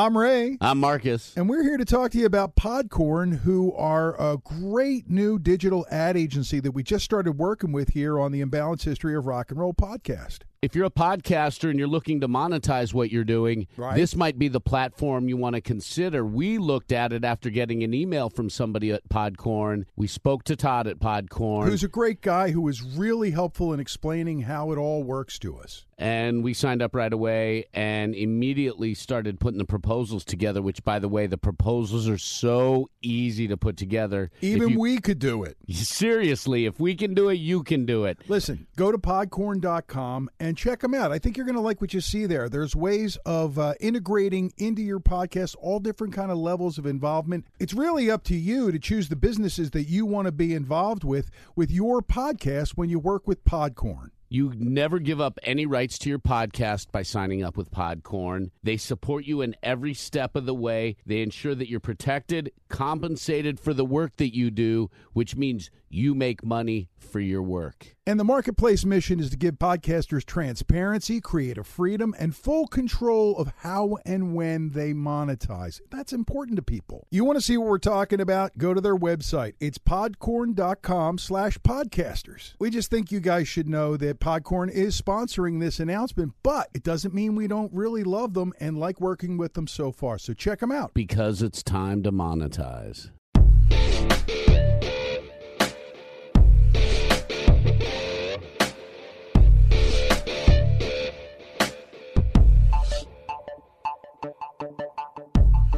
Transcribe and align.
I'm 0.00 0.16
Ray. 0.16 0.56
I'm 0.62 0.78
Marcus. 0.78 1.36
And 1.36 1.46
we're 1.46 1.62
here 1.62 1.76
to 1.76 1.84
talk 1.84 2.12
to 2.12 2.18
you 2.18 2.24
about 2.24 2.56
Podcorn, 2.56 3.40
who 3.40 3.74
are 3.74 4.18
a 4.18 4.38
great 4.38 5.10
new 5.10 5.38
digital 5.38 5.86
ad 5.90 6.16
agency 6.16 6.58
that 6.58 6.70
we 6.70 6.82
just 6.82 7.04
started 7.04 7.32
working 7.32 7.70
with 7.70 7.90
here 7.90 8.18
on 8.18 8.32
the 8.32 8.40
Imbalance 8.40 8.84
History 8.84 9.14
of 9.14 9.26
Rock 9.26 9.50
and 9.50 9.60
Roll 9.60 9.74
podcast. 9.74 10.38
If 10.62 10.74
you're 10.74 10.84
a 10.84 10.90
podcaster 10.90 11.70
and 11.70 11.78
you're 11.78 11.88
looking 11.88 12.20
to 12.20 12.28
monetize 12.28 12.92
what 12.92 13.10
you're 13.10 13.24
doing, 13.24 13.66
Right. 13.78 13.96
this 13.96 14.14
might 14.14 14.38
be 14.38 14.48
the 14.48 14.60
platform 14.60 15.26
you 15.26 15.38
want 15.38 15.54
to 15.54 15.62
consider. 15.62 16.22
We 16.22 16.58
looked 16.58 16.92
at 16.92 17.14
it 17.14 17.24
after 17.24 17.48
getting 17.48 17.82
an 17.82 17.94
email 17.94 18.28
from 18.28 18.50
somebody 18.50 18.90
at 18.92 19.08
Podcorn. 19.08 19.86
We 19.96 20.06
spoke 20.06 20.44
to 20.44 20.56
Todd 20.56 20.86
at 20.86 20.98
Podcorn. 20.98 21.66
Who's 21.66 21.82
a 21.82 21.88
great 21.88 22.20
guy 22.20 22.50
who 22.50 22.60
was 22.60 22.82
really 22.82 23.30
helpful 23.30 23.72
in 23.72 23.80
explaining 23.80 24.40
how 24.42 24.70
it 24.70 24.76
all 24.76 25.02
works 25.02 25.38
to 25.38 25.56
us. 25.56 25.86
and 26.02 26.42
we 26.42 26.54
signed 26.54 26.80
up 26.80 26.94
right 26.94 27.12
away 27.12 27.66
and 27.74 28.14
immediately 28.14 28.94
started 28.94 29.38
putting 29.38 29.58
the 29.58 29.66
proposals 29.66 30.24
together 30.24 30.62
which 30.62 30.82
by 30.82 30.98
the 30.98 31.10
way 31.10 31.26
the 31.26 31.36
proposals 31.36 32.08
are 32.08 32.16
so 32.16 32.88
easy 33.02 33.46
to 33.46 33.54
put 33.54 33.76
together 33.76 34.30
Even 34.40 34.70
you- 34.70 34.80
we 34.80 34.96
could 34.96 35.18
do 35.18 35.44
it. 35.44 35.58
seriously 35.68 36.64
if 36.64 36.80
we 36.80 36.94
can 36.94 37.12
do 37.12 37.28
it 37.28 37.34
you 37.34 37.62
can 37.62 37.84
do 37.84 38.06
it 38.06 38.16
Listen, 38.28 38.66
go 38.76 38.90
to 38.90 38.96
podcorn.com 38.96 40.30
and 40.40 40.49
check 40.56 40.80
them 40.80 40.94
out. 40.94 41.12
I 41.12 41.18
think 41.18 41.36
you're 41.36 41.46
going 41.46 41.56
to 41.56 41.60
like 41.60 41.80
what 41.80 41.94
you 41.94 42.00
see 42.00 42.26
there. 42.26 42.48
There's 42.48 42.76
ways 42.76 43.16
of 43.26 43.58
uh, 43.58 43.74
integrating 43.80 44.52
into 44.56 44.82
your 44.82 45.00
podcast 45.00 45.56
all 45.58 45.80
different 45.80 46.14
kind 46.14 46.30
of 46.30 46.38
levels 46.38 46.78
of 46.78 46.86
involvement. 46.86 47.46
It's 47.58 47.74
really 47.74 48.10
up 48.10 48.24
to 48.24 48.36
you 48.36 48.70
to 48.72 48.78
choose 48.78 49.08
the 49.08 49.16
businesses 49.16 49.70
that 49.72 49.84
you 49.84 50.06
want 50.06 50.26
to 50.26 50.32
be 50.32 50.54
involved 50.54 51.04
with 51.04 51.30
with 51.56 51.70
your 51.70 52.02
podcast 52.02 52.70
when 52.70 52.88
you 52.88 52.98
work 52.98 53.26
with 53.26 53.44
Podcorn. 53.44 54.10
You 54.32 54.52
never 54.56 55.00
give 55.00 55.20
up 55.20 55.40
any 55.42 55.66
rights 55.66 55.98
to 55.98 56.08
your 56.08 56.20
podcast 56.20 56.92
by 56.92 57.02
signing 57.02 57.42
up 57.42 57.56
with 57.56 57.72
Podcorn. 57.72 58.52
They 58.62 58.76
support 58.76 59.24
you 59.24 59.40
in 59.40 59.56
every 59.60 59.92
step 59.92 60.36
of 60.36 60.46
the 60.46 60.54
way. 60.54 60.96
They 61.04 61.22
ensure 61.22 61.56
that 61.56 61.68
you're 61.68 61.80
protected, 61.80 62.52
compensated 62.68 63.58
for 63.58 63.74
the 63.74 63.84
work 63.84 64.18
that 64.18 64.32
you 64.32 64.52
do, 64.52 64.88
which 65.14 65.34
means 65.34 65.68
you 65.90 66.14
make 66.14 66.44
money 66.44 66.88
for 66.98 67.20
your 67.20 67.42
work. 67.42 67.96
And 68.06 68.18
the 68.18 68.24
marketplace 68.24 68.84
mission 68.84 69.20
is 69.20 69.30
to 69.30 69.36
give 69.36 69.56
podcasters 69.56 70.24
transparency, 70.24 71.20
creative 71.20 71.66
freedom, 71.66 72.14
and 72.18 72.34
full 72.34 72.66
control 72.68 73.36
of 73.36 73.52
how 73.58 73.98
and 74.06 74.34
when 74.34 74.70
they 74.70 74.92
monetize. 74.92 75.80
That's 75.90 76.12
important 76.12 76.56
to 76.56 76.62
people. 76.62 77.06
You 77.10 77.24
want 77.24 77.36
to 77.36 77.42
see 77.42 77.56
what 77.56 77.68
we're 77.68 77.78
talking 77.78 78.20
about? 78.20 78.56
Go 78.56 78.72
to 78.72 78.80
their 78.80 78.96
website. 78.96 79.54
It's 79.60 79.78
podcorn.com 79.78 81.18
slash 81.18 81.58
podcasters. 81.58 82.54
We 82.60 82.70
just 82.70 82.90
think 82.90 83.10
you 83.10 83.20
guys 83.20 83.48
should 83.48 83.68
know 83.68 83.96
that 83.96 84.20
Podcorn 84.20 84.70
is 84.70 85.00
sponsoring 85.00 85.60
this 85.60 85.80
announcement, 85.80 86.32
but 86.42 86.68
it 86.74 86.84
doesn't 86.84 87.12
mean 87.12 87.34
we 87.34 87.48
don't 87.48 87.72
really 87.72 88.04
love 88.04 88.34
them 88.34 88.52
and 88.60 88.78
like 88.78 89.00
working 89.00 89.36
with 89.36 89.54
them 89.54 89.66
so 89.66 89.90
far. 89.90 90.18
So 90.18 90.32
check 90.32 90.60
them 90.60 90.70
out. 90.70 90.94
Because 90.94 91.42
it's 91.42 91.62
time 91.62 92.02
to 92.04 92.12
monetize. 92.12 93.10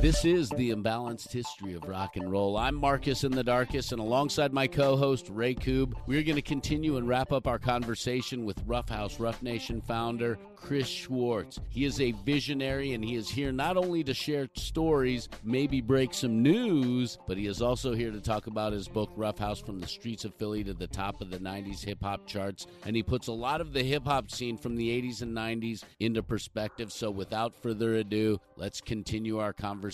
This 0.02 0.24
is 0.24 0.48
the 0.48 0.70
imbalanced 0.70 1.30
history 1.30 1.74
of 1.74 1.84
rock 1.84 2.16
and 2.16 2.28
roll. 2.28 2.56
I'm 2.56 2.74
Marcus 2.74 3.22
in 3.22 3.30
the 3.30 3.44
Darkest, 3.44 3.92
and 3.92 4.00
alongside 4.00 4.52
my 4.52 4.66
co 4.66 4.96
host, 4.96 5.28
Ray 5.30 5.54
Koob, 5.54 5.94
we're 6.08 6.24
going 6.24 6.34
to 6.34 6.42
continue 6.42 6.96
and 6.96 7.06
wrap 7.06 7.30
up 7.30 7.46
our 7.46 7.60
conversation 7.60 8.44
with 8.44 8.60
Rough 8.66 8.88
House, 8.88 9.20
Ruff 9.20 9.40
Nation 9.44 9.80
founder 9.80 10.40
Chris 10.56 10.88
Schwartz. 10.88 11.60
He 11.68 11.84
is 11.84 12.00
a 12.00 12.12
visionary, 12.24 12.94
and 12.94 13.04
he 13.04 13.14
is 13.14 13.28
here 13.28 13.52
not 13.52 13.76
only 13.76 14.02
to 14.02 14.12
share 14.12 14.48
stories, 14.54 15.28
maybe 15.44 15.80
break 15.80 16.14
some 16.14 16.42
news, 16.42 17.18
but 17.28 17.36
he 17.36 17.46
is 17.46 17.62
also 17.62 17.94
here 17.94 18.10
to 18.10 18.20
talk 18.20 18.48
about 18.48 18.72
his 18.72 18.88
book, 18.88 19.10
Ruffhouse 19.16 19.64
From 19.64 19.78
the 19.78 19.86
Streets 19.86 20.24
of 20.24 20.34
Philly 20.34 20.64
to 20.64 20.74
the 20.74 20.88
Top 20.88 21.20
of 21.20 21.30
the 21.30 21.38
90s 21.38 21.84
Hip 21.84 22.02
Hop 22.02 22.26
Charts. 22.26 22.66
And 22.84 22.96
he 22.96 23.04
puts 23.04 23.28
a 23.28 23.32
lot 23.32 23.60
of 23.60 23.72
the 23.72 23.84
hip 23.84 24.04
hop 24.04 24.32
scene 24.32 24.56
from 24.56 24.74
the 24.76 24.88
80s 24.88 25.22
and 25.22 25.36
90s 25.36 25.84
into 26.00 26.24
perspective. 26.24 26.92
So 26.92 27.10
without 27.10 27.54
further 27.54 27.94
ado, 27.94 28.40
let's 28.56 28.80
continue 28.80 29.38
our 29.38 29.52
conversation 29.52 29.91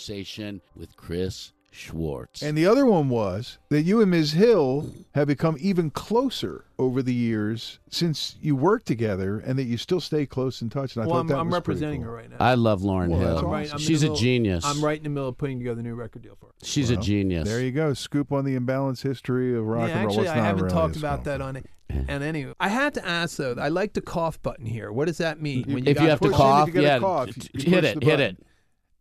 with 0.76 0.96
Chris 0.96 1.52
Schwartz. 1.70 2.42
And 2.42 2.56
the 2.56 2.66
other 2.66 2.86
one 2.86 3.08
was 3.08 3.58
that 3.68 3.82
you 3.82 4.00
and 4.00 4.10
Ms. 4.10 4.32
Hill 4.32 4.90
have 5.14 5.26
become 5.28 5.56
even 5.60 5.90
closer 5.90 6.64
over 6.78 7.02
the 7.02 7.12
years 7.14 7.78
since 7.90 8.36
you 8.40 8.56
work 8.56 8.84
together 8.84 9.38
and 9.40 9.58
that 9.58 9.64
you 9.64 9.76
still 9.76 10.00
stay 10.00 10.24
close 10.26 10.62
in 10.62 10.70
touch. 10.70 10.96
And 10.96 11.04
I 11.04 11.06
well, 11.06 11.16
thought 11.16 11.20
I'm, 11.20 11.26
that 11.28 11.38
I'm 11.38 11.46
was 11.48 11.54
representing 11.54 12.00
cool. 12.00 12.10
her 12.10 12.16
right 12.16 12.30
now. 12.30 12.36
I 12.40 12.54
love 12.54 12.80
Lauryn 12.80 13.08
Well, 13.10 13.20
Hill. 13.20 13.36
awesome. 13.36 13.50
Right, 13.50 13.80
She's 13.80 14.00
the 14.00 14.06
a 14.06 14.10
middle- 14.10 14.16
genius. 14.16 14.64
I'm 14.64 14.82
right 14.82 14.96
in 14.96 15.04
the 15.04 15.10
middle 15.10 15.28
of 15.28 15.38
putting 15.38 15.58
together 15.58 15.80
a 15.80 15.82
new 15.84 15.94
record 15.94 16.22
deal 16.22 16.36
for 16.40 16.46
her. 16.46 16.52
She's 16.62 16.90
a 16.90 16.96
genius. 16.96 17.46
There 17.48 17.60
you 17.60 17.70
go. 17.70 17.92
Scoop 17.92 18.32
on 18.32 18.44
the 18.44 18.58
imbalanced 18.58 19.02
history 19.02 19.56
of 19.56 19.64
rock 19.66 19.88
yeah, 19.88 19.98
and 19.98 20.06
roll. 20.06 20.14
actually, 20.20 20.28
I 20.28 20.34
haven't 20.36 20.64
really 20.64 20.74
talked 20.74 20.96
about 20.96 21.24
that 21.24 21.40
on 21.40 21.56
it. 21.56 21.66
And 21.90 22.22
anyway, 22.22 22.52
I 22.60 22.68
had 22.68 22.94
to 22.94 23.06
ask 23.06 23.36
though. 23.36 23.54
I 23.58 23.68
like 23.68 23.94
the 23.94 24.02
cough 24.02 24.42
button 24.42 24.66
here. 24.66 24.92
What 24.92 25.06
does 25.06 25.18
that 25.18 25.40
mean? 25.40 25.64
When 25.64 25.86
if 25.86 26.00
you 26.00 26.08
have 26.08 26.20
to 26.20 26.30
cough, 26.30 26.68
you 26.74 26.82
yeah, 26.82 26.98
cough, 26.98 27.30
t- 27.34 27.48
you 27.54 27.70
hit 27.70 27.84
it, 27.84 27.94
hit 27.94 28.04
button. 28.04 28.20
it. 28.20 28.46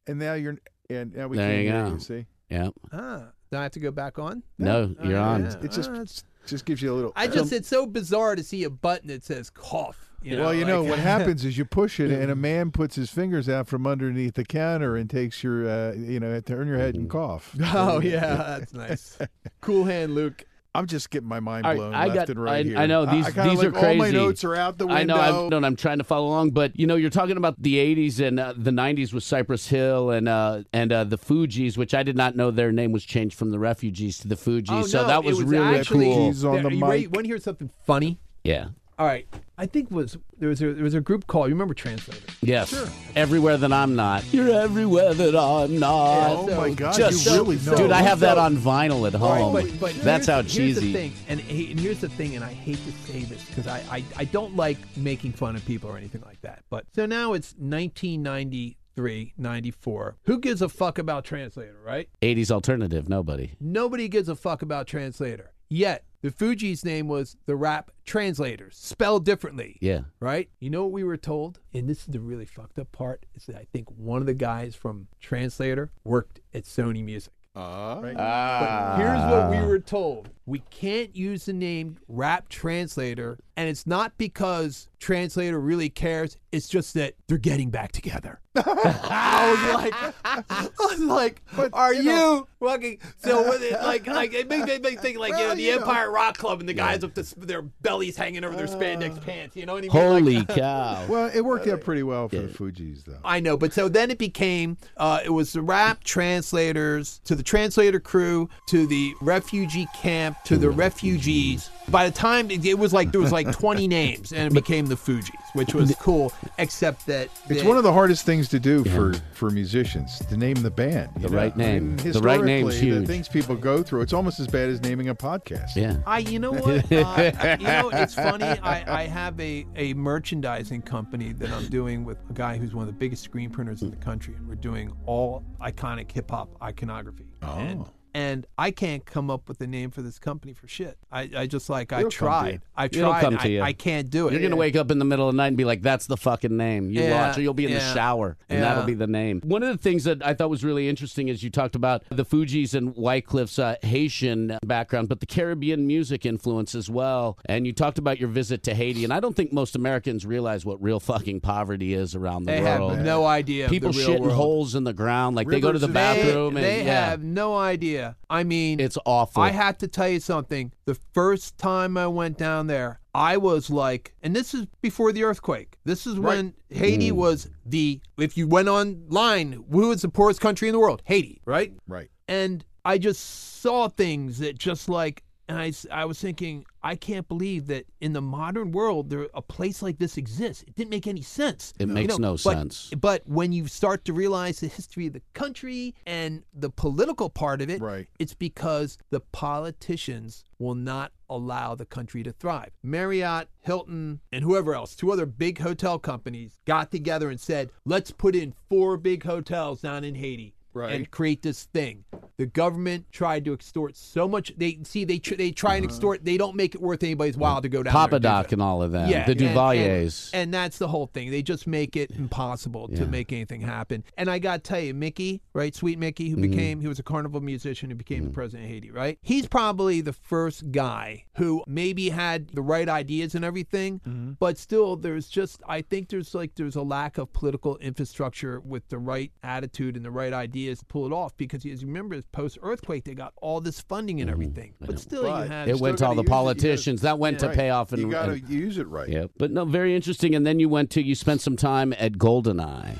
And 0.08 0.19
now 0.19 0.35
you're 0.35 0.58
and 0.89 1.13
now 1.15 1.27
we 1.27 1.37
There 1.37 1.47
can't 1.49 1.63
you 1.65 1.71
hear 1.71 1.83
go. 1.85 1.91
you. 1.93 1.99
See, 1.99 2.25
Yeah. 2.49 2.69
ah, 2.93 3.23
do 3.51 3.57
I 3.57 3.63
have 3.63 3.71
to 3.73 3.79
go 3.79 3.91
back 3.91 4.19
on? 4.19 4.43
No, 4.57 4.93
Oh, 4.99 5.07
you're 5.07 5.19
on. 5.19 5.43
yeah. 5.43 5.53
it 5.61 5.71
just 5.71 5.89
Ah, 5.93 6.03
just 6.45 6.65
gives 6.65 6.81
you 6.81 6.93
a 6.93 6.95
little. 6.95 7.11
I 7.15 7.27
just 7.27 7.51
it's 7.51 7.67
so 7.67 7.85
bizarre 7.85 8.35
to 8.35 8.43
see 8.43 8.63
a 8.63 8.69
button 8.69 9.07
that 9.09 9.23
says 9.23 9.49
cough. 9.49 10.03
You 10.23 10.35
know, 10.35 10.43
well, 10.45 10.53
you 10.53 10.65
know 10.65 10.81
what 10.83 10.97
happens 11.13 11.45
is 11.45 11.57
you 11.57 11.65
push 11.65 11.99
it, 11.99 12.09
and 12.09 12.31
a 12.31 12.35
man 12.35 12.71
puts 12.71 12.95
his 12.95 13.09
fingers 13.11 13.47
out 13.47 13.67
from 13.67 13.85
underneath 13.85 14.33
the 14.33 14.45
counter 14.45 14.95
and 14.95 15.09
takes 15.09 15.43
your, 15.43 15.69
uh, 15.69 15.93
you 15.93 16.19
know, 16.19 16.39
turn 16.39 16.67
your 16.67 16.77
head 16.77 16.95
and 16.95 17.09
cough. 17.09 17.55
Oh 17.61 18.01
yeah, 18.01 18.57
that's 18.59 18.73
nice. 18.73 19.17
cool 19.61 19.85
hand, 19.85 20.15
Luke. 20.15 20.43
I'm 20.77 20.85
just 20.85 21.09
getting 21.09 21.27
my 21.27 21.39
mind 21.39 21.63
blown 21.63 21.93
I 21.95 22.05
left 22.05 22.15
got- 22.15 22.29
and 22.29 22.39
right 22.43 22.65
I- 22.65 22.69
here. 22.69 22.77
I 22.77 22.85
know, 22.85 23.05
these- 23.07 23.25
I, 23.25 23.31
kinda 23.31 23.49
these 23.49 23.63
are 23.63 23.71
like, 23.71 23.83
All 23.83 23.93
my 23.95 24.03
crazy. 24.05 24.15
notes 24.15 24.43
are 24.43 24.55
out 24.55 24.77
the 24.77 24.85
window. 24.85 25.01
I 25.01 25.03
know, 25.05 25.45
I've, 25.45 25.49
no, 25.49 25.57
I'm 25.67 25.75
trying 25.75 25.97
to 25.97 26.03
follow 26.03 26.27
along, 26.27 26.51
but 26.51 26.79
you 26.79 26.85
know, 26.85 26.95
you're 26.95 27.09
talking 27.09 27.35
about 27.35 27.61
the 27.61 27.75
'80s 27.77 28.19
and 28.19 28.39
uh, 28.39 28.53
the 28.55 28.69
'90s 28.71 29.11
with 29.11 29.23
Cypress 29.23 29.67
Hill 29.67 30.11
and 30.11 30.29
uh, 30.29 30.61
and 30.73 30.91
uh, 30.93 31.03
the 31.03 31.17
Fugees, 31.17 31.77
which 31.77 31.93
I 31.95 32.03
did 32.03 32.16
not 32.16 32.35
know 32.35 32.51
their 32.51 32.71
name 32.71 32.91
was 32.91 33.03
changed 33.03 33.35
from 33.37 33.49
the 33.49 33.57
Refugees 33.59 34.19
to 34.19 34.27
the 34.27 34.35
Fugees. 34.35 34.67
Oh, 34.69 34.83
so 34.83 35.01
no, 35.01 35.07
that 35.07 35.25
it 35.25 35.25
was, 35.25 35.41
really 35.43 35.77
actually, 35.79 36.05
cool. 36.05 36.17
Refugees 36.27 36.45
on 36.45 36.61
the 36.63 36.69
Are 36.85 36.95
you. 36.95 37.09
Want 37.09 37.23
to 37.25 37.27
hear 37.29 37.39
something 37.39 37.71
funny? 37.85 38.19
Yeah. 38.43 38.67
All 39.00 39.06
right, 39.06 39.28
I 39.59 39.68
think 39.68 39.91
was 39.91 40.18
there 40.40 40.50
was 40.50 40.59
a 40.62 40.74
there 40.74 40.84
was 40.84 40.96
a 40.96 41.02
group 41.02 41.28
called 41.28 41.50
you 41.50 41.53
remember 41.56 41.75
Translator? 41.75 42.25
Yes. 42.41 42.69
Sure. 42.69 42.88
Everywhere 43.16 43.56
that 43.58 43.72
I'm 43.72 43.96
not. 43.96 44.24
You're 44.34 44.50
everywhere 44.59 45.13
that 45.13 45.35
I'm 45.35 45.78
not. 45.80 46.30
Oh 46.31 46.47
so- 46.47 46.58
my 46.58 46.72
God, 46.72 46.96
Just 46.96 47.25
you 47.28 47.34
really 47.34 47.58
know. 47.58 47.75
Dude, 47.75 47.91
I 47.91 48.02
have 48.02 48.22
that 48.22 48.40
on 48.40 48.58
vinyl 48.58 49.06
at 49.06 49.13
home. 49.13 49.53
But, 49.53 49.66
but 49.80 49.94
That's 49.96 50.25
here's- 50.25 50.28
how 50.28 50.35
Here's 50.41 50.53
cheesy. 50.53 50.88
the 50.88 50.94
thing, 50.94 51.13
and, 51.28 51.40
he- 51.40 51.69
and 51.72 51.80
here's 51.80 52.02
the 52.02 52.09
thing, 52.09 52.35
and 52.35 52.44
I 52.44 52.53
hate 52.53 52.78
to 52.85 52.91
say 53.12 53.19
this 53.24 53.46
because 53.46 53.68
I, 53.68 53.84
I 53.91 54.03
I 54.16 54.24
don't 54.25 54.56
like 54.56 54.78
making 54.97 55.34
fun 55.34 55.56
of 55.56 55.64
people 55.66 55.91
or 55.91 55.97
anything 55.97 56.24
like 56.25 56.41
that. 56.41 56.64
But 56.72 56.85
so 56.96 57.06
now 57.06 57.34
it's 57.34 57.53
1993, 57.58 59.34
94. 59.38 60.16
Who 60.25 60.40
gives 60.40 60.62
a 60.62 60.69
fuck 60.69 60.97
about 60.97 61.23
Translator, 61.23 61.78
right? 61.85 62.09
80s 62.22 62.52
alternative, 62.52 63.08
nobody. 63.09 63.52
Nobody 63.59 64.08
gives 64.08 64.28
a 64.29 64.35
fuck 64.35 64.61
about 64.61 64.88
Translator. 64.88 65.52
Yet 65.69 66.03
the 66.22 66.31
Fugees' 66.31 66.84
name 66.84 67.08
was 67.08 67.37
the 67.46 67.55
Rap 67.55 67.91
Translators, 68.05 68.75
spelled 68.78 69.25
differently. 69.25 69.78
Yeah. 69.81 70.02
Right? 70.19 70.49
You 70.59 70.69
know 70.69 70.84
what 70.84 70.91
we 70.91 71.03
were 71.03 71.17
told? 71.17 71.59
And 71.73 71.87
this 71.90 71.99
is 71.99 72.05
the 72.08 72.19
really 72.19 72.46
fucked 72.46 72.79
up 72.79 72.91
part 72.91 73.25
is 73.35 73.46
that 73.46 73.55
I 73.55 73.67
think 73.72 73.90
one 73.91 74.22
of 74.22 74.25
the 74.28 74.34
guys 74.34 74.75
from 74.75 75.08
Translator 75.19 75.91
worked 76.03 76.40
at 76.53 76.64
Sony 76.64 77.03
Music. 77.03 77.34
Uh, 77.55 78.02
But 78.02 78.97
here's 78.97 79.31
what 79.31 79.49
we 79.52 79.66
were 79.67 79.79
told. 79.79 80.29
We 80.47 80.59
can't 80.72 81.14
use 81.14 81.46
the 81.46 81.53
name 81.53 81.97
Rap 82.08 82.47
Translator, 82.47 83.38
and 83.58 83.67
it's 83.67 83.85
not 83.85 84.17
because 84.17 84.88
Translator 84.97 85.59
really 85.59 85.90
cares. 85.90 86.38
It's 86.53 86.70
just 86.70 86.94
that 86.94 87.16
they're 87.28 87.38
getting 87.38 87.70
back 87.70 87.91
together. 87.91 88.40
I 88.55 89.52
was 89.52 89.84
like, 89.84 90.14
I 90.49 90.70
was 90.79 90.99
like, 91.02 91.41
are 91.73 91.94
you 91.94 92.02
you, 92.02 92.09
know- 92.09 92.47
fucking? 92.59 92.99
So 93.17 93.47
with 93.47 93.61
it, 93.61 93.73
like, 93.73 94.08
like 94.08 94.34
it 94.34 94.47
makes 94.47 94.66
me 94.66 94.96
think 94.96 95.20
like 95.20 95.34
you 95.34 95.40
know 95.40 95.53
the 95.53 95.61
you 95.61 95.76
know. 95.76 95.82
Empire 95.82 96.09
Rock 96.09 96.38
Club 96.38 96.61
and 96.61 96.67
the 96.67 96.73
guys 96.73 97.02
with 97.02 97.14
the, 97.14 97.46
their 97.46 97.61
bellies 97.61 98.16
hanging 98.16 98.43
over 98.43 98.55
their 98.55 98.67
spandex 98.67 99.22
pants. 99.22 99.55
You 99.55 99.66
know 99.66 99.73
what 99.73 99.79
I 99.79 99.82
mean? 99.82 99.91
Holy 99.91 100.38
Like, 100.38 100.47
cow! 100.47 101.05
Well, 101.09 101.29
it 101.34 101.41
worked 101.41 101.67
out 101.67 101.82
pretty 101.82 102.03
well 102.03 102.29
for 102.29 102.38
the 102.38 102.47
Fugees, 102.47 103.03
though. 103.03 103.20
I 103.23 103.40
know, 103.41 103.58
but 103.58 103.73
so 103.73 103.90
then 103.90 104.09
it 104.11 104.17
became 104.17 104.78
uh, 104.96 105.20
it 105.23 105.29
was 105.29 105.52
the 105.53 105.61
rap 105.61 106.03
translators 106.03 107.20
to 107.26 107.35
the 107.35 107.43
translator 107.43 108.00
crew 108.00 108.50
to 108.70 108.88
the 108.88 109.14
refugee 109.22 109.88
camp 110.02 110.36
to 110.45 110.57
the 110.57 110.69
refugees. 110.69 111.69
By 111.89 112.09
the 112.09 112.13
time 112.13 112.51
it, 112.51 112.66
it 112.66 112.78
was 112.78 112.93
like 112.93 113.11
there 113.11 113.22
was 113.22 113.31
like 113.31 113.51
20 113.57 113.87
names 113.87 114.34
and 114.34 114.47
it 114.51 114.53
became 114.53 114.87
the 114.87 114.95
Fugees, 114.95 115.31
which 115.53 115.73
was 115.73 115.95
cool. 115.99 116.34
Except 116.57 117.05
that 117.07 117.29
It's 117.49 117.61
they- 117.61 117.67
one 117.67 117.78
of 117.78 117.84
the 117.84 117.93
hardest 117.93 118.25
things 118.25 118.49
to 118.49 118.59
do 118.59 118.84
for, 118.85 119.13
for 119.34 119.49
musicians 119.49 120.19
to 120.19 120.35
name 120.37 120.55
the 120.55 120.72
band. 120.72 121.09
The 121.17 121.29
know? 121.29 121.37
right 121.37 121.55
name. 121.55 121.95
The 121.97 122.19
right 122.19 122.41
name's 122.43 122.73
historically, 122.73 122.79
huge. 122.79 123.01
The 123.01 123.13
things 123.13 123.28
people 123.29 123.55
go 123.55 123.84
through, 123.84 124.01
it's 124.01 124.13
almost 124.13 124.39
as 124.39 124.47
bad 124.47 124.69
as 124.69 124.81
naming 124.81 125.09
a 125.09 125.16
podcast. 125.16 125.75
yeah. 125.75 125.97
I, 126.05 126.19
you 126.19 126.40
know 126.40 126.51
what? 126.53 126.91
Uh, 126.91 127.57
you 127.59 127.67
know, 127.67 127.90
it's 127.93 128.13
funny. 128.16 128.45
I, 128.45 129.01
I 129.01 129.03
have 129.05 129.40
a, 129.40 129.66
a 129.75 129.93
merchandising 129.93 130.81
company 130.81 131.31
that 131.33 131.49
I'm 131.51 131.67
doing 131.67 132.03
with 132.03 132.17
a 132.29 132.33
guy 132.33 132.57
who's 132.57 132.73
one 132.73 132.87
of 132.87 132.93
the 132.93 132.97
biggest 132.99 133.23
screen 133.23 133.49
printers 133.49 133.81
in 133.81 133.90
the 133.91 133.97
country, 133.97 134.33
and 134.35 134.47
we're 134.47 134.55
doing 134.55 134.91
all 135.05 135.43
iconic 135.61 136.11
hip 136.11 136.31
hop 136.31 136.49
iconography. 136.61 137.25
And, 137.41 137.85
and 138.17 138.47
I 138.58 138.72
can't 138.72 139.05
come 139.05 139.29
up 139.29 139.47
with 139.47 139.61
a 139.61 139.67
name 139.67 139.91
for 139.91 140.02
this 140.02 140.17
company 140.17 140.52
for 140.53 140.67
shit. 140.67 140.97
I, 141.11 141.29
I 141.37 141.46
just 141.46 141.69
like 141.69 141.93
I 141.93 141.99
It'll 141.99 142.09
to 142.09 142.17
tried. 142.17 142.61
I 142.75 142.85
It'll 142.85 143.11
tried. 143.11 143.22
come 143.22 143.37
to 143.37 143.43
I, 143.43 143.46
you. 143.46 143.61
I 143.61 143.73
can't 143.73 144.09
do 144.09 144.28
it. 144.28 144.34
You're 144.34 144.41
gonna 144.41 144.55
wake 144.55 144.75
up 144.75 144.90
in 144.90 144.97
the 144.97 145.05
middle 145.05 145.29
of 145.29 145.34
the 145.35 145.37
night 145.37 145.47
and 145.49 145.58
be 145.58 145.66
like, 145.66 145.84
"That's 145.84 146.08
the 146.08 146.17
fucking 146.17 146.55
name." 146.58 146.90
You 146.90 147.03
Yeah, 147.03 147.28
watch, 147.28 147.37
or 147.37 147.41
you'll 147.41 147.53
be 147.53 147.66
in 147.66 147.73
the 147.73 147.79
shower, 147.93 148.35
and 148.49 148.59
yeah. 148.59 148.66
that'll 148.66 148.85
be 148.85 148.96
the 148.96 149.05
name. 149.08 149.41
One 149.46 149.61
of 149.61 149.69
the 149.69 149.78
things 149.78 150.03
that 150.05 150.25
I 150.25 150.34
thought 150.34 150.49
was 150.49 150.64
really 150.64 150.90
interesting 150.90 151.28
is 151.28 151.43
you 151.43 151.52
talked 151.52 151.75
about 151.75 152.03
the 152.09 152.25
Fugees 152.25 152.73
and 152.73 152.96
Wyclef's 152.96 153.59
uh, 153.59 153.75
Haitian 153.84 154.58
background, 154.66 155.09
but 155.09 155.19
the 155.19 155.25
Caribbean 155.28 155.85
music 155.85 156.25
influence 156.25 156.73
as 156.73 156.90
well. 156.90 157.37
And 157.46 157.67
you 157.67 157.73
talked 157.73 157.99
about 157.99 158.19
your 158.19 158.29
visit 158.29 158.64
to 158.64 158.73
Haiti, 158.73 159.03
and 159.03 159.14
I 159.14 159.19
don't 159.19 159.35
think 159.35 159.53
most 159.53 159.75
Americans 159.75 160.25
realize 160.25 160.66
what 160.66 160.81
real 160.81 160.99
fucking 160.99 161.41
poverty 161.41 161.93
is 161.93 162.16
around 162.16 162.46
the 162.46 162.53
They 162.53 162.61
world. 162.61 162.93
have 162.93 163.05
no 163.05 163.25
idea. 163.25 163.66
of 163.66 163.72
People 163.72 163.91
shitting 163.91 164.22
world. 164.22 164.34
holes 164.34 164.75
in 164.75 164.84
the 164.85 164.93
ground, 164.93 165.35
like 165.35 165.47
they 165.47 165.59
go 165.59 165.72
to 165.72 165.79
the 165.79 165.87
bathroom, 165.87 166.53
They, 166.55 166.61
and 166.79 166.81
they 166.81 166.85
yeah, 166.85 167.09
have 167.09 167.23
no 167.23 167.55
idea. 167.58 168.06
I 168.29 168.43
mean, 168.43 168.79
it's 168.79 168.97
awful. 169.05 169.41
I 169.41 169.49
had 169.49 169.79
to 169.79 169.87
tell 169.87 170.09
you 170.09 170.19
something. 170.19 170.71
The 170.85 170.95
first 171.13 171.57
time 171.57 171.97
I 171.97 172.07
went 172.07 172.37
down 172.37 172.67
there, 172.67 172.99
I 173.13 173.37
was 173.37 173.69
like, 173.69 174.13
and 174.21 174.35
this 174.35 174.53
is 174.53 174.67
before 174.81 175.11
the 175.11 175.23
earthquake. 175.23 175.77
This 175.85 176.05
is 176.05 176.19
when 176.19 176.53
Haiti 176.69 177.11
mm. 177.11 177.15
was 177.15 177.49
the, 177.65 177.99
if 178.17 178.37
you 178.37 178.47
went 178.47 178.67
online, 178.67 179.63
who 179.71 179.91
is 179.91 180.01
the 180.01 180.09
poorest 180.09 180.39
country 180.39 180.67
in 180.67 180.73
the 180.73 180.79
world? 180.79 181.01
Haiti, 181.05 181.41
right? 181.45 181.73
Right. 181.87 182.09
And 182.27 182.63
I 182.85 182.97
just 182.97 183.61
saw 183.61 183.87
things 183.87 184.39
that 184.39 184.57
just 184.57 184.87
like, 184.87 185.23
and 185.49 185.58
I, 185.59 185.72
I 185.91 186.05
was 186.05 186.20
thinking, 186.20 186.66
I 186.84 186.96
can't 186.96 187.28
believe 187.28 187.67
that 187.67 187.85
in 188.02 188.14
the 188.14 188.22
modern 188.22 188.72
world, 188.72 189.09
there 189.09 189.28
a 189.34 189.41
place 189.41 189.82
like 189.82 189.97
this 189.97 190.17
exists. 190.17 190.64
It 190.67 190.76
didn't 190.76 190.90
make 190.90 191.08
any 191.08 191.22
sense. 191.22 191.73
It 191.79 191.88
You 191.88 191.94
makes 191.94 192.17
know, 192.17 192.32
no 192.32 192.32
but- 192.34 192.40
sense. 192.40 192.91
But 192.99 193.23
when 193.28 193.52
you 193.52 193.67
start 193.67 194.05
to 194.05 194.14
realize 194.14 194.59
the 194.59 194.67
history 194.67 195.08
of 195.08 195.14
the 195.14 195.22
country 195.34 195.96
and 196.05 196.44
the 196.53 196.70
political 196.70 197.29
part 197.29 197.61
of 197.61 197.70
it, 197.70 197.82
Right. 197.82 198.08
it's 198.20 198.34
because 198.34 198.97
the 199.09 199.20
politicians 199.22 200.44
will 200.59 200.76
not 200.76 201.11
allow 201.29 201.76
the 201.76 201.85
country 201.85 202.23
to 202.23 202.32
thrive. 202.32 202.72
Marriott, 202.82 203.47
Hilton, 203.59 204.22
and 204.32 204.43
whoever 204.43 204.73
else, 204.73 204.96
two 204.96 205.11
other 205.11 205.26
big 205.26 205.59
hotel 205.59 206.00
companies, 206.00 206.58
got 206.66 206.90
together 206.91 207.29
and 207.29 207.40
said, 207.40 207.70
let's 207.85 208.11
put 208.11 208.35
in 208.35 208.53
four 208.70 208.97
big 208.97 209.23
hotels 209.23 209.82
down 209.82 210.03
in 210.03 210.16
Haiti. 210.16 210.55
Right. 210.78 210.94
And 210.94 211.09
create 211.12 211.41
this 211.41 211.64
thing. 211.66 212.03
The 212.38 212.46
government 212.46 213.08
tried 213.12 213.46
to 213.46 213.53
extort 213.53 213.96
so 213.97 214.28
much. 214.28 214.53
They 214.56 214.78
see 214.84 215.06
they 215.06 215.18
tr- 215.18 215.35
they 215.35 215.50
try 215.52 215.76
and 215.76 215.85
Uh-huh. 215.85 215.94
extort. 215.96 216.24
They 216.24 216.38
don't 216.38 216.56
make 216.56 216.76
it 216.76 216.82
worth 216.82 217.02
anybody's 217.03 217.35
while 217.35 217.62
to 217.64 217.70
go 217.70 217.82
down. 217.82 217.91
Papa 217.94 218.12
there 218.12 218.16
and 218.18 218.22
do 218.24 218.28
Doc 218.28 218.52
and 218.52 218.62
all 218.62 218.84
of 218.84 218.91
them, 218.91 219.09
Yeah, 219.09 219.26
the 219.26 219.32
and- 219.32 219.40
Duvaliers. 219.41 220.29
And, 220.34 220.41
and 220.44 220.53
that's 220.53 220.78
the 220.78 220.88
whole 220.88 221.08
thing. 221.08 221.32
They 221.32 221.41
just 221.41 221.66
make 221.66 221.96
it 221.96 222.12
impossible 222.12 222.90
Yeah. 222.91 223.00
to 223.00 223.08
make 223.08 223.34
anything 223.34 223.62
happen. 223.62 224.03
And 224.18 224.29
I 224.29 224.38
got 224.38 224.64
to 224.64 224.70
tell 224.70 224.79
you, 224.79 224.94
Mickey, 224.94 225.41
right? 225.53 225.74
Sweet 225.74 225.97
Mickey, 225.97 226.29
Mm-hmm. 226.29 226.44
who 226.44 226.50
became, 226.50 226.82
he 226.82 226.88
was 226.88 227.00
a 227.00 227.03
carnival 227.03 227.41
musician 227.41 227.90
who 227.90 227.96
became 227.96 228.26
the 228.26 228.29
president 228.29 228.66
of 228.66 228.72
Haiti, 228.72 228.91
right? 228.91 229.18
He's 229.24 229.47
probably 229.47 230.02
the 230.02 230.14
first 230.14 230.72
guy 230.72 231.24
who 231.38 231.64
maybe 231.66 232.09
had 232.09 232.50
the 232.50 232.62
right 232.62 232.88
ideas 232.88 233.34
and 233.34 233.44
everything, 233.44 234.00
Mm-hmm. 234.08 234.32
but 234.40 234.59
still, 234.59 234.96
there's 234.96 235.28
just, 235.28 235.62
I 235.68 235.82
think 235.82 236.09
there's 236.09 236.35
like, 236.35 236.53
there's 236.56 236.76
a 236.76 236.84
lack 236.84 237.18
of 237.18 237.34
political 237.34 237.78
infrastructure 237.78 238.59
with 238.59 238.88
the 238.90 239.00
right 239.00 239.32
attitude 239.41 239.96
and 239.96 240.06
the 240.06 240.12
right 240.12 240.34
ideas 240.34 240.66
to 240.75 240.85
pull 240.85 241.05
it 241.05 241.14
off. 241.14 241.35
Because 241.37 241.66
as 241.66 241.81
you 241.81 241.87
remember, 241.87 242.22
post 242.31 242.58
earthquake, 242.61 243.03
they 243.05 243.14
got 243.14 243.34
all 243.41 243.61
this 243.61 243.79
funding 243.81 244.22
and 244.22 244.29
everything. 244.29 244.73
But 244.79 244.99
still, 244.99 245.23
But 245.23 245.46
you 245.46 245.49
had. 245.52 245.67
Mm-hmm. 245.67 245.69
it 245.78 245.79
went 245.79 245.97
to 245.99 246.05
all 246.05 246.16
the 246.16 246.23
gotta 246.23 246.28
it. 246.28 246.29
Politicians. 246.29 247.02
that 247.02 247.19
went 247.19 247.40
to 247.40 247.47
Right. 247.47 247.55
pay 247.58 247.69
off. 247.69 247.93
And, 247.93 248.02
you 248.02 248.11
got 248.11 248.28
to 248.28 248.40
use 248.40 248.78
it 248.78 248.87
right. 248.87 249.08
Yeah, 249.09 249.25
but 249.37 249.52
no, 249.52 249.66
very 249.66 249.96
interesting. 249.96 250.35
And 250.35 250.46
then 250.46 250.59
you 250.59 250.69
went 250.69 250.90
to, 250.91 251.02
you 251.02 251.16
spent 251.16 251.41
some 251.41 251.55
time 251.55 251.93
at 251.97 252.14
Goldeneye. 252.14 252.97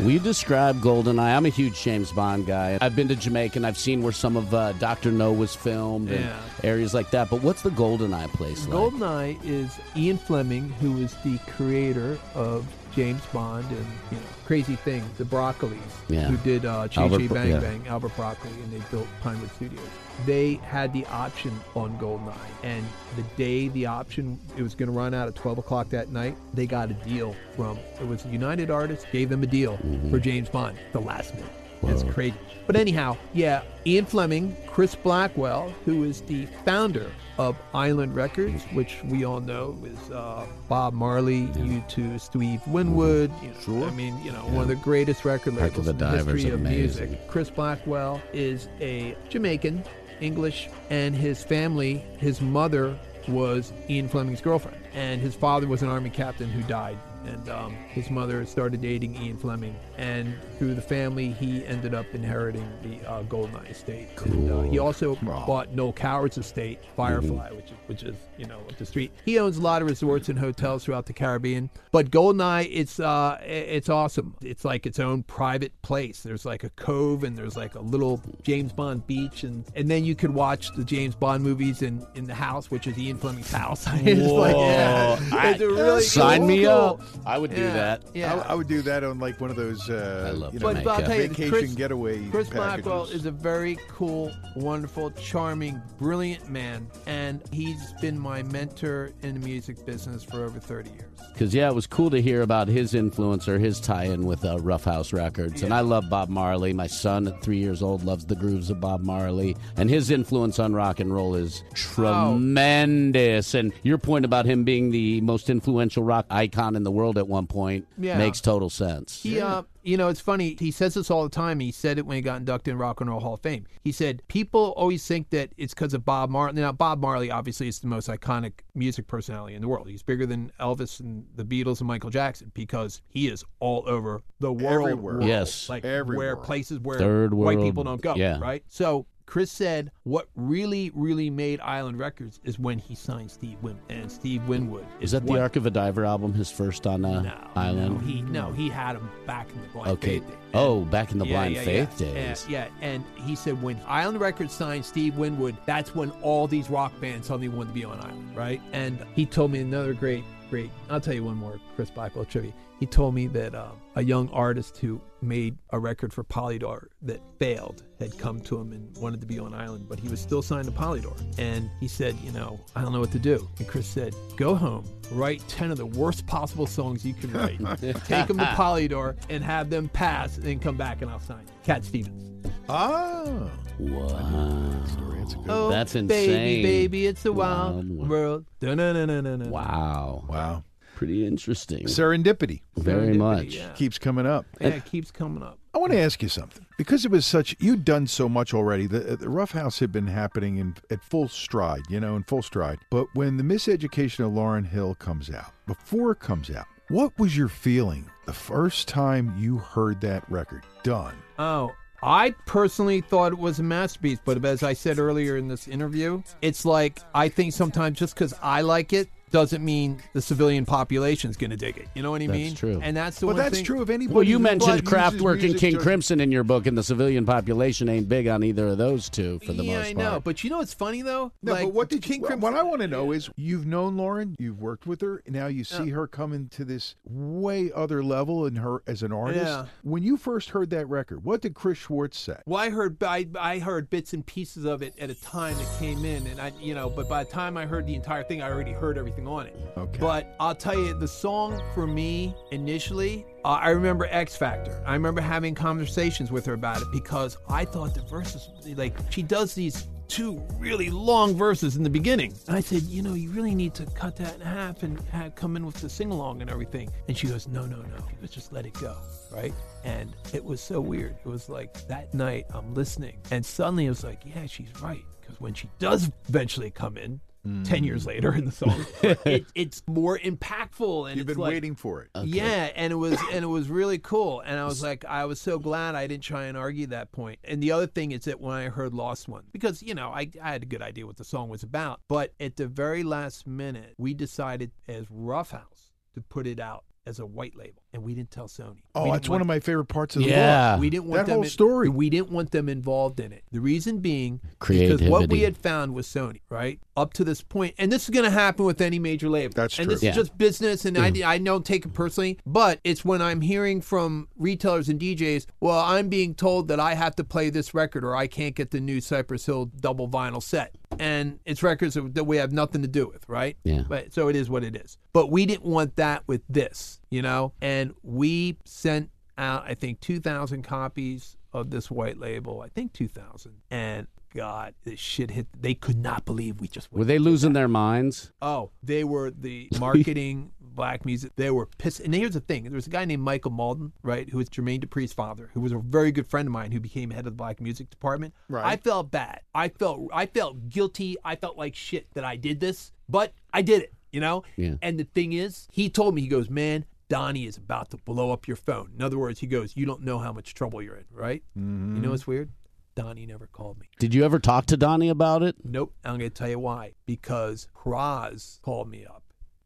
Will 0.00 0.10
you 0.10 0.18
describe 0.18 0.80
Goldeneye? 0.80 1.34
I'm 1.36 1.46
a 1.46 1.50
huge 1.50 1.82
James 1.82 2.12
Bond 2.12 2.46
guy. 2.46 2.76
I've 2.82 2.94
been 2.94 3.08
to 3.08 3.16
Jamaica 3.16 3.58
and 3.58 3.66
I've 3.66 3.78
seen 3.78 4.02
where 4.02 4.12
some 4.12 4.36
of 4.36 4.52
uh, 4.52 4.72
Doctor 4.72 5.10
No 5.10 5.32
was 5.32 5.54
filmed 5.54 6.10
and 6.10 6.20
Yeah. 6.24 6.38
areas 6.62 6.92
like 6.92 7.10
that. 7.12 7.30
But 7.30 7.42
what's 7.42 7.62
the 7.62 7.70
Goldeneye 7.70 8.28
place 8.34 8.66
like? 8.66 8.76
Goldeneye 8.78 9.38
is 9.42 9.78
Ian 9.96 10.18
Fleming, 10.18 10.68
who 10.80 10.98
is 10.98 11.14
the 11.24 11.38
creator 11.56 12.18
of 12.34 12.66
James 12.94 13.24
Bond 13.26 13.66
and 13.70 13.86
you 14.10 14.16
know 14.16 14.22
Crazy 14.46 14.76
Things, 14.76 15.06
the 15.18 15.24
Broccolis, 15.24 15.78
Yeah. 16.08 16.28
who 16.28 16.36
did 16.38 16.64
uh, 16.64 16.88
Chi 16.88 17.02
Albert 17.02 17.18
Chi 17.20 17.26
Bang 17.28 17.48
yeah. 17.50 17.60
Bang, 17.60 17.86
Albert 17.88 18.14
Broccoli, 18.16 18.50
and 18.62 18.72
they 18.72 18.82
built 18.90 19.06
Pinewood 19.22 19.50
Studios. 19.52 19.80
They 20.26 20.54
had 20.64 20.92
the 20.92 21.06
option 21.06 21.52
on 21.74 21.96
Goldeneye, 21.98 22.34
and 22.62 22.84
the 23.16 23.22
day 23.36 23.68
the 23.68 23.86
option 23.86 24.38
it 24.56 24.62
was 24.62 24.74
going 24.74 24.88
to 24.90 24.92
run 24.96 25.14
out 25.14 25.28
at 25.28 25.34
12 25.36 25.58
o'clock 25.58 25.88
that 25.90 26.10
night, 26.10 26.36
they 26.52 26.66
got 26.66 26.90
a 26.90 26.94
deal 26.94 27.34
from 27.56 27.78
it 28.00 28.06
was 28.06 28.26
United 28.26 28.70
Artists 28.70 29.06
gave 29.12 29.28
them 29.28 29.42
a 29.42 29.46
deal 29.46 29.78
Mm-hmm. 29.78 30.10
for 30.10 30.18
James 30.18 30.48
Bond, 30.48 30.76
the 30.92 31.00
last 31.00 31.34
minute. 31.34 31.50
It's 31.84 32.02
crazy. 32.12 32.36
But 32.66 32.76
anyhow, 32.76 33.16
yeah, 33.32 33.62
Ian 33.86 34.04
Fleming, 34.04 34.54
Chris 34.66 34.94
Blackwell, 34.94 35.72
who 35.86 36.04
is 36.04 36.20
the 36.22 36.44
founder 36.66 37.10
of 37.40 37.56
Island 37.72 38.14
Records, 38.14 38.64
which 38.74 38.98
we 39.04 39.24
all 39.24 39.40
know 39.40 39.74
is 39.82 40.10
uh, 40.10 40.44
Bob 40.68 40.92
Marley, 40.92 41.46
U2, 41.46 42.20
Steve 42.20 42.60
Winwood. 42.66 43.32
You 43.42 43.48
know, 43.48 43.60
Sure. 43.60 43.88
I 43.88 43.90
mean, 43.92 44.22
you 44.22 44.30
know, 44.30 44.40
one 44.40 44.62
of 44.62 44.68
the 44.68 44.76
greatest 44.76 45.24
record 45.24 45.54
labels 45.54 45.88
in 45.88 45.96
the 45.96 46.10
history 46.10 46.48
of 46.50 46.60
amazing. 46.60 47.10
music. 47.10 47.28
Chris 47.28 47.48
Blackwell 47.48 48.20
is 48.34 48.68
a 48.78 49.16
Jamaican, 49.30 49.84
English, 50.20 50.68
and 50.90 51.16
his 51.16 51.42
family, 51.42 52.04
his 52.18 52.42
mother 52.42 52.98
was 53.26 53.72
Ian 53.88 54.08
Fleming's 54.08 54.42
girlfriend, 54.42 54.76
and 54.92 55.22
his 55.22 55.34
father 55.34 55.66
was 55.66 55.82
an 55.82 55.88
army 55.88 56.10
captain 56.10 56.50
who 56.50 56.62
died. 56.64 56.98
And 57.24 57.48
um, 57.50 57.74
his 57.74 58.10
mother 58.10 58.44
started 58.46 58.80
dating 58.80 59.16
Ian 59.22 59.36
Fleming, 59.36 59.76
and 59.98 60.34
through 60.58 60.74
the 60.74 60.82
family, 60.82 61.32
he 61.32 61.64
ended 61.66 61.94
up 61.94 62.06
inheriting 62.12 62.66
the 62.82 63.06
uh, 63.08 63.22
Goldeneye 63.24 63.70
estate. 63.70 64.08
And, 64.24 64.50
uh, 64.50 64.62
he 64.62 64.78
also 64.78 65.16
bought 65.16 65.72
Noel 65.72 65.92
Coward's 65.92 66.38
estate, 66.38 66.80
Firefly, 66.96 67.50
which 67.50 67.66
is 67.66 67.76
which 67.86 68.02
is 68.02 68.16
you 68.38 68.46
know 68.46 68.60
up 68.60 68.76
the 68.76 68.86
street. 68.86 69.12
He 69.24 69.38
owns 69.38 69.58
a 69.58 69.60
lot 69.60 69.82
of 69.82 69.88
resorts 69.88 70.28
and 70.28 70.38
hotels 70.38 70.84
throughout 70.84 71.06
the 71.06 71.12
Caribbean. 71.12 71.70
But 71.92 72.10
Goldeneye, 72.10 72.68
it's 72.70 73.00
uh, 73.00 73.38
it's 73.44 73.88
awesome. 73.88 74.34
It's 74.40 74.64
like 74.64 74.86
its 74.86 74.98
own 74.98 75.22
private 75.24 75.72
place. 75.82 76.22
There's 76.22 76.44
like 76.44 76.64
a 76.64 76.70
cove, 76.70 77.24
and 77.24 77.36
there's 77.36 77.56
like 77.56 77.74
a 77.74 77.80
little 77.80 78.22
James 78.42 78.72
Bond 78.72 79.06
beach, 79.06 79.42
and 79.44 79.64
and 79.74 79.90
then 79.90 80.04
you 80.04 80.14
could 80.14 80.30
watch 80.32 80.70
the 80.74 80.84
James 80.84 81.14
Bond 81.14 81.42
movies 81.42 81.82
in 81.82 82.06
in 82.14 82.24
the 82.24 82.34
house, 82.34 82.70
which 82.70 82.86
is 82.86 82.98
Ian 82.98 83.18
Fleming's 83.18 83.52
house. 83.52 83.84
it's 83.92 84.30
like, 84.30 84.56
yeah, 84.56 85.50
it's 85.50 85.60
a 85.60 85.68
really 85.68 86.02
Sign 86.02 86.40
cool, 86.40 86.48
me 86.48 86.62
cool. 86.62 86.70
up. 86.70 87.00
I 87.26 87.38
would 87.38 87.54
do 87.54 87.60
Yeah, 87.62 87.72
that. 87.74 88.02
Yeah. 88.14 88.34
I, 88.34 88.52
I 88.52 88.54
would 88.54 88.68
do 88.68 88.82
that 88.82 89.04
on 89.04 89.18
like 89.18 89.40
one 89.40 89.50
of 89.50 89.56
those, 89.56 89.88
uh, 89.90 90.26
I 90.28 90.30
love 90.32 90.54
you 90.54 90.60
know, 90.60 90.72
But, 90.72 90.84
but 90.84 90.90
I'll 90.90 91.06
tell 91.06 91.16
you, 91.20 91.28
vacation 91.28 91.50
Chris, 91.50 91.74
getaway 91.74 92.28
Chris 92.28 92.48
packages. 92.48 92.84
Blackwell 92.84 93.04
is 93.04 93.26
a 93.26 93.30
very 93.30 93.78
cool, 93.88 94.32
wonderful, 94.56 95.10
charming, 95.12 95.80
brilliant 95.98 96.48
man, 96.48 96.88
and 97.06 97.42
he's 97.52 97.92
been 98.00 98.18
my 98.18 98.42
mentor 98.44 99.12
in 99.22 99.40
the 99.40 99.46
music 99.46 99.84
business 99.86 100.22
for 100.24 100.44
over 100.44 100.58
30 100.58 100.90
years. 100.90 101.04
Because 101.32 101.54
yeah, 101.54 101.68
it 101.68 101.74
was 101.74 101.86
cool 101.86 102.10
to 102.10 102.20
hear 102.20 102.42
about 102.42 102.68
his 102.68 102.94
influence 102.94 103.48
or 103.48 103.58
his 103.58 103.80
tie-in 103.80 104.24
with 104.26 104.44
uh, 104.44 104.56
Ruffhouse 104.58 105.12
Records, 105.12 105.62
and 105.62 105.72
I 105.72 105.80
love 105.80 106.08
Bob 106.10 106.28
Marley. 106.28 106.72
My 106.72 106.86
son, 106.86 107.28
at 107.28 107.42
three 107.42 107.58
years 107.58 107.82
old, 107.82 108.04
loves 108.04 108.26
the 108.26 108.34
grooves 108.36 108.68
of 108.70 108.80
Bob 108.80 109.02
Marley, 109.02 109.56
and 109.76 109.88
his 109.88 110.10
influence 110.10 110.58
on 110.58 110.74
rock 110.74 111.00
and 111.00 111.12
roll 111.12 111.34
is 111.34 111.62
tremendous. 111.74 113.54
And 113.54 113.72
your 113.82 113.98
point 113.98 114.24
about 114.24 114.44
him 114.46 114.64
being 114.64 114.90
the 114.90 115.20
most 115.20 115.48
influential 115.50 116.02
rock 116.02 116.26
icon 116.30 116.76
in 116.76 116.82
the 116.82 116.90
world 117.00 117.18
at 117.18 117.26
one 117.26 117.46
point 117.46 117.86
Yeah. 117.98 118.18
makes 118.18 118.40
total 118.40 118.70
sense. 118.70 119.22
He, 119.22 119.40
uh, 119.40 119.62
you 119.82 119.96
know, 119.96 120.08
it's 120.08 120.20
funny. 120.20 120.56
He 120.58 120.70
says 120.70 120.94
this 120.94 121.10
all 121.10 121.22
the 121.22 121.30
time. 121.30 121.58
He 121.60 121.72
said 121.72 121.98
it 121.98 122.04
when 122.06 122.16
he 122.16 122.20
got 122.22 122.36
inducted 122.36 122.72
in 122.72 122.78
Rock 122.78 123.00
and 123.00 123.08
Roll 123.08 123.20
Hall 123.20 123.34
of 123.34 123.40
Fame. 123.40 123.66
He 123.82 123.92
said 123.92 124.22
people 124.28 124.74
always 124.76 125.06
think 125.06 125.30
that 125.30 125.52
it's 125.56 125.72
because 125.74 125.94
of 125.94 126.04
Bob 126.04 126.28
Marley. 126.30 126.60
Now, 126.60 126.72
Bob 126.72 127.00
Marley 127.00 127.30
obviously 127.30 127.66
is 127.68 127.78
the 127.80 127.86
most 127.86 128.08
iconic 128.08 128.52
music 128.74 129.06
personality 129.06 129.54
in 129.54 129.62
the 129.62 129.68
world. 129.68 129.88
He's 129.88 130.02
bigger 130.02 130.26
than 130.26 130.52
Elvis 130.60 131.00
and 131.00 131.24
the 131.34 131.44
Beatles 131.44 131.80
and 131.80 131.88
Michael 131.88 132.10
Jackson 132.10 132.52
because 132.54 133.00
he 133.08 133.28
is 133.28 133.42
all 133.58 133.82
over 133.86 134.20
the 134.38 134.52
world. 134.52 134.88
Everywhere. 134.90 135.14
world. 135.16 135.24
Yes. 135.26 135.68
like 135.68 135.84
Everywhere. 135.84 136.34
where 136.34 136.44
places 136.44 136.78
where 136.80 136.98
Third 136.98 137.32
world. 137.32 137.56
white 137.56 137.64
people 137.64 137.82
don't 137.84 138.02
go. 138.02 138.14
yeah. 138.16 138.38
right. 138.38 138.62
So. 138.68 139.06
Chris 139.30 139.52
said 139.52 139.92
what 140.02 140.28
really, 140.34 140.90
really 140.92 141.30
made 141.30 141.60
Island 141.60 142.00
Records 142.00 142.40
is 142.42 142.58
when 142.58 142.80
he 142.80 142.96
signed 142.96 143.30
Steve 143.30 143.58
Win 143.62 143.78
and 143.88 144.10
Steve 144.10 144.42
Winwood. 144.48 144.84
Is 144.98 145.12
that 145.12 145.24
the 145.24 145.38
Arc 145.38 145.54
of 145.54 145.66
a 145.66 145.70
Diver 145.70 146.04
album, 146.04 146.34
his 146.34 146.50
first 146.50 146.84
on 146.84 147.04
uh, 147.04 147.22
no, 147.22 147.50
Island? 147.54 147.94
No, 147.94 147.98
he 148.00 148.22
no, 148.22 148.50
he 148.50 148.68
had 148.68 148.96
him 148.96 149.08
back 149.28 149.48
in 149.52 149.62
the 149.62 149.68
blind 149.68 149.90
okay. 149.92 150.18
faith 150.18 150.26
days. 150.26 150.36
Oh, 150.52 150.80
back 150.80 151.12
in 151.12 151.18
the 151.18 151.26
Yeah, 151.26 151.32
Blind 151.32 151.54
yeah, 151.54 151.62
Faith 151.62 152.00
yeah. 152.00 152.12
days. 152.12 152.46
Yeah, 152.48 152.64
yeah, 152.64 152.70
and 152.80 153.04
he 153.24 153.36
said 153.36 153.62
when 153.62 153.80
Island 153.86 154.18
Records 154.18 154.52
signed 154.52 154.84
Steve 154.84 155.16
Winwood, 155.16 155.56
that's 155.64 155.94
when 155.94 156.10
all 156.22 156.48
these 156.48 156.68
rock 156.68 156.92
bands 157.00 157.28
suddenly 157.28 157.48
wanted 157.48 157.68
to 157.68 157.74
be 157.74 157.84
on 157.84 158.00
Island, 158.00 158.36
right? 158.36 158.60
And 158.72 158.98
he 159.14 159.26
told 159.26 159.52
me 159.52 159.60
another 159.60 159.94
great, 159.94 160.24
great. 160.50 160.70
I'll 160.88 161.00
tell 161.00 161.14
you 161.14 161.22
one 161.22 161.36
more 161.36 161.60
Chris 161.76 161.88
Blackwell 161.88 162.24
trivia. 162.24 162.52
He 162.80 162.86
told 162.86 163.14
me 163.14 163.28
that 163.28 163.54
um, 163.54 163.76
a 163.94 164.02
young 164.02 164.28
artist 164.30 164.78
who 164.78 165.00
made 165.22 165.56
a 165.70 165.78
record 165.78 166.12
for 166.12 166.24
Polydor 166.24 166.86
that 167.02 167.20
failed 167.38 167.82
had 167.98 168.16
come 168.18 168.40
to 168.40 168.58
him 168.58 168.72
and 168.72 168.96
wanted 168.98 169.20
to 169.20 169.26
be 169.26 169.38
on 169.38 169.52
Island, 169.54 169.86
but 169.88 169.98
he 170.00 170.08
was 170.08 170.20
still 170.20 170.42
signed 170.42 170.66
to 170.66 170.70
Polydor. 170.72 171.16
And 171.38 171.70
he 171.80 171.88
said, 171.88 172.16
you 172.24 172.32
know, 172.32 172.58
I 172.74 172.82
don't 172.82 172.92
know 172.92 173.00
what 173.00 173.12
to 173.12 173.18
do. 173.18 173.48
And 173.58 173.68
Chris 173.68 173.86
said, 173.86 174.14
go 174.36 174.54
home, 174.54 174.84
write 175.12 175.46
10 175.48 175.70
of 175.70 175.76
the 175.78 175.86
worst 175.86 176.26
possible 176.26 176.66
songs 176.66 177.04
you 177.04 177.14
can 177.14 177.32
write, 177.32 177.58
take 178.06 178.26
them 178.26 178.38
to 178.38 178.44
Polydor 178.56 179.16
and 179.28 179.44
have 179.44 179.68
them 179.70 179.88
pass, 179.90 180.36
and 180.36 180.44
then 180.46 180.58
come 180.58 180.76
back 180.76 181.02
and 181.02 181.10
I'll 181.10 181.20
sign 181.20 181.40
you. 181.46 181.52
Cat 181.64 181.84
Stevens. 181.84 182.26
Oh. 182.68 183.50
Wow. 183.78 184.82
That's 185.20 185.32
a 185.32 185.36
good. 185.36 185.46
Oh, 185.48 185.68
That's 185.70 185.92
Baby, 185.92 186.02
insane. 186.14 186.62
baby, 186.62 187.06
it's 187.06 187.24
a 187.26 187.32
wild, 187.32 187.76
Wild 187.76 188.08
world. 188.08 188.44
world. 188.62 189.50
Wow. 189.50 190.24
Wow. 190.28 190.64
Pretty 191.00 191.26
interesting. 191.26 191.86
Serendipity 191.86 192.60
Very 192.76 193.14
Serendipity, 193.14 193.16
much. 193.16 193.54
Yeah. 193.54 193.72
keeps 193.72 193.98
coming 193.98 194.26
up. 194.26 194.44
Yeah, 194.60 194.68
it 194.68 194.84
keeps 194.84 195.10
coming 195.10 195.42
up. 195.42 195.58
I 195.74 195.78
want 195.78 195.92
to 195.92 195.98
ask 195.98 196.22
you 196.22 196.28
something 196.28 196.66
because 196.76 197.06
it 197.06 197.10
was 197.10 197.24
such 197.24 197.56
you'd 197.58 197.86
done 197.86 198.06
so 198.06 198.28
much 198.28 198.52
already. 198.52 198.86
The, 198.86 199.16
the 199.16 199.30
Rough 199.30 199.52
House 199.52 199.78
had 199.78 199.92
been 199.92 200.08
happening 200.08 200.58
in 200.58 200.74
at 200.90 201.02
full 201.02 201.26
stride, 201.26 201.80
you 201.88 202.00
know, 202.00 202.16
in 202.16 202.24
full 202.24 202.42
stride. 202.42 202.80
But 202.90 203.06
when 203.14 203.38
the 203.38 203.42
Miseducation 203.42 204.26
of 204.26 204.32
Lauryn 204.32 204.66
Hill 204.66 204.94
comes 204.96 205.30
out, 205.30 205.52
before 205.66 206.10
it 206.10 206.20
comes 206.20 206.50
out, 206.50 206.66
what 206.90 207.18
was 207.18 207.34
your 207.34 207.48
feeling 207.48 208.04
the 208.26 208.34
first 208.34 208.86
time 208.86 209.34
you 209.38 209.56
heard 209.56 210.02
that 210.02 210.30
record 210.30 210.64
done? 210.82 211.14
Oh, 211.38 211.72
I 212.02 212.32
personally 212.44 213.00
thought 213.00 213.32
it 213.32 213.38
was 213.38 213.58
a 213.58 213.62
masterpiece, 213.62 214.18
but 214.22 214.44
as 214.44 214.62
I 214.62 214.74
said 214.74 214.98
earlier 214.98 215.38
in 215.38 215.48
this 215.48 215.66
interview, 215.66 216.22
it's 216.42 216.66
like 216.66 216.98
I 217.14 217.30
think 217.30 217.54
sometimes 217.54 217.98
just 217.98 218.14
because 218.14 218.34
I 218.42 218.60
like 218.60 218.92
it 218.92 219.08
doesn't 219.30 219.64
mean 219.64 219.98
the 220.12 220.22
civilian 220.22 220.66
population 220.66 221.30
is 221.30 221.36
going 221.36 221.50
to 221.50 221.56
dig 221.56 221.76
it. 221.76 221.88
You 221.94 222.02
know 222.02 222.10
what 222.10 222.22
I 222.22 222.26
That's 222.26 222.38
mean? 222.38 222.54
true. 222.54 222.80
And 222.82 222.96
that's 222.96 223.20
the 223.20 223.26
Well, 223.26 223.36
one 223.36 223.44
that's 223.44 223.56
thing. 223.56 223.64
true 223.64 223.82
of 223.82 223.90
anybody. 223.90 224.14
Well, 224.14 224.24
you 224.24 224.38
who 224.38 224.42
mentioned 224.42 224.84
Kraftwerk 224.84 225.44
and 225.44 225.56
King 225.56 225.74
to- 225.74 225.78
Crimson 225.78 226.20
in 226.20 226.32
your 226.32 226.44
book, 226.44 226.66
and 226.66 226.76
the 226.76 226.82
civilian 226.82 227.26
population 227.26 227.88
ain't 227.88 228.08
big 228.08 228.26
on 228.26 228.42
either 228.42 228.68
of 228.68 228.78
those 228.78 229.08
two 229.08 229.38
for 229.40 229.52
the 229.52 229.64
yeah, 229.64 229.78
most 229.78 229.94
part. 229.94 230.06
I 230.06 230.10
know. 230.10 230.20
But 230.20 230.44
you 230.44 230.50
know 230.50 230.58
what's 230.58 230.74
funny 230.74 231.02
though? 231.02 231.32
No, 231.42 231.52
like, 231.52 231.64
but 231.66 231.74
what 231.74 231.88
did 231.88 232.02
King 232.02 232.20
you? 232.20 232.26
Crimson? 232.26 232.40
What 232.40 232.54
I 232.54 232.62
want 232.62 232.80
to 232.82 232.88
know 232.88 233.12
is, 233.12 233.30
you've 233.36 233.66
known 233.66 233.96
Lauryn, 233.96 234.34
you've 234.38 234.60
worked 234.60 234.86
with 234.86 235.00
her, 235.00 235.22
and 235.26 235.34
now 235.34 235.46
you 235.46 235.64
see 235.64 235.92
uh. 235.92 235.96
her 235.96 236.06
come 236.06 236.32
into 236.32 236.64
this 236.64 236.96
way 237.04 237.70
other 237.74 238.02
level 238.02 238.46
in 238.46 238.56
her 238.56 238.82
as 238.86 239.02
an 239.02 239.12
artist. 239.12 239.44
Yeah. 239.44 239.66
When 239.82 240.02
you 240.02 240.16
first 240.16 240.50
heard 240.50 240.70
that 240.70 240.86
record, 240.88 241.24
what 241.24 241.40
did 241.40 241.54
Chris 241.54 241.78
Schwartz 241.78 242.18
say? 242.18 242.36
Well, 242.46 242.60
I 242.60 242.70
heard 242.70 243.02
I, 243.02 243.26
I 243.38 243.58
heard 243.58 243.90
bits 243.90 244.12
and 244.12 244.24
pieces 244.24 244.64
of 244.64 244.82
it 244.82 244.94
at 244.98 245.10
a 245.10 245.14
time 245.14 245.56
that 245.56 245.68
came 245.78 246.04
in, 246.04 246.26
and 246.26 246.40
I 246.40 246.52
you 246.60 246.74
know, 246.74 246.90
but 246.90 247.08
by 247.08 247.24
the 247.24 247.30
time 247.30 247.56
I 247.56 247.66
heard 247.66 247.86
the 247.86 247.94
entire 247.94 248.24
thing, 248.24 248.42
I 248.42 248.50
already 248.50 248.72
heard 248.72 248.98
everything 248.98 249.19
on 249.26 249.46
it. 249.46 249.56
Okay. 249.76 249.98
But 249.98 250.34
I'll 250.40 250.54
tell 250.54 250.78
you, 250.78 250.94
the 250.94 251.08
song 251.08 251.62
for 251.74 251.86
me 251.86 252.34
initially, 252.50 253.26
uh, 253.44 253.48
I 253.48 253.70
remember 253.70 254.06
Ex-Factor. 254.10 254.82
I 254.86 254.94
remember 254.94 255.20
having 255.20 255.54
conversations 255.54 256.30
with 256.30 256.46
her 256.46 256.54
about 256.54 256.82
it 256.82 256.88
because 256.92 257.38
I 257.48 257.64
thought 257.64 257.94
the 257.94 258.02
verses, 258.02 258.50
like 258.76 258.94
she 259.10 259.22
does 259.22 259.54
these 259.54 259.86
two 260.08 260.42
really 260.58 260.90
long 260.90 261.34
verses 261.36 261.76
in 261.76 261.84
the 261.84 261.90
beginning. 261.90 262.34
And 262.48 262.56
I 262.56 262.60
said, 262.60 262.82
you 262.82 263.00
know, 263.00 263.14
you 263.14 263.30
really 263.30 263.54
need 263.54 263.74
to 263.74 263.86
cut 263.86 264.16
that 264.16 264.34
in 264.34 264.40
half 264.40 264.82
and 264.82 265.00
have, 265.12 265.36
come 265.36 265.56
in 265.56 265.64
with 265.64 265.76
the 265.76 265.88
sing 265.88 266.10
along 266.10 266.42
and 266.42 266.50
everything. 266.50 266.90
And 267.06 267.16
she 267.16 267.28
goes, 267.28 267.46
no, 267.46 267.64
no, 267.64 267.76
no, 267.76 268.04
let's 268.20 268.34
just 268.34 268.52
let 268.52 268.66
it 268.66 268.74
go, 268.74 268.96
right? 269.30 269.54
And 269.84 270.12
it 270.34 270.44
was 270.44 270.60
so 270.60 270.80
weird. 270.80 271.16
It 271.24 271.28
was 271.28 271.48
like 271.48 271.86
that 271.86 272.12
night 272.12 272.46
I'm 272.52 272.74
listening, 272.74 273.18
and 273.30 273.46
suddenly 273.46 273.86
it 273.86 273.90
was 273.90 274.02
like, 274.02 274.22
yeah, 274.24 274.46
she's 274.46 274.68
right. 274.82 275.04
Because 275.20 275.40
when 275.40 275.54
she 275.54 275.70
does 275.78 276.10
eventually 276.28 276.72
come 276.72 276.96
in, 276.98 277.20
10 277.64 277.84
years 277.84 278.04
mm. 278.04 278.08
later 278.08 278.34
in 278.34 278.44
the 278.44 278.52
song, 278.52 278.84
it, 279.02 279.46
it's 279.54 279.82
more 279.86 280.18
impactful. 280.18 281.08
And 281.08 281.16
You've 281.16 281.28
it's 281.28 281.36
been 281.36 281.42
like, 281.42 281.52
waiting 281.52 281.74
for 281.74 282.02
it. 282.02 282.10
yeah, 282.24 282.70
and 282.74 282.92
it 282.92 282.96
was 282.96 283.18
and 283.32 283.44
it 283.44 283.48
was 283.48 283.70
really 283.70 283.98
cool. 283.98 284.40
And 284.40 284.58
I 284.58 284.64
was 284.66 284.82
like, 284.82 285.04
I 285.04 285.24
was 285.24 285.40
so 285.40 285.58
glad 285.58 285.94
I 285.94 286.06
didn't 286.06 286.24
try 286.24 286.44
and 286.44 286.56
argue 286.56 286.86
that 286.88 287.12
point. 287.12 287.38
And 287.44 287.62
the 287.62 287.72
other 287.72 287.86
thing 287.86 288.12
is 288.12 288.24
that 288.24 288.40
when 288.40 288.54
I 288.54 288.64
heard 288.64 288.92
Lost 288.92 289.28
One, 289.28 289.44
because 289.52 289.82
you 289.82 289.94
know 289.94 290.10
I, 290.10 290.30
I 290.42 290.52
had 290.52 290.62
a 290.62 290.66
good 290.66 290.82
idea 290.82 291.06
what 291.06 291.16
the 291.16 291.24
song 291.24 291.48
was 291.48 291.62
about, 291.62 292.00
but 292.08 292.34
at 292.38 292.56
the 292.56 292.66
very 292.66 293.02
last 293.02 293.46
minute, 293.46 293.94
we 293.96 294.12
decided 294.12 294.72
as 294.86 295.06
Ruffhouse 295.06 295.92
to 296.14 296.20
put 296.20 296.46
it 296.46 296.60
out 296.60 296.84
as 297.06 297.18
a 297.18 297.24
white 297.26 297.56
label, 297.56 297.82
and 297.94 298.02
we 298.02 298.14
didn't 298.14 298.30
tell 298.30 298.46
Sony. 298.46 298.82
Oh, 298.94 299.06
that's 299.06 299.22
didn't 299.22 299.30
one 299.32 299.40
of 299.40 299.46
my 299.46 299.58
favorite 299.58 299.86
parts 299.86 300.16
of 300.16 300.22
the 300.22 300.28
Yeah. 300.28 300.72
book. 300.74 300.80
we 300.80 300.90
didn't 300.90 301.06
want 301.06 301.20
That 301.20 301.26
them 301.26 301.34
whole 301.36 301.44
in- 301.44 301.50
story. 301.50 301.88
We 301.88 302.10
didn't 302.10 302.30
want 302.30 302.50
them 302.50 302.68
involved 302.68 303.20
in 303.20 303.32
it. 303.32 303.42
The 303.50 303.60
reason 303.60 303.98
being 304.00 304.40
because 304.60 305.00
what 305.02 305.30
we 305.30 305.40
had 305.40 305.56
found 305.56 305.94
with 305.94 306.06
Sony, 306.06 306.40
right, 306.50 306.78
up 306.96 307.14
to 307.14 307.24
this 307.24 307.42
point, 307.42 307.74
and 307.78 307.90
this 307.90 308.04
is 308.04 308.10
going 308.10 308.24
to 308.24 308.30
happen 308.30 308.66
with 308.66 308.80
any 308.82 308.98
major 308.98 309.28
label. 309.30 309.54
That's 309.56 309.78
and 309.78 309.86
true. 309.86 309.94
this 309.94 310.02
Yeah. 310.02 310.10
is 310.10 310.16
just 310.16 310.36
business, 310.38 310.84
and 310.84 310.98
I 310.98 311.10
I 311.24 311.38
don't 311.38 311.64
take 311.64 311.86
it 311.86 311.94
personally, 311.94 312.38
but 312.46 312.80
it's 312.84 313.04
when 313.04 313.22
I'm 313.22 313.40
hearing 313.40 313.80
from 313.80 314.28
retailers 314.36 314.88
and 314.88 315.00
DJs, 315.00 315.46
well, 315.60 315.78
I'm 315.78 316.08
being 316.08 316.34
told 316.34 316.68
that 316.68 316.78
I 316.80 316.94
have 316.94 317.16
to 317.16 317.24
play 317.24 317.48
this 317.50 317.72
record 317.72 318.04
or 318.04 318.14
I 318.14 318.26
can't 318.26 318.54
get 318.54 318.70
the 318.72 318.80
new 318.80 319.00
Cypress 319.00 319.46
Hill 319.46 319.66
double 319.80 320.08
vinyl 320.08 320.42
set, 320.42 320.74
and 321.00 321.40
it's 321.44 321.62
records 321.62 321.94
that 321.94 322.14
that 322.14 322.24
we 322.24 322.36
have 322.36 322.52
nothing 322.52 322.82
to 322.82 322.88
do 322.88 323.08
with, 323.08 323.28
right? 323.28 323.56
Yeah. 323.64 323.82
But 323.88 324.12
so 324.12 324.28
it 324.28 324.36
is 324.36 324.50
what 324.50 324.62
it 324.62 324.76
is. 324.76 324.98
But 325.12 325.30
we 325.30 325.46
didn't 325.46 325.64
want 325.64 325.96
that 325.96 326.22
with 326.26 326.42
this, 326.48 327.00
you 327.10 327.22
know? 327.22 327.52
And 327.60 327.94
we 328.02 328.56
sent 328.64 329.10
out, 329.38 329.64
I 329.66 329.74
think, 329.74 330.00
2,000 330.00 330.62
copies 330.62 331.36
of 331.52 331.70
this 331.70 331.90
white 331.90 332.18
label. 332.18 332.60
I 332.60 332.68
think 332.68 332.92
2,000. 332.92 333.52
And 333.70 334.06
God, 334.34 334.74
this 334.84 335.00
shit 335.00 335.30
hit. 335.30 335.46
They 335.60 335.74
could 335.74 335.96
not 335.96 336.24
believe 336.24 336.60
we 336.60 336.68
just 336.68 336.92
Were 336.92 337.04
they 337.04 337.18
losing 337.18 337.52
their 337.52 337.66
minds? 337.66 338.32
Oh, 338.40 338.70
they 338.82 339.02
were 339.02 339.30
the 339.30 339.68
marketing 339.80 340.52
black 340.74 341.04
music. 341.04 341.32
They 341.36 341.50
were 341.50 341.66
pissed. 341.66 342.00
And 342.00 342.14
here's 342.14 342.34
the 342.34 342.40
thing: 342.40 342.64
there 342.64 342.72
was 342.72 342.86
a 342.86 342.90
guy 342.90 343.04
named 343.04 343.22
Michael 343.22 343.50
Mauldin, 343.50 343.92
right, 344.02 344.28
who 344.28 344.38
was 344.38 344.48
Jermaine 344.48 344.84
Dupri's 344.84 345.12
father, 345.12 345.50
who 345.54 345.60
was 345.60 345.72
a 345.72 345.78
very 345.78 346.12
good 346.12 346.26
friend 346.26 346.46
of 346.46 346.52
mine, 346.52 346.72
who 346.72 346.80
became 346.80 347.10
head 347.10 347.20
of 347.20 347.24
the 347.24 347.30
black 347.32 347.60
music 347.60 347.90
department. 347.90 348.34
Right. 348.48 348.64
I 348.64 348.76
felt 348.76 349.10
bad. 349.10 349.40
I 349.54 349.68
felt 349.68 350.08
I 350.12 350.26
felt 350.26 350.68
guilty. 350.68 351.16
I 351.24 351.36
felt 351.36 351.56
like 351.56 351.74
shit 351.74 352.06
that 352.14 352.24
I 352.24 352.36
did 352.36 352.60
this, 352.60 352.92
but 353.08 353.32
I 353.52 353.62
did 353.62 353.82
it. 353.82 353.92
You 354.12 354.20
know. 354.20 354.44
Yeah. 354.56 354.74
And 354.82 354.98
the 354.98 355.04
thing 355.04 355.32
is, 355.32 355.68
he 355.70 355.88
told 355.88 356.14
me, 356.14 356.22
he 356.22 356.28
goes, 356.28 356.50
man. 356.50 356.84
Donnie 357.08 357.44
is 357.44 357.56
about 357.56 357.90
to 357.90 357.96
blow 357.96 358.30
up 358.30 358.46
your 358.46 358.56
phone. 358.56 358.92
In 358.96 359.02
other 359.02 359.18
words, 359.18 359.40
he 359.40 359.48
goes, 359.48 359.76
You 359.76 359.84
don't 359.84 360.02
know 360.02 360.20
how 360.20 360.32
much 360.32 360.54
trouble 360.54 360.80
you're 360.80 360.94
in, 360.94 361.06
right? 361.10 361.42
Mm-hmm. 361.58 361.96
You 361.96 362.02
know 362.02 362.10
what's 362.10 362.24
weird? 362.24 362.50
Donnie 362.94 363.26
never 363.26 363.46
called 363.46 363.78
me. 363.80 363.86
Did 363.98 364.14
you 364.14 364.24
ever 364.24 364.38
talk 364.38 364.66
to 364.66 364.76
Donnie 364.76 365.08
about 365.08 365.42
it? 365.42 365.56
Nope. 365.64 365.94
I'm 366.04 366.18
going 366.18 366.30
to 366.30 366.34
tell 366.36 366.48
you 366.48 366.58
why. 366.58 366.92
Because 367.06 367.68
Pras 367.74 368.60
called 368.62 368.90
me 368.90 369.06
up. 369.06 369.22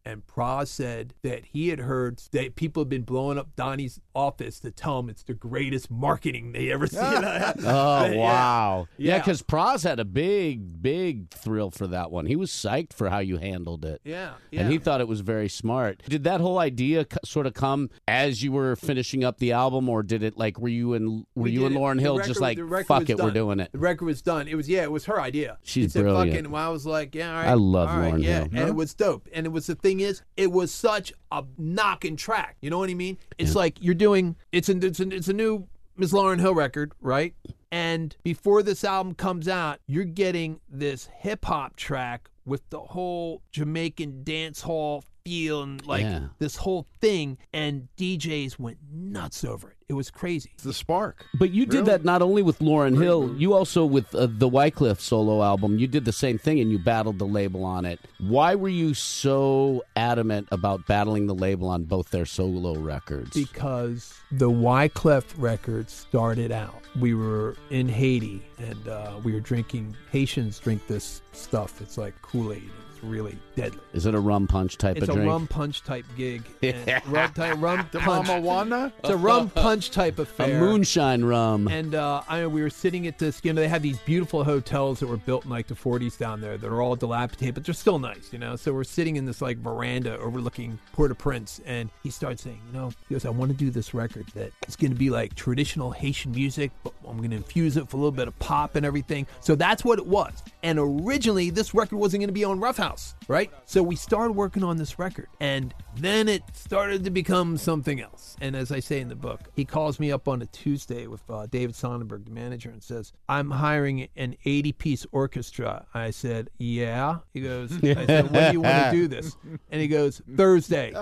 And 0.07 0.27
Pras 0.27 0.69
said 0.69 1.15
that 1.23 1.47
he 1.47 1.69
had 1.69 1.79
heard 1.81 2.19
that 2.33 2.57
people 2.57 2.83
have 2.83 2.91
been 2.91 3.03
blowing 3.05 3.39
up 3.39 3.57
Donnie's 3.57 4.01
office 4.15 4.61
to 4.61 4.71
tell 4.71 4.99
him 4.99 5.09
it's 5.09 5.23
the 5.23 5.33
greatest 5.33 5.91
marketing 5.91 6.53
they 6.53 6.71
ever 6.71 6.87
seen. 6.89 7.01
Oh 7.03 7.15
Yeah. 7.65 8.15
wow! 8.17 8.87
Yeah, 8.99 9.13
Yeah. 9.15 9.19
because 9.19 9.43
Pras 9.43 9.83
had 9.83 9.99
a 10.01 10.05
big, 10.05 10.83
big 10.83 11.31
thrill 11.31 11.71
for 11.71 11.87
that 11.87 12.11
one. 12.11 12.27
He 12.27 12.37
was 12.37 12.51
psyched 12.51 12.93
for 12.93 13.09
how 13.09 13.21
you 13.21 13.39
handled 13.39 13.85
it. 13.85 14.03
Yeah. 14.05 14.35
And 14.53 14.71
he 14.71 14.77
thought 14.79 15.01
it 15.01 15.09
was 15.09 15.21
very 15.21 15.49
smart. 15.49 16.03
Did 16.09 16.25
that 16.25 16.41
whole 16.41 16.59
idea 16.59 17.07
c- 17.11 17.19
sort 17.25 17.47
of 17.47 17.55
come 17.55 17.89
as 18.07 18.43
you 18.43 18.53
were 18.53 18.77
finishing 18.77 19.25
up 19.25 19.39
the 19.39 19.53
album, 19.53 19.89
or 19.89 20.03
did 20.03 20.23
it 20.23 20.37
like 20.37 20.59
were 20.59 20.69
you 20.69 20.93
and 20.95 21.25
were 21.35 21.45
We 21.45 21.53
you 21.53 21.67
and. 21.67 21.75
Lauryn 21.75 21.99
Hill 22.01 22.19
record- 22.19 22.29
just 22.29 22.41
like 22.41 22.59
fuck 22.87 23.09
it, 23.09 23.19
we're 23.19 23.31
doing 23.31 23.59
it? 23.59 23.73
The 23.73 23.79
record 23.79 24.05
was 24.05 24.21
done. 24.23 24.49
It 24.49 24.55
was 24.55 24.69
yeah, 24.69 24.83
it 24.83 24.93
was 24.93 25.07
her 25.07 25.21
idea. 25.21 25.59
She's 25.63 25.85
she 25.85 25.89
said, 25.89 26.03
brilliant. 26.03 26.37
Fucking, 26.37 26.51
well, 26.51 26.69
I 26.69 26.71
was 26.71 26.85
like, 26.87 27.15
yeah, 27.15 27.31
all 27.31 27.37
right. 27.37 27.49
I 27.49 27.55
love 27.55 27.89
all 27.89 27.99
right, 27.99 28.15
Lauryn 28.15 28.23
yeah. 28.23 28.39
Hill. 28.41 28.49
And 28.53 28.69
it 28.69 28.75
was 28.75 28.93
dope. 28.95 29.29
And 29.33 29.47
it 29.47 29.51
was 29.51 29.67
the 29.67 29.75
thing 29.75 29.94
is, 30.01 30.23
it 30.37 30.53
was 30.53 30.73
such 30.73 31.13
a 31.31 31.45
knocking 31.59 32.17
track. 32.17 32.57
You 32.61 32.71
know 32.71 32.79
what 32.79 32.91
I 32.91 32.95
mean? 32.95 33.19
It's 33.39 33.55
like 33.55 33.83
you're 33.83 33.95
doing. 33.95 34.37
It's 34.53 34.69
a 34.69 34.77
it's 34.77 35.01
a, 35.01 35.09
it's 35.09 35.29
a 35.29 35.33
new 35.33 35.67
Miss 35.97 36.13
Lauryn 36.13 36.41
Hill 36.41 36.55
record, 36.55 36.93
right? 37.01 37.35
And 37.71 38.17
before 38.23 38.63
this 38.63 38.85
album 38.85 39.15
comes 39.15 39.49
out, 39.49 39.81
you're 39.87 40.05
getting 40.05 40.61
this 40.69 41.09
hip 41.19 41.45
hop 41.45 41.77
track 41.77 42.31
with 42.45 42.69
the 42.71 42.81
whole 42.81 43.43
Jamaican 43.51 44.23
dance 44.23 44.63
hall 44.63 45.05
feel 45.25 45.63
and 45.63 45.85
like 45.87 46.03
Yeah. 46.03 46.21
this 46.39 46.57
whole 46.57 46.87
thing. 47.01 47.39
And 47.53 47.89
DJs 47.97 48.59
went 48.59 48.79
nuts 48.93 49.45
over 49.45 49.71
it. 49.71 49.77
It 49.89 49.95
was 49.95 50.11
crazy. 50.11 50.51
It's 50.55 50.65
the 50.65 50.73
spark. 50.73 51.25
But 51.39 51.51
you 51.51 51.67
did 51.67 51.85
that 51.87 52.05
not 52.05 52.23
only 52.23 52.43
with 52.43 52.59
Lauryn 52.61 53.01
Hill, 53.01 53.35
you 53.37 53.53
also 53.53 53.85
with 53.85 54.15
uh, 54.15 54.27
the 54.31 54.49
Wyclef 54.49 54.99
solo 55.01 55.43
album. 55.43 55.79
You 55.79 55.87
did 55.87 56.05
the 56.05 56.13
same 56.13 56.39
thing 56.39 56.59
and 56.61 56.71
you 56.71 56.79
battled 56.79 57.19
the 57.19 57.27
label 57.27 57.65
on 57.65 57.85
it. 57.85 58.01
Why 58.19 58.55
were 58.55 58.69
you 58.71 58.95
so 58.95 59.83
adamant 59.97 60.49
about 60.51 60.87
battling 60.87 61.27
the 61.27 61.35
label 61.35 61.69
on 61.69 61.85
both 61.85 62.11
their 62.11 62.27
solo 62.27 62.75
records? 62.79 63.31
because 63.35 64.15
the 64.33 64.51
Wyclef 64.51 65.25
record 65.37 65.89
started 65.91 66.51
out. 66.53 66.81
We 66.99 67.15
were 67.15 67.57
in 67.71 67.89
Haiti 67.89 68.43
and 68.59 68.89
uh, 68.89 69.19
we 69.23 69.33
were 69.33 69.41
drinking. 69.41 69.97
Haitians 70.11 70.59
drink 70.59 70.87
this 70.87 71.23
stuff. 71.33 71.81
It's 71.81 71.99
like 71.99 72.21
Kool 72.23 72.53
Aid. 72.53 72.71
It's 72.95 73.05
really 73.05 73.39
deadly. 73.55 73.81
Is 73.93 74.07
it 74.07 74.15
a 74.15 74.21
rum 74.21 74.47
punch 74.47 74.79
type 74.79 74.97
It's 74.97 75.09
of 75.09 75.15
drink? 75.15 75.21
It's 75.25 75.29
a 75.29 75.33
rum 75.33 75.47
punch 75.47 75.83
type 75.85 76.05
gig. 76.17 76.43
And 76.63 77.07
rum, 77.07 77.33
type, 77.33 77.57
rum 77.61 77.89
The 77.93 78.01
punch. 78.01 78.29
Mama 78.29 78.47
Wana? 78.47 78.93
It's 79.01 79.09
a 79.11 79.17
rum 79.17 79.51
punch 79.51 79.91
type 79.91 80.19
affair. 80.19 80.57
a 80.57 80.61
moonshine 80.61 81.25
rum. 81.25 81.69
And 81.69 81.95
uh, 81.95 82.23
I 82.29 82.47
we 82.47 82.63
were 82.63 82.71
sitting 82.71 83.07
at 83.07 83.19
this. 83.19 83.41
You 83.43 83.53
know, 83.53 83.61
they 83.61 83.69
have 83.69 83.83
these 83.83 83.99
beautiful 84.01 84.45
hotels 84.45 85.01
that 85.01 85.07
were 85.07 85.17
built 85.17 85.45
in 85.45 85.51
like 85.51 85.67
the 85.67 85.75
40s 85.75 86.19
down 86.19 86.41
there 86.41 86.57
that 86.57 86.67
are 86.67 86.83
all 86.83 86.97
dilapidated, 86.97 87.55
but 87.55 87.65
they're 87.65 87.75
still 87.75 87.99
nice. 87.99 88.33
You 88.33 88.39
know, 88.39 88.57
so 88.57 88.73
we're 88.73 88.85
sitting 88.85 89.17
in 89.17 89.25
this 89.27 89.41
like 89.41 89.59
veranda 89.59 90.19
overlooking 90.19 90.79
Port-au-Prince, 90.93 91.61
and 91.65 91.91
he 92.03 92.11
starts 92.11 92.43
saying, 92.43 92.61
you 92.67 92.79
know, 92.79 92.93
he 93.09 93.15
goes, 93.15 93.25
"I 93.25 93.31
want 93.31 93.51
to 93.51 93.57
do 93.57 93.71
this 93.71 93.95
record 93.95 94.27
that 94.35 94.53
it's 94.63 94.77
going 94.77 94.93
to 94.93 94.99
be 94.99 95.11
like 95.11 95.35
traditional 95.35 95.91
Haitian 95.91 96.33
music, 96.33 96.71
but 96.83 96.93
I'm 97.09 97.19
going 97.19 97.31
to 97.31 97.37
infuse 97.37 97.77
it 97.77 97.81
with 97.83 97.95
a 97.95 97.97
little 97.97 98.13
bit 98.13 98.29
of 98.29 98.39
pop 98.39 98.77
and 98.77 98.85
everything." 98.85 99.27
So 99.41 99.55
that's 99.55 99.85
what 99.85 99.99
it 99.99 100.07
was. 100.07 100.33
And 100.63 100.79
originally, 100.79 101.51
this 101.51 101.75
record 101.75 101.97
wasn't 101.97 102.23
going 102.23 102.29
to 102.29 102.33
be 102.33 102.45
on 102.45 102.61
Ruffhouse, 102.61 103.15
right? 103.29 103.44
So 103.65 103.83
we 103.83 103.97
started 103.97 104.33
working 104.33 104.63
on 104.63 104.77
this 104.77 104.99
record, 104.99 105.29
and 105.41 105.75
then 105.97 106.29
it 106.29 106.43
started 106.53 107.05
to 107.05 107.11
become 107.11 107.57
something 107.57 108.01
else. 108.01 108.37
And 108.41 108.55
as 108.55 108.71
I 108.73 108.81
say 108.81 109.01
in 109.01 109.09
the 109.09 109.17
book, 109.17 109.41
he 109.55 109.65
calls 109.65 109.99
me 109.99 110.13
up 110.13 110.29
on 110.29 110.43
a 110.43 110.47
Tuesday 110.47 111.07
with 111.07 111.23
uh, 111.29 111.47
David 111.47 111.75
Sonnenberg, 111.75 112.25
the 112.25 112.31
manager, 112.31 112.71
and 112.71 112.83
says, 112.83 113.13
I'm 113.29 113.51
hiring 113.51 114.09
an 114.17 114.37
80 114.45 114.73
piece 114.73 115.07
orchestra. 115.13 115.87
I 115.95 116.11
said, 116.11 116.51
Yeah. 116.59 117.19
He 117.33 117.41
goes, 117.41 117.73
I 117.83 118.07
said, 118.07 118.31
When 118.31 118.51
do 118.51 118.53
you 118.53 118.61
want 118.61 118.85
to 118.85 118.91
do 118.93 119.09
this? 119.09 119.37
And 119.71 119.81
he 119.81 119.89
goes, 119.89 120.21
Thursday. 120.37 120.93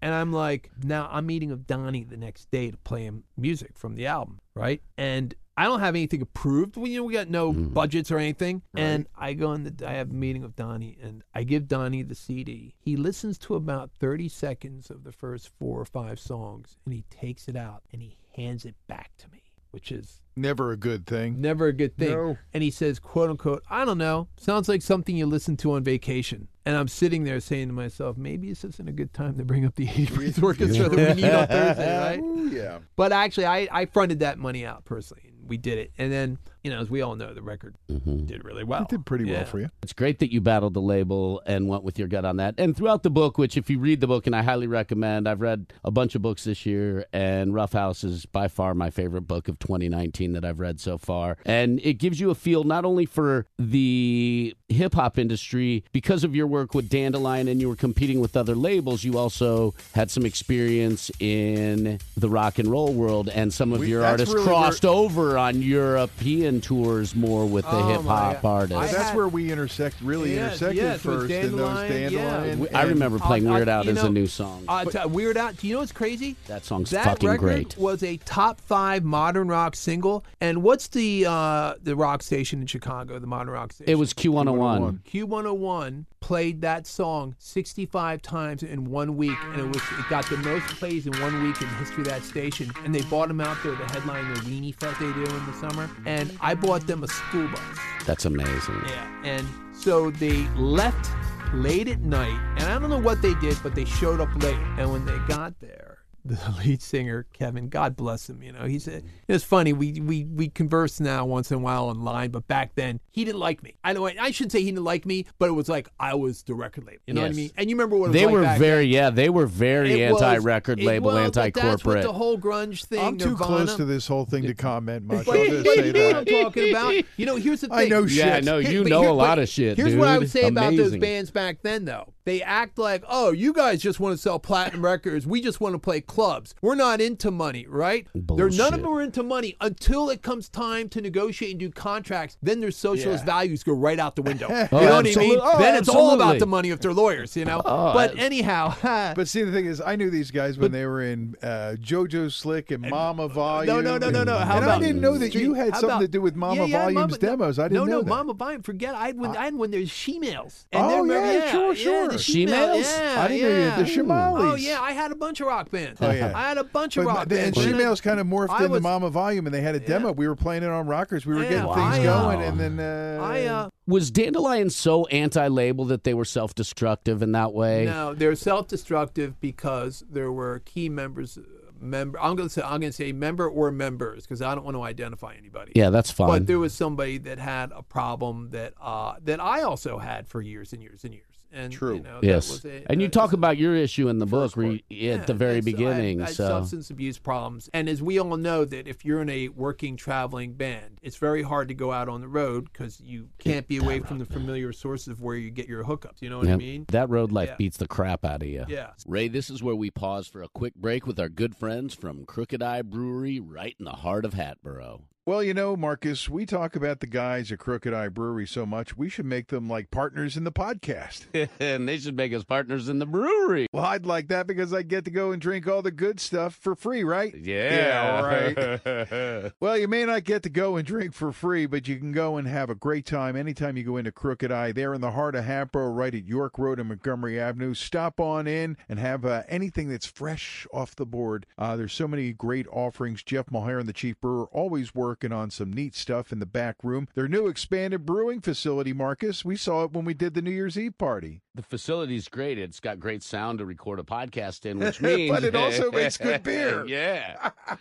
And 0.00 0.14
I'm 0.14 0.32
like, 0.32 0.70
Now 0.82 1.08
I'm 1.10 1.26
meeting 1.26 1.50
with 1.50 1.66
Donnie 1.66 2.04
the 2.04 2.16
next 2.16 2.50
day 2.50 2.70
to 2.70 2.76
play 2.78 3.04
him 3.04 3.24
music 3.36 3.76
from 3.76 3.94
the 3.94 4.06
album, 4.06 4.40
right? 4.54 4.80
And 4.96 5.34
I 5.56 5.64
don't 5.64 5.80
have 5.80 5.94
anything 5.94 6.22
approved. 6.22 6.76
We, 6.76 6.90
you 6.90 6.98
know, 6.98 7.04
we 7.04 7.12
got 7.12 7.28
no 7.28 7.52
mm-hmm. 7.52 7.72
budgets 7.72 8.10
or 8.10 8.18
anything. 8.18 8.62
And 8.74 9.06
I 9.16 9.34
go 9.34 9.52
in 9.52 9.64
the, 9.64 9.88
I 9.88 9.92
have 9.94 10.10
a 10.10 10.14
meeting 10.14 10.42
with 10.42 10.56
Donnie, 10.56 10.98
and 11.00 11.22
I 11.34 11.44
give 11.44 11.68
Donnie 11.68 12.02
the 12.02 12.14
CD. 12.14 12.74
He 12.78 12.96
listens 12.96 13.38
to 13.38 13.54
about 13.54 13.90
30 14.00 14.28
seconds 14.28 14.90
of 14.90 15.04
the 15.04 15.12
first 15.12 15.50
four 15.58 15.80
or 15.80 15.84
five 15.84 16.18
songs, 16.18 16.76
and 16.84 16.94
he 16.94 17.04
takes 17.10 17.48
it 17.48 17.56
out 17.56 17.82
and 17.92 18.02
he 18.02 18.18
hands 18.34 18.64
it 18.64 18.74
back 18.88 19.12
to 19.18 19.30
me, 19.30 19.42
which 19.70 19.92
is 19.92 20.20
Never 20.36 20.72
a 20.72 20.76
good 20.76 21.06
thing. 21.06 21.40
never 21.40 21.68
a 21.68 21.72
good 21.72 21.96
thing. 21.96 22.10
No. 22.10 22.38
And 22.52 22.62
he 22.62 22.70
says, 22.72 22.98
quote 22.98 23.30
unquote, 23.30 23.62
I 23.70 23.84
don't 23.84 23.98
know, 23.98 24.26
sounds 24.36 24.68
like 24.68 24.82
something 24.82 25.16
you 25.16 25.26
listen 25.26 25.56
to 25.58 25.72
on 25.74 25.84
vacation. 25.84 26.48
And 26.66 26.76
I'm 26.76 26.88
sitting 26.88 27.24
there 27.24 27.38
saying 27.40 27.68
to 27.68 27.74
myself, 27.74 28.16
maybe 28.16 28.48
this 28.48 28.64
isn't 28.64 28.88
a 28.88 28.92
good 28.92 29.12
time 29.12 29.36
to 29.36 29.44
bring 29.44 29.64
up 29.64 29.76
the 29.76 29.88
80 29.88 30.42
orchestra 30.42 30.88
that 30.88 31.16
we 31.16 31.22
need 31.22 31.30
on 31.30 31.46
Thursday, 31.46 31.98
right? 32.00 32.20
Ooh, 32.20 32.48
yeah. 32.48 32.78
But 32.96 33.12
actually, 33.12 33.46
I, 33.46 33.68
I 33.70 33.86
fronted 33.86 34.20
that 34.20 34.38
money 34.38 34.66
out 34.66 34.84
personally. 34.84 35.23
We 35.46 35.56
did 35.56 35.78
it. 35.78 35.92
And 35.98 36.12
then, 36.12 36.38
you 36.64 36.70
know, 36.70 36.80
as 36.80 36.88
we 36.88 37.02
all 37.02 37.14
know, 37.14 37.34
the 37.34 37.42
record 37.42 37.76
mm-hmm. 37.90 38.24
did 38.24 38.42
really 38.42 38.64
well. 38.64 38.82
It 38.82 38.88
did 38.88 39.04
pretty 39.04 39.26
Yeah. 39.26 39.32
well 39.32 39.44
for 39.44 39.60
you. 39.60 39.70
It's 39.82 39.92
great 39.92 40.18
that 40.20 40.32
you 40.32 40.40
battled 40.40 40.72
the 40.72 40.80
label 40.80 41.42
and 41.44 41.68
went 41.68 41.84
with 41.84 41.98
your 41.98 42.08
gut 42.08 42.24
on 42.24 42.38
that. 42.38 42.54
And 42.56 42.74
throughout 42.74 43.02
the 43.02 43.10
book, 43.10 43.36
which 43.36 43.58
if 43.58 43.68
you 43.68 43.78
read 43.78 44.00
the 44.00 44.06
book, 44.06 44.26
and 44.26 44.34
I 44.34 44.42
highly 44.42 44.66
recommend, 44.66 45.28
I've 45.28 45.42
read 45.42 45.72
a 45.84 45.90
bunch 45.90 46.14
of 46.14 46.22
books 46.22 46.44
this 46.44 46.64
year, 46.64 47.04
and 47.12 47.52
Ruffhouse 47.52 48.02
is 48.02 48.24
by 48.24 48.48
far 48.48 48.74
my 48.74 48.88
favorite 48.88 49.22
book 49.22 49.48
of 49.48 49.58
2019 49.58 50.32
that 50.32 50.44
I've 50.44 50.58
read 50.58 50.80
so 50.80 50.96
far. 50.96 51.36
And 51.44 51.80
it 51.84 51.94
gives 51.94 52.18
you 52.18 52.30
a 52.30 52.34
feel 52.34 52.64
not 52.64 52.86
only 52.86 53.04
for 53.04 53.46
the 53.58 54.56
hip 54.70 54.94
hop 54.94 55.18
industry 55.18 55.84
because 55.92 56.24
of 56.24 56.34
your 56.34 56.46
work 56.46 56.74
with 56.74 56.88
Dandelion 56.88 57.46
and 57.46 57.60
you 57.60 57.68
were 57.68 57.76
competing 57.76 58.20
with 58.20 58.38
other 58.38 58.54
labels, 58.54 59.04
you 59.04 59.18
also 59.18 59.74
had 59.92 60.10
some 60.10 60.24
experience 60.24 61.10
in 61.20 61.98
the 62.16 62.30
rock 62.30 62.58
and 62.58 62.68
roll 62.68 62.94
world, 62.94 63.28
and 63.28 63.52
some 63.52 63.74
of 63.74 63.80
We- 63.80 63.88
your 63.88 64.02
artists 64.02 64.34
really 64.34 64.46
crossed 64.46 64.86
over 64.86 65.36
on 65.36 65.60
European 65.60 66.53
tours 66.60 67.14
more 67.14 67.46
with 67.46 67.64
the 67.64 67.70
Oh, 67.72 67.88
hip 67.88 68.02
hop 68.02 68.42
my- 68.42 68.48
artists. 68.50 68.92
That's 68.92 69.08
had- 69.08 69.16
where 69.16 69.28
we 69.28 69.50
intersect, 69.52 69.96
really 70.02 70.34
Yes, 70.34 70.54
intersected 70.62 70.76
yes, 70.76 71.00
first 71.00 71.30
in 71.32 71.56
those 71.56 71.88
Dandelion, 71.88 72.60
yeah. 72.60 72.78
I 72.78 72.82
remember 72.84 73.18
playing 73.18 73.46
I'll- 73.48 73.54
Weird 73.54 73.68
Out 73.68 73.84
you 73.86 73.92
as 73.92 74.02
a 74.02 74.08
new 74.10 74.26
song. 74.26 74.64
Uh, 74.68 74.84
t- 74.84 74.98
Weird 75.08 75.36
Out. 75.36 75.56
Do 75.56 75.66
you 75.66 75.74
know 75.74 75.80
what's 75.80 75.92
crazy? 75.92 76.36
that 76.48 76.64
song's 76.64 76.90
that 76.90 77.04
fucking 77.04 77.28
record 77.28 77.40
great. 77.40 77.78
was 77.78 78.02
a 78.02 78.16
top 78.18 78.60
five 78.60 79.04
modern 79.04 79.48
rock 79.48 79.76
single. 79.76 80.24
And 80.40 80.62
what's 80.62 80.88
the 80.88 81.26
uh, 81.28 81.74
the 81.82 81.96
rock 81.96 82.22
station 82.22 82.60
in 82.60 82.66
Chicago? 82.66 83.18
The 83.18 83.26
modern 83.26 83.52
rock 83.52 83.72
station. 83.72 83.90
It 83.90 83.96
was 83.96 84.12
Q101. 84.14 85.00
Q101 85.04 86.04
played 86.24 86.62
that 86.62 86.86
song 86.86 87.36
65 87.38 88.22
times 88.22 88.62
in 88.62 88.86
one 88.86 89.14
week, 89.14 89.36
and 89.52 89.60
it 89.60 89.66
was 89.66 89.82
it 89.98 90.08
got 90.08 90.24
the 90.30 90.38
most 90.38 90.64
plays 90.76 91.06
in 91.06 91.12
one 91.20 91.42
week 91.42 91.60
in 91.60 91.68
the 91.68 91.74
history 91.74 92.00
of 92.00 92.08
that 92.08 92.22
station. 92.22 92.72
And 92.82 92.94
they 92.94 93.02
bought 93.02 93.28
them 93.28 93.42
out 93.42 93.58
there 93.62 93.76
to 93.76 93.84
headline 93.92 94.32
the 94.32 94.40
Weenie 94.40 94.74
Fest 94.74 94.98
they 95.00 95.12
do 95.12 95.22
in 95.22 95.46
the 95.46 95.52
summer. 95.52 95.90
And 96.06 96.34
I 96.40 96.54
bought 96.54 96.86
them 96.86 97.04
a 97.04 97.08
school 97.08 97.46
bus. 97.48 97.60
That's 98.06 98.24
amazing. 98.24 98.80
Yeah, 98.86 99.06
and 99.22 99.46
so 99.74 100.10
they 100.12 100.48
left 100.56 101.10
late 101.52 101.88
at 101.88 102.00
night, 102.00 102.40
and 102.56 102.72
I 102.72 102.78
don't 102.78 102.88
know 102.88 102.98
what 102.98 103.20
they 103.20 103.34
did, 103.34 103.58
but 103.62 103.74
they 103.74 103.84
showed 103.84 104.18
up 104.18 104.34
late. 104.42 104.56
And 104.78 104.90
when 104.90 105.04
they 105.04 105.18
got 105.28 105.60
there, 105.60 105.93
the 106.24 106.38
lead 106.64 106.80
singer 106.82 107.26
Kevin, 107.32 107.68
God 107.68 107.96
bless 107.96 108.28
him, 108.30 108.42
you 108.42 108.52
know, 108.52 108.64
he 108.64 108.78
said 108.78 109.04
it's 109.28 109.44
funny. 109.44 109.72
We 109.72 110.00
we 110.00 110.24
we 110.24 110.48
converse 110.48 111.00
now 111.00 111.24
once 111.26 111.50
in 111.50 111.56
a 111.56 111.60
while 111.60 111.84
online, 111.86 112.30
but 112.30 112.46
back 112.48 112.74
then 112.74 113.00
he 113.12 113.24
didn't 113.24 113.40
like 113.40 113.62
me. 113.62 113.74
I 113.84 113.92
know 113.92 114.06
I 114.06 114.30
should 114.30 114.50
say 114.50 114.60
he 114.60 114.66
didn't 114.66 114.84
like 114.84 115.04
me, 115.06 115.26
but 115.38 115.48
it 115.48 115.52
was 115.52 115.68
like 115.68 115.88
I 116.00 116.14
was 116.14 116.42
the 116.42 116.54
record 116.54 116.84
label. 116.86 117.00
You 117.06 117.14
know 117.14 117.22
what 117.22 117.30
I 117.30 117.34
mean? 117.34 117.50
And 117.56 117.68
you 117.68 117.76
remember 117.76 117.96
what 117.96 118.06
it 118.06 118.08
was 118.08 118.14
They 118.20 118.26
like 118.26 118.32
were 118.34 118.42
back 118.42 118.58
very, 118.58 118.84
then. 118.86 118.92
yeah, 118.94 119.10
they 119.10 119.28
were 119.28 119.46
very 119.46 120.00
It 120.00 120.10
anti-record 120.12 120.80
it- 120.80 120.86
label, 120.86 121.06
well, 121.08 121.16
but 121.30 121.34
That's 121.34 121.56
what 121.56 121.64
anti-corporate. 121.64 122.02
the 122.04 122.12
whole 122.12 122.38
grunge 122.38 122.84
thing. 122.86 123.00
I'm 123.04 123.18
too 123.18 123.30
Nirvana. 123.30 123.46
close 123.64 123.76
to 123.76 123.84
this 123.84 124.06
whole 124.06 124.24
thing 124.24 124.44
to 124.44 124.54
comment 124.54 125.04
much. 125.04 125.26
But, 125.26 125.38
I'll 125.38 125.44
just 125.46 125.64
but 125.64 125.74
say 125.74 125.86
you 125.88 125.92
know 125.92 126.06
what. 126.06 126.16
I'm 126.16 126.24
talking 126.24 126.70
about. 126.70 126.94
You 127.18 127.26
know, 127.26 127.36
here's 127.36 127.60
the 127.60 127.68
thing. 127.68 127.76
I 127.78 127.84
know 127.88 128.04
yeah, 128.04 128.36
shit. 128.36 128.44
no, 128.44 128.58
you 128.58 128.82
but 128.84 128.88
know 128.88 129.00
here- 129.02 129.10
a 129.10 129.14
lot 129.14 129.38
of 129.38 129.48
shit. 129.48 129.76
Here's 129.76 129.90
dude. 129.90 129.98
what 129.98 130.08
I 130.08 130.16
would 130.18 130.30
say 130.30 130.46
about 130.48 130.74
those 130.74 130.96
bands 130.96 131.30
back 131.30 131.58
then, 131.62 131.84
though. 131.84 132.13
They 132.26 132.40
act 132.42 132.78
like, 132.78 133.04
oh, 133.06 133.32
you 133.32 133.52
guys 133.52 133.82
just 133.82 134.00
want 134.00 134.14
to 134.14 134.18
sell 134.18 134.38
platinum 134.38 134.82
records. 134.84 135.26
We 135.26 135.42
just 135.42 135.60
want 135.60 135.74
to 135.74 135.78
play 135.78 136.00
clubs. 136.00 136.54
We're 136.62 136.74
not 136.74 137.00
into 137.02 137.30
money, 137.30 137.66
right? 137.68 138.06
They're, 138.14 138.22
none 138.22 138.30
of 138.32 138.36
Bullshit. 138.48 138.70
them 138.72 138.86
are 138.86 139.02
into 139.02 139.22
money 139.22 139.56
until 139.60 140.08
it 140.08 140.22
comes 140.22 140.48
time 140.48 140.88
to 140.90 141.02
negotiate 141.02 141.50
and 141.50 141.60
do 141.60 141.70
contracts. 141.70 142.38
Then 142.42 142.60
their 142.60 142.70
socialist 142.70 143.22
Yeah. 143.26 143.32
values 143.34 143.62
go 143.62 143.74
right 143.74 143.98
out 143.98 144.16
the 144.16 144.22
window. 144.22 144.48
you 144.48 144.54
know 144.54 144.68
Oh, 144.72 144.76
what 145.02 145.06
I 145.06 145.20
mean? 145.20 145.38
oh, 145.42 145.58
then 145.58 145.74
it's 145.76 145.88
all 145.88 146.14
about 146.14 146.38
the 146.38 146.46
money 146.46 146.70
if 146.70 146.80
they're 146.80 146.94
lawyers, 146.94 147.36
you 147.36 147.44
know? 147.44 147.60
Oh, 147.64 147.92
but 147.92 148.18
I- 148.18 148.22
anyhow, 148.22 148.74
But 149.14 149.28
see, 149.28 149.42
the 149.42 149.52
thing 149.52 149.66
is, 149.66 149.82
I 149.82 149.96
knew 149.96 150.08
these 150.08 150.30
guys 150.30 150.56
when 150.56 150.72
they 150.72 150.86
were 150.86 151.02
in 151.02 151.36
uh, 151.42 151.76
JoJo 151.78 152.32
Slick 152.32 152.70
and 152.70 152.88
Mama 152.88 153.28
Volume. 153.28 153.66
No, 153.66 153.80
no, 153.82 153.98
no, 153.98 154.08
no, 154.10 154.24
no. 154.24 154.38
How 154.38 154.56
and 154.56 154.64
about 154.64 154.78
I 154.78 154.86
didn't 154.86 155.02
know 155.02 155.18
that 155.18 155.34
you 155.34 155.52
had 155.54 155.74
something 155.74 155.90
about- 155.90 156.00
to 156.00 156.08
do 156.08 156.22
with 156.22 156.36
Mama 156.36 156.54
Yeah, 156.62 156.64
yeah, 156.66 156.78
Volume's 156.84 156.94
Mama- 156.94 157.12
no, 157.12 157.18
demos. 157.18 157.58
I 157.58 157.62
didn't 157.64 157.74
no, 157.74 157.84
know 157.84 157.90
no, 157.98 158.02
that. 158.02 158.08
Mama 158.08 158.32
Volume. 158.32 158.62
Forget. 158.62 158.94
I 158.94 159.06
had 159.08 159.18
when 159.18 159.36
I 159.36 159.44
had 159.44 159.54
when 159.56 159.70
there's 159.70 159.90
she-males. 159.90 160.66
Oh, 160.72 161.06
then 161.06 161.22
yeah, 161.34 161.50
sure, 161.52 161.74
yeah, 161.74 161.82
sure. 161.82 162.13
The 162.16 162.22
She-males? 162.22 162.86
Yeah, 162.86 163.16
I 163.18 163.28
didn't 163.28 163.42
know 163.42 163.56
you 163.56 163.62
had 163.70 163.78
the 163.86 163.90
Shimales. 163.90 164.52
Oh 164.52 164.54
yeah, 164.54 164.80
I 164.80 164.92
had 164.92 165.12
a 165.12 165.14
bunch 165.14 165.40
of 165.40 165.46
rock 165.46 165.70
bands. 165.70 166.00
Oh, 166.02 166.10
yeah. 166.10 166.32
I 166.34 166.48
had 166.48 166.58
a 166.58 166.64
bunch 166.64 166.96
of 166.96 167.04
But 167.04 167.14
rock 167.14 167.28
the, 167.28 167.40
and 167.40 167.54
bands. 167.54 167.66
She-Males 167.68 168.00
kind 168.00 168.18
of 168.20 168.26
morphed 168.26 168.50
I 168.50 168.58
into 168.64 168.70
was- 168.70 168.82
Mama 168.82 169.10
Volume, 169.10 169.46
and 169.46 169.54
they 169.54 169.60
had 169.60 169.74
a 169.74 169.80
demo. 169.80 170.12
We 170.12 170.26
were 170.28 170.36
playing 170.36 170.62
it 170.62 170.70
on 170.70 170.86
Rockers. 170.86 171.26
We 171.26 171.34
were 171.34 171.42
Yeah, 171.42 171.48
getting 171.50 171.66
well, 171.66 171.74
things 171.92 172.06
uh, 172.06 172.20
going, 172.22 172.42
and 172.42 172.58
then 172.60 172.80
uh, 172.80 173.22
I 173.22 173.42
uh, 173.44 173.68
Was 173.86 174.10
Dandelion 174.10 174.70
so 174.70 175.04
anti-label 175.06 175.84
that 175.86 176.04
they 176.04 176.14
were 176.14 176.24
self-destructive 176.24 177.22
in 177.22 177.32
that 177.32 177.52
way? 177.52 177.84
no, 177.86 178.14
they're 178.14 178.34
self-destructive 178.34 179.40
because 179.40 180.04
there 180.10 180.32
were 180.32 180.60
key 180.64 180.88
members. 180.88 181.38
Member, 181.80 182.18
I'm 182.18 182.34
gonna 182.34 182.48
say 182.48 182.62
I'm 182.62 182.80
gonna 182.80 182.92
say 182.92 183.12
member 183.12 183.46
or 183.46 183.70
members 183.70 184.22
because 184.22 184.40
I 184.40 184.54
don't 184.54 184.64
want 184.64 184.74
to 184.76 184.82
identify 184.82 185.34
anybody. 185.36 185.72
Yeah, 185.74 185.90
that's 185.90 186.10
fine. 186.10 186.28
But 186.28 186.46
there 186.46 186.58
was 186.58 186.72
somebody 186.72 187.18
that 187.18 187.38
had 187.38 187.72
a 187.74 187.82
problem 187.82 188.50
that 188.52 188.72
uh, 188.80 189.16
that 189.24 189.38
I 189.38 189.62
also 189.62 189.98
had 189.98 190.26
for 190.26 190.40
years 190.40 190.72
and 190.72 190.80
years 190.82 191.04
and 191.04 191.12
years. 191.12 191.33
And 191.54 191.72
True. 191.72 191.96
You 191.96 192.02
know, 192.02 192.20
that 192.20 192.26
yes, 192.26 192.50
was 192.50 192.64
a- 192.64 192.90
and 192.90 193.00
you 193.00 193.06
that 193.06 193.12
talk 193.12 193.32
about 193.32 193.56
your 193.56 193.76
issue 193.76 194.08
in 194.08 194.18
the 194.18 194.26
book 194.26 194.56
where 194.56 194.72
you, 194.72 194.80
Yeah, 194.90 195.12
at 195.14 195.26
the 195.28 195.34
very 195.34 195.58
and 195.58 195.64
so 195.64 195.70
I 195.70 195.72
beginning. 195.72 196.20
I 196.20 196.24
had 196.26 196.34
so 196.34 196.48
substance 196.48 196.90
abuse 196.90 197.18
problems, 197.18 197.70
and 197.72 197.88
as 197.88 198.02
we 198.02 198.18
all 198.18 198.36
know, 198.36 198.64
that 198.64 198.88
if 198.88 199.04
you're 199.04 199.22
in 199.22 199.30
a 199.30 199.48
working 199.48 199.96
traveling 199.96 200.54
band, 200.54 200.98
it's 201.00 201.16
very 201.16 201.42
hard 201.42 201.68
to 201.68 201.74
go 201.74 201.92
out 201.92 202.08
on 202.08 202.20
the 202.20 202.28
road 202.28 202.64
because 202.72 203.00
you 203.00 203.28
can't 203.38 203.68
be 203.68 203.76
away 203.78 204.00
from 204.00 204.18
the 204.18 204.24
familiar 204.24 204.72
sources 204.72 205.08
of 205.08 205.20
where 205.20 205.36
you 205.36 205.50
get 205.50 205.68
your 205.68 205.84
hookups. 205.84 206.20
You 206.20 206.30
know 206.30 206.38
what 206.38 206.48
I 206.48 206.56
mean? 206.56 206.86
that 206.88 207.08
road 207.08 207.30
life 207.30 207.50
Yeah. 207.50 207.56
beats 207.56 207.76
the 207.76 207.86
crap 207.86 208.24
out 208.24 208.42
of 208.42 208.48
you. 208.48 208.64
Yeah. 208.68 208.90
Ray, 209.06 209.28
this 209.28 209.48
is 209.48 209.62
where 209.62 209.76
we 209.76 209.90
pause 209.90 210.26
for 210.26 210.42
a 210.42 210.48
quick 210.48 210.74
break 210.74 211.06
with 211.06 211.20
our 211.20 211.28
good 211.28 211.54
friends 211.54 211.94
from 211.94 212.24
Crooked 212.26 212.62
Eye 212.62 212.82
Brewery 212.82 213.38
right 213.38 213.76
in 213.78 213.84
the 213.84 213.92
heart 213.92 214.24
of 214.24 214.34
Hatboro. 214.34 215.02
Well, 215.26 215.42
you 215.42 215.54
know, 215.54 215.74
Marcus, 215.74 216.28
we 216.28 216.44
talk 216.44 216.76
about 216.76 217.00
the 217.00 217.06
guys 217.06 217.50
at 217.50 217.58
Crooked 217.58 217.94
Eye 217.94 218.10
Brewery 218.10 218.46
so 218.46 218.66
much, 218.66 218.94
we 218.94 219.08
should 219.08 219.24
make 219.24 219.46
them 219.46 219.70
like 219.70 219.90
partners 219.90 220.36
in 220.36 220.44
the 220.44 220.52
podcast. 220.52 221.48
and 221.60 221.88
they 221.88 221.96
should 221.96 222.14
make 222.14 222.34
us 222.34 222.44
partners 222.44 222.90
in 222.90 222.98
the 222.98 223.06
brewery. 223.06 223.66
Well, 223.72 223.86
I'd 223.86 224.04
like 224.04 224.28
that 224.28 224.46
because 224.46 224.74
I 224.74 224.82
get 224.82 225.06
to 225.06 225.10
go 225.10 225.32
and 225.32 225.40
drink 225.40 225.66
all 225.66 225.80
the 225.80 225.90
good 225.90 226.20
stuff 226.20 226.54
for 226.54 226.74
free, 226.74 227.04
right? 227.04 227.34
Yeah. 227.34 228.20
right. 228.20 229.52
well, 229.60 229.78
you 229.78 229.88
may 229.88 230.04
not 230.04 230.24
get 230.24 230.42
to 230.42 230.50
go 230.50 230.76
and 230.76 230.86
drink 230.86 231.14
for 231.14 231.32
free, 231.32 231.64
but 231.64 231.88
you 231.88 231.96
can 231.96 232.12
go 232.12 232.36
and 232.36 232.46
have 232.46 232.68
a 232.68 232.74
great 232.74 233.06
time 233.06 233.34
anytime 233.34 233.78
you 233.78 233.84
go 233.84 233.96
into 233.96 234.12
Crooked 234.12 234.52
Eye. 234.52 234.72
They're 234.72 234.92
in 234.92 235.00
the 235.00 235.12
heart 235.12 235.36
of 235.36 235.44
Hatboro, 235.44 235.88
right 235.88 236.14
at 236.14 236.26
York 236.26 236.58
Road 236.58 236.78
and 236.78 236.88
Montgomery 236.90 237.40
Avenue. 237.40 237.72
Stop 237.72 238.20
on 238.20 238.46
in 238.46 238.76
and 238.90 238.98
have 238.98 239.24
uh, 239.24 239.44
anything 239.48 239.88
that's 239.88 240.04
fresh 240.04 240.66
off 240.70 240.94
the 240.94 241.06
board. 241.06 241.46
Uh, 241.56 241.76
there's 241.78 241.94
so 241.94 242.06
many 242.06 242.34
great 242.34 242.66
offerings. 242.70 243.22
Jeff 243.22 243.46
Mulhern, 243.46 243.86
the 243.86 243.94
chief 243.94 244.20
brewer, 244.20 244.48
always 244.52 244.94
working 245.14 245.32
on 245.32 245.48
some 245.48 245.72
neat 245.72 245.94
stuff 245.94 246.32
in 246.32 246.40
the 246.40 246.46
back 246.46 246.74
room. 246.82 247.06
Their 247.14 247.28
new 247.28 247.46
expanded 247.46 248.04
brewing 248.04 248.40
facility, 248.40 248.92
Marcus, 248.92 249.44
we 249.44 249.56
saw 249.56 249.84
it 249.84 249.92
when 249.92 250.04
we 250.04 250.12
did 250.12 250.34
the 250.34 250.42
New 250.42 250.50
Year's 250.50 250.76
Eve 250.76 250.98
party. 250.98 251.40
the 251.54 251.62
facility's 251.62 252.26
great. 252.26 252.58
It's 252.58 252.80
got 252.80 252.98
great 252.98 253.22
sound 253.22 253.60
to 253.60 253.64
record 253.64 254.00
a 254.00 254.02
podcast 254.02 254.66
in, 254.66 254.78
which 254.80 255.00
means 255.00 255.30
But 255.30 255.44
it 255.44 255.54
also 255.54 255.92
makes 255.92 256.16
good 256.16 256.42
beer. 256.42 256.84
yeah. 256.86 257.50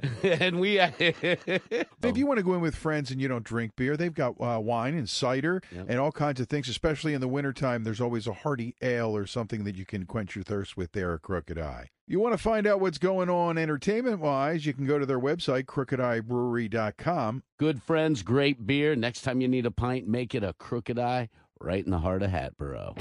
and 0.22 0.58
we 0.58 0.80
If 2.02 2.16
you 2.16 2.26
want 2.26 2.38
to 2.38 2.42
go 2.42 2.54
in 2.54 2.60
with 2.60 2.74
friends 2.74 3.10
and 3.10 3.20
you 3.20 3.28
don't 3.28 3.44
drink 3.44 3.72
beer, 3.76 3.96
they've 3.96 4.12
got 4.14 4.34
uh, 4.40 4.58
wine 4.60 4.94
and 4.94 5.08
cider 5.08 5.60
Yep. 5.70 5.86
and 5.88 5.98
all 6.00 6.12
kinds 6.12 6.40
of 6.40 6.48
things, 6.48 6.68
especially 6.68 7.14
in 7.14 7.20
the 7.20 7.28
wintertime. 7.28 7.84
There's 7.84 8.00
always 8.00 8.26
a 8.26 8.32
hearty 8.32 8.74
ale 8.82 9.14
or 9.16 9.26
something 9.26 9.64
that 9.64 9.76
you 9.76 9.84
can 9.86 10.06
quench 10.06 10.34
your 10.34 10.44
thirst 10.44 10.76
with 10.76 10.92
there 10.92 11.14
at 11.14 11.22
Crooked 11.22 11.58
Eye. 11.58 11.88
You 12.06 12.20
want 12.20 12.32
to 12.34 12.38
find 12.38 12.66
out 12.66 12.80
what's 12.80 12.98
going 12.98 13.30
on 13.30 13.56
entertainment 13.56 14.18
wise, 14.20 14.66
you 14.66 14.72
can 14.74 14.86
go 14.86 14.98
to 14.98 15.06
their 15.06 15.20
website, 15.20 15.64
crookedeyebrewery.com. 15.64 17.42
good 17.58 17.82
friends, 17.82 18.22
great 18.22 18.66
beer. 18.66 18.94
Next 18.96 19.22
time 19.22 19.40
you 19.40 19.48
need 19.48 19.66
a 19.66 19.70
pint, 19.70 20.08
make 20.08 20.34
it 20.34 20.42
a 20.42 20.52
crooked 20.54 20.98
eye 20.98 21.28
right 21.60 21.84
in 21.84 21.90
the 21.90 21.98
heart 22.00 22.22
of 22.22 22.30
Hatboro. 22.30 22.94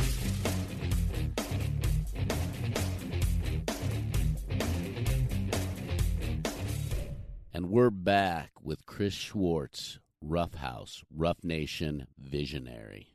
And 7.53 7.69
we're 7.69 7.89
back 7.89 8.51
with 8.63 8.85
Chris 8.85 9.13
Schwartz, 9.13 9.99
Rough 10.21 10.53
House, 10.53 11.03
Ruff 11.13 11.37
Nation 11.43 12.07
Visionary. 12.17 13.09